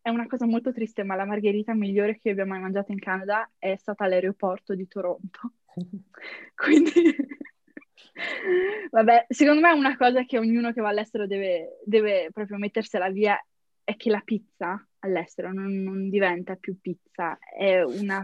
è 0.06 0.10
una 0.10 0.28
cosa 0.28 0.46
molto 0.46 0.72
triste, 0.72 1.02
ma 1.02 1.16
la 1.16 1.26
margherita 1.26 1.74
migliore 1.74 2.20
che 2.20 2.30
abbia 2.30 2.46
mai 2.46 2.60
mangiato 2.60 2.92
in 2.92 3.00
Canada 3.00 3.50
è 3.58 3.76
stata 3.76 4.04
all'aeroporto 4.04 4.76
di 4.76 4.88
Toronto. 4.88 5.54
Quindi, 6.54 6.92
vabbè, 8.92 9.26
secondo 9.30 9.62
me 9.62 9.72
una 9.72 9.98
cosa 9.98 10.24
che 10.24 10.38
ognuno 10.38 10.72
che 10.74 10.82
va 10.82 10.90
all'estero 10.90 11.26
deve, 11.26 11.80
deve 11.84 12.30
proprio 12.32 12.60
mettersela 12.60 13.10
via 13.10 13.36
è 13.84 13.96
che 13.96 14.12
la 14.12 14.22
pizza 14.24 14.88
all'estero 15.00 15.52
non, 15.52 15.74
non 15.82 16.08
diventa 16.08 16.54
più 16.54 16.80
pizza, 16.80 17.40
è 17.40 17.82
una 17.82 18.24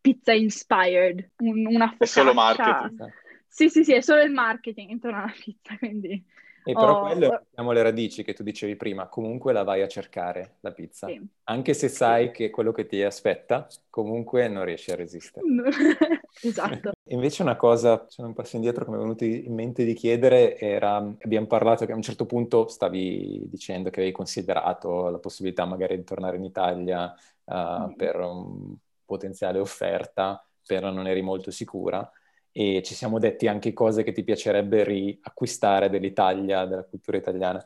pizza 0.00 0.32
inspired, 0.32 1.32
un, 1.40 1.66
una 1.66 1.88
focaccia. 1.88 2.02
È 2.02 2.06
solo 2.06 2.32
marketing. 2.32 3.12
Sì, 3.46 3.68
sì, 3.68 3.84
sì, 3.84 3.92
è 3.92 4.00
solo 4.00 4.22
il 4.22 4.32
marketing 4.32 4.88
intorno 4.88 5.18
alla 5.18 5.34
pizza, 5.38 5.76
quindi 5.76 6.24
E 6.64 6.72
però 6.72 7.00
oh, 7.00 7.06
quello 7.06 7.42
siamo 7.52 7.72
le 7.72 7.82
radici 7.82 8.22
che 8.22 8.34
tu 8.34 8.42
dicevi 8.42 8.76
prima, 8.76 9.08
comunque 9.08 9.52
la 9.52 9.62
vai 9.62 9.82
a 9.82 9.88
cercare 9.88 10.56
la 10.60 10.72
pizza. 10.72 11.06
Sì. 11.06 11.20
Anche 11.44 11.74
se 11.74 11.88
sai 11.88 12.26
sì. 12.26 12.32
che 12.32 12.50
quello 12.50 12.72
che 12.72 12.86
ti 12.86 13.02
aspetta, 13.02 13.66
comunque 13.88 14.48
non 14.48 14.64
riesci 14.64 14.90
a 14.90 14.96
resistere. 14.96 15.46
esatto. 16.42 16.92
Invece 17.10 17.42
una 17.42 17.56
cosa, 17.56 18.04
sono 18.08 18.28
un 18.28 18.34
passo 18.34 18.56
indietro 18.56 18.84
che 18.84 18.90
mi 18.90 18.96
è 18.96 19.00
venuto 19.00 19.24
in 19.24 19.54
mente 19.54 19.84
di 19.84 19.94
chiedere 19.94 20.58
era, 20.58 20.96
abbiamo 20.96 21.46
parlato 21.46 21.86
che 21.86 21.92
a 21.92 21.96
un 21.96 22.02
certo 22.02 22.26
punto 22.26 22.68
stavi 22.68 23.42
dicendo 23.48 23.90
che 23.90 24.00
avevi 24.00 24.14
considerato 24.14 25.08
la 25.08 25.18
possibilità 25.18 25.64
magari 25.64 25.96
di 25.96 26.04
tornare 26.04 26.36
in 26.36 26.44
Italia 26.44 27.12
uh, 27.44 27.54
mm. 27.54 27.92
per 27.94 28.16
un 28.20 28.74
potenziale 29.04 29.58
offerta, 29.58 30.44
però 30.64 30.90
non 30.90 31.06
eri 31.08 31.22
molto 31.22 31.50
sicura 31.50 32.08
e 32.52 32.82
ci 32.82 32.94
siamo 32.94 33.18
detti 33.18 33.46
anche 33.46 33.72
cose 33.72 34.02
che 34.02 34.12
ti 34.12 34.24
piacerebbe 34.24 34.84
riacquistare 34.84 35.88
dell'Italia, 35.88 36.64
della 36.64 36.84
cultura 36.84 37.16
italiana. 37.16 37.64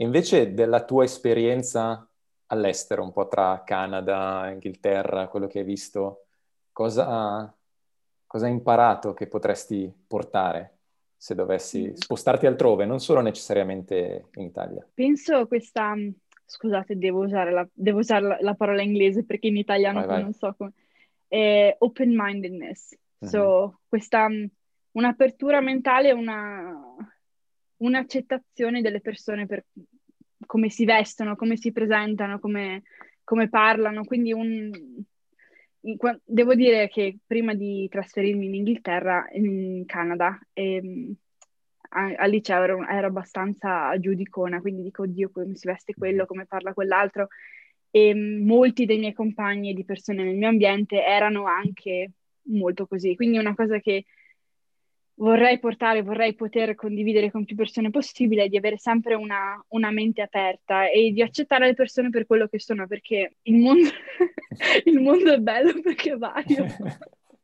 invece 0.00 0.54
della 0.54 0.84
tua 0.84 1.04
esperienza 1.04 2.08
all'estero, 2.46 3.02
un 3.02 3.12
po' 3.12 3.26
tra 3.26 3.62
Canada, 3.64 4.48
Inghilterra, 4.50 5.28
quello 5.28 5.46
che 5.46 5.58
hai 5.60 5.64
visto, 5.64 6.26
cosa, 6.72 7.52
cosa 8.26 8.46
hai 8.46 8.52
imparato 8.52 9.12
che 9.12 9.26
potresti 9.26 9.92
portare 10.06 10.76
se 11.16 11.34
dovessi 11.34 11.88
mm. 11.88 11.94
spostarti 11.94 12.46
altrove, 12.46 12.86
non 12.86 13.00
solo 13.00 13.20
necessariamente 13.20 14.28
in 14.34 14.44
Italia? 14.44 14.86
Penso 14.94 15.46
questa, 15.48 15.94
scusate, 16.46 16.96
devo 16.96 17.24
usare 17.24 17.50
la, 17.50 17.68
devo 17.72 17.98
usare 17.98 18.26
la, 18.26 18.38
la 18.40 18.54
parola 18.54 18.82
inglese 18.82 19.24
perché 19.24 19.48
in 19.48 19.56
italiano 19.56 19.98
vai, 19.98 20.06
vai. 20.06 20.22
non 20.22 20.32
so 20.32 20.54
come, 20.56 20.72
eh, 21.26 21.74
open-mindedness 21.78 22.96
So, 23.26 23.80
questa 23.88 24.28
mm, 24.28 24.44
un'apertura 24.92 25.60
mentale, 25.60 26.12
una, 26.12 26.96
un'accettazione 27.78 28.80
delle 28.80 29.00
persone 29.00 29.46
per 29.46 29.64
come 30.46 30.70
si 30.70 30.84
vestono, 30.84 31.36
come 31.36 31.56
si 31.56 31.72
presentano, 31.72 32.38
come, 32.38 32.82
come 33.24 33.48
parlano. 33.48 34.04
Quindi 34.04 34.32
un, 34.32 34.70
devo 36.24 36.54
dire 36.54 36.88
che 36.88 37.18
prima 37.26 37.54
di 37.54 37.88
trasferirmi 37.88 38.46
in 38.46 38.54
Inghilterra, 38.54 39.26
in 39.32 39.84
Canada, 39.84 40.38
ehm, 40.52 41.14
al 41.90 42.30
liceo 42.30 42.62
ero, 42.62 42.86
ero, 42.86 43.06
abbastanza 43.06 43.98
giudicona, 43.98 44.60
quindi 44.60 44.82
dico, 44.82 45.02
oddio, 45.02 45.30
come 45.30 45.54
si 45.54 45.66
veste 45.66 45.94
quello, 45.94 46.26
come 46.26 46.46
parla 46.46 46.74
quell'altro. 46.74 47.28
E 47.90 48.14
molti 48.14 48.84
dei 48.84 48.98
miei 48.98 49.14
compagni 49.14 49.70
e 49.70 49.74
di 49.74 49.84
persone 49.84 50.22
nel 50.22 50.36
mio 50.36 50.48
ambiente 50.48 51.02
erano 51.02 51.46
anche 51.46 52.10
molto 52.48 52.86
così. 52.86 53.14
Quindi 53.14 53.36
è 53.36 53.40
una 53.40 53.54
cosa 53.54 53.78
che 53.78 54.04
vorrei 55.18 55.58
portare, 55.58 56.02
vorrei 56.02 56.34
poter 56.34 56.74
condividere 56.74 57.30
con 57.30 57.44
più 57.44 57.56
persone 57.56 57.90
possibile, 57.90 58.48
di 58.48 58.56
avere 58.56 58.78
sempre 58.78 59.14
una, 59.14 59.62
una, 59.68 59.90
mente 59.90 60.22
aperta 60.22 60.88
e 60.88 61.10
di 61.12 61.22
accettare 61.22 61.66
le 61.66 61.74
persone 61.74 62.10
per 62.10 62.26
quello 62.26 62.46
che 62.46 62.58
sono, 62.58 62.86
perché 62.86 63.36
il 63.42 63.56
mondo, 63.56 63.88
il 64.84 65.00
mondo 65.00 65.32
è 65.32 65.38
bello 65.38 65.80
perché 65.80 66.12
è 66.12 66.16
vario. 66.16 66.64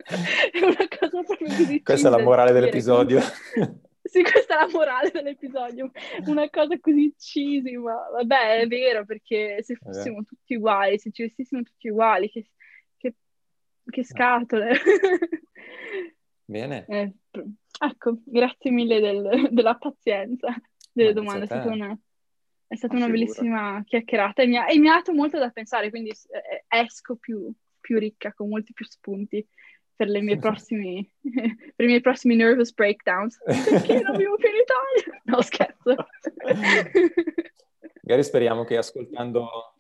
è 0.05 0.59
una 0.63 0.89
cosa 0.89 1.23
proprio 1.23 1.49
così. 1.49 1.83
Questa 1.83 2.09
è 2.09 2.11
la 2.11 2.23
morale 2.23 2.53
dell'episodio. 2.53 3.21
Sì, 4.07 4.23
questa 4.23 4.59
è 4.59 4.67
la 4.67 4.69
morale 4.71 5.11
dell'episodio. 5.11 5.91
Una 6.27 6.49
cosa 6.51 6.79
così 6.79 7.15
cheesy, 7.19 7.75
ma 7.77 7.95
vabbè, 8.13 8.61
è 8.61 8.67
vero, 8.67 9.07
perché 9.07 9.63
se 9.63 9.77
fossimo 9.77 10.23
tutti 10.23 10.57
uguali, 10.57 10.99
se 10.99 11.11
ci 11.11 11.23
vestissimo 11.23 11.63
tutti 11.63 11.89
uguali, 11.89 12.31
che 12.31 12.45
che 13.91 14.05
scatole. 14.05 14.73
Bene. 16.45 16.85
Eh, 16.89 17.13
ecco, 17.79 18.19
grazie 18.25 18.71
mille 18.71 19.01
del, 19.01 19.49
della 19.51 19.77
pazienza 19.77 20.55
delle 20.93 21.13
Ma 21.13 21.21
domande. 21.21 21.43
È 21.43 21.47
stata, 21.47 21.69
una, 21.71 21.99
è 22.67 22.77
stata 22.77 22.97
una, 22.97 23.09
bellissima 23.09 23.83
chiacchierata 23.85 24.43
e 24.43 24.47
mi, 24.47 24.57
ha, 24.57 24.71
e 24.71 24.79
mi, 24.79 24.89
ha, 24.89 24.95
dato 24.95 25.13
molto 25.13 25.39
da 25.39 25.51
pensare, 25.51 25.91
quindi 25.91 26.11
eh, 26.11 26.65
esco 26.69 27.17
più, 27.17 27.53
più, 27.81 27.99
ricca, 27.99 28.33
con 28.33 28.49
molti 28.49 28.73
più 28.73 28.85
spunti 28.85 29.47
per, 29.97 30.09
le 30.09 30.21
mie 30.21 30.37
prossimi, 30.39 31.09
per 31.21 31.85
i 31.85 31.89
miei 31.89 32.01
prossimi 32.01 32.37
nervous 32.37 32.73
breakdowns. 32.73 33.39
Perché 33.45 34.01
non 34.03 34.17
vivo 34.17 34.37
più 34.37 34.49
in 34.49 34.55
Italia? 34.57 35.23
No, 35.25 35.43
scherzo. 35.43 35.97
Magari 38.03 38.23
speriamo 38.23 38.65
che 38.65 38.77
ascoltando 38.77 39.74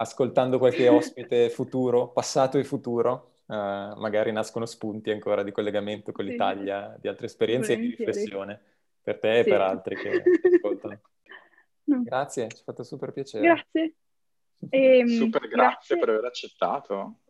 ascoltando 0.00 0.58
qualche 0.58 0.88
ospite 0.88 1.50
futuro, 1.50 2.08
passato 2.08 2.58
e 2.58 2.64
futuro, 2.64 3.34
uh, 3.46 3.54
magari 3.54 4.32
nascono 4.32 4.66
spunti 4.66 5.10
ancora 5.10 5.42
di 5.42 5.52
collegamento 5.52 6.12
con 6.12 6.24
sì. 6.24 6.32
l'Italia, 6.32 6.96
di 7.00 7.08
altre 7.08 7.26
esperienze 7.26 7.74
Volentieri. 7.74 8.02
e 8.02 8.04
di 8.04 8.04
riflessione 8.04 8.60
per 9.02 9.18
te 9.18 9.42
sì. 9.42 9.48
e 9.48 9.50
per 9.52 9.60
altri 9.60 9.96
che 9.96 10.22
ascoltano. 10.54 11.00
No. 11.88 12.02
Grazie, 12.02 12.48
ci 12.48 12.60
ha 12.60 12.64
fatto 12.64 12.82
super 12.82 13.12
piacere. 13.12 13.42
Grazie. 13.42 13.94
E, 14.68 14.98
ehm, 14.98 15.06
super 15.06 15.48
grazie, 15.48 15.56
grazie 15.56 15.98
per 15.98 16.08
aver 16.10 16.24
accettato. 16.26 17.20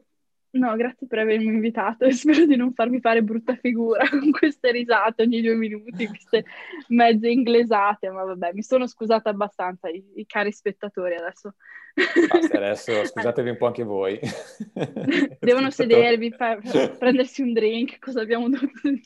No, 0.50 0.74
grazie 0.76 1.06
per 1.06 1.18
avermi 1.18 1.44
invitato 1.44 2.04
e 2.04 2.12
spero 2.12 2.46
di 2.46 2.56
non 2.56 2.72
farmi 2.72 3.00
fare 3.00 3.22
brutta 3.22 3.54
figura 3.56 4.08
con 4.08 4.30
queste 4.30 4.70
risate 4.70 5.22
ogni 5.22 5.42
due 5.42 5.54
minuti, 5.54 6.06
queste 6.06 6.44
mezze 6.88 7.28
inglesate, 7.28 8.08
ma 8.10 8.24
vabbè, 8.24 8.52
mi 8.54 8.62
sono 8.62 8.86
scusata 8.86 9.28
abbastanza, 9.28 9.88
i, 9.88 10.02
i 10.14 10.26
cari 10.26 10.52
spettatori 10.52 11.16
adesso. 11.16 11.54
Basta 12.28 12.56
adesso, 12.56 12.92
scusatevi 13.04 13.50
un 13.50 13.56
po' 13.56 13.66
anche 13.66 13.82
voi. 13.82 14.18
Devono 15.40 15.70
sedervi, 15.70 16.34
per, 16.34 16.96
prendersi 16.98 17.42
un 17.42 17.52
drink, 17.52 17.98
cosa 17.98 18.22
abbiamo 18.22 18.48
dovuto 18.48 18.80
dire? 18.82 19.02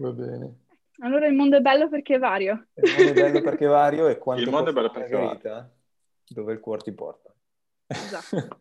Va 0.00 0.10
bene. 0.10 0.58
Allora 0.98 1.26
il 1.26 1.34
mondo 1.34 1.56
è 1.56 1.60
bello 1.60 1.88
perché 1.88 2.14
è 2.14 2.18
vario. 2.18 2.68
Il 2.74 2.92
mondo 2.96 3.10
è 3.10 3.14
bello 3.14 3.40
perché 3.42 3.64
è 3.64 3.68
vario 3.68 4.06
e 4.06 4.18
quanto 4.18 4.42
il 4.42 4.50
mondo 4.50 4.70
è 4.70 4.72
bello 4.72 4.90
perché 4.90 5.16
è 5.16 5.18
vario. 5.18 5.70
dove 6.28 6.52
il 6.52 6.60
cuore 6.60 6.82
ti 6.82 6.92
porta. 6.92 7.34
Esatto. 7.86 8.60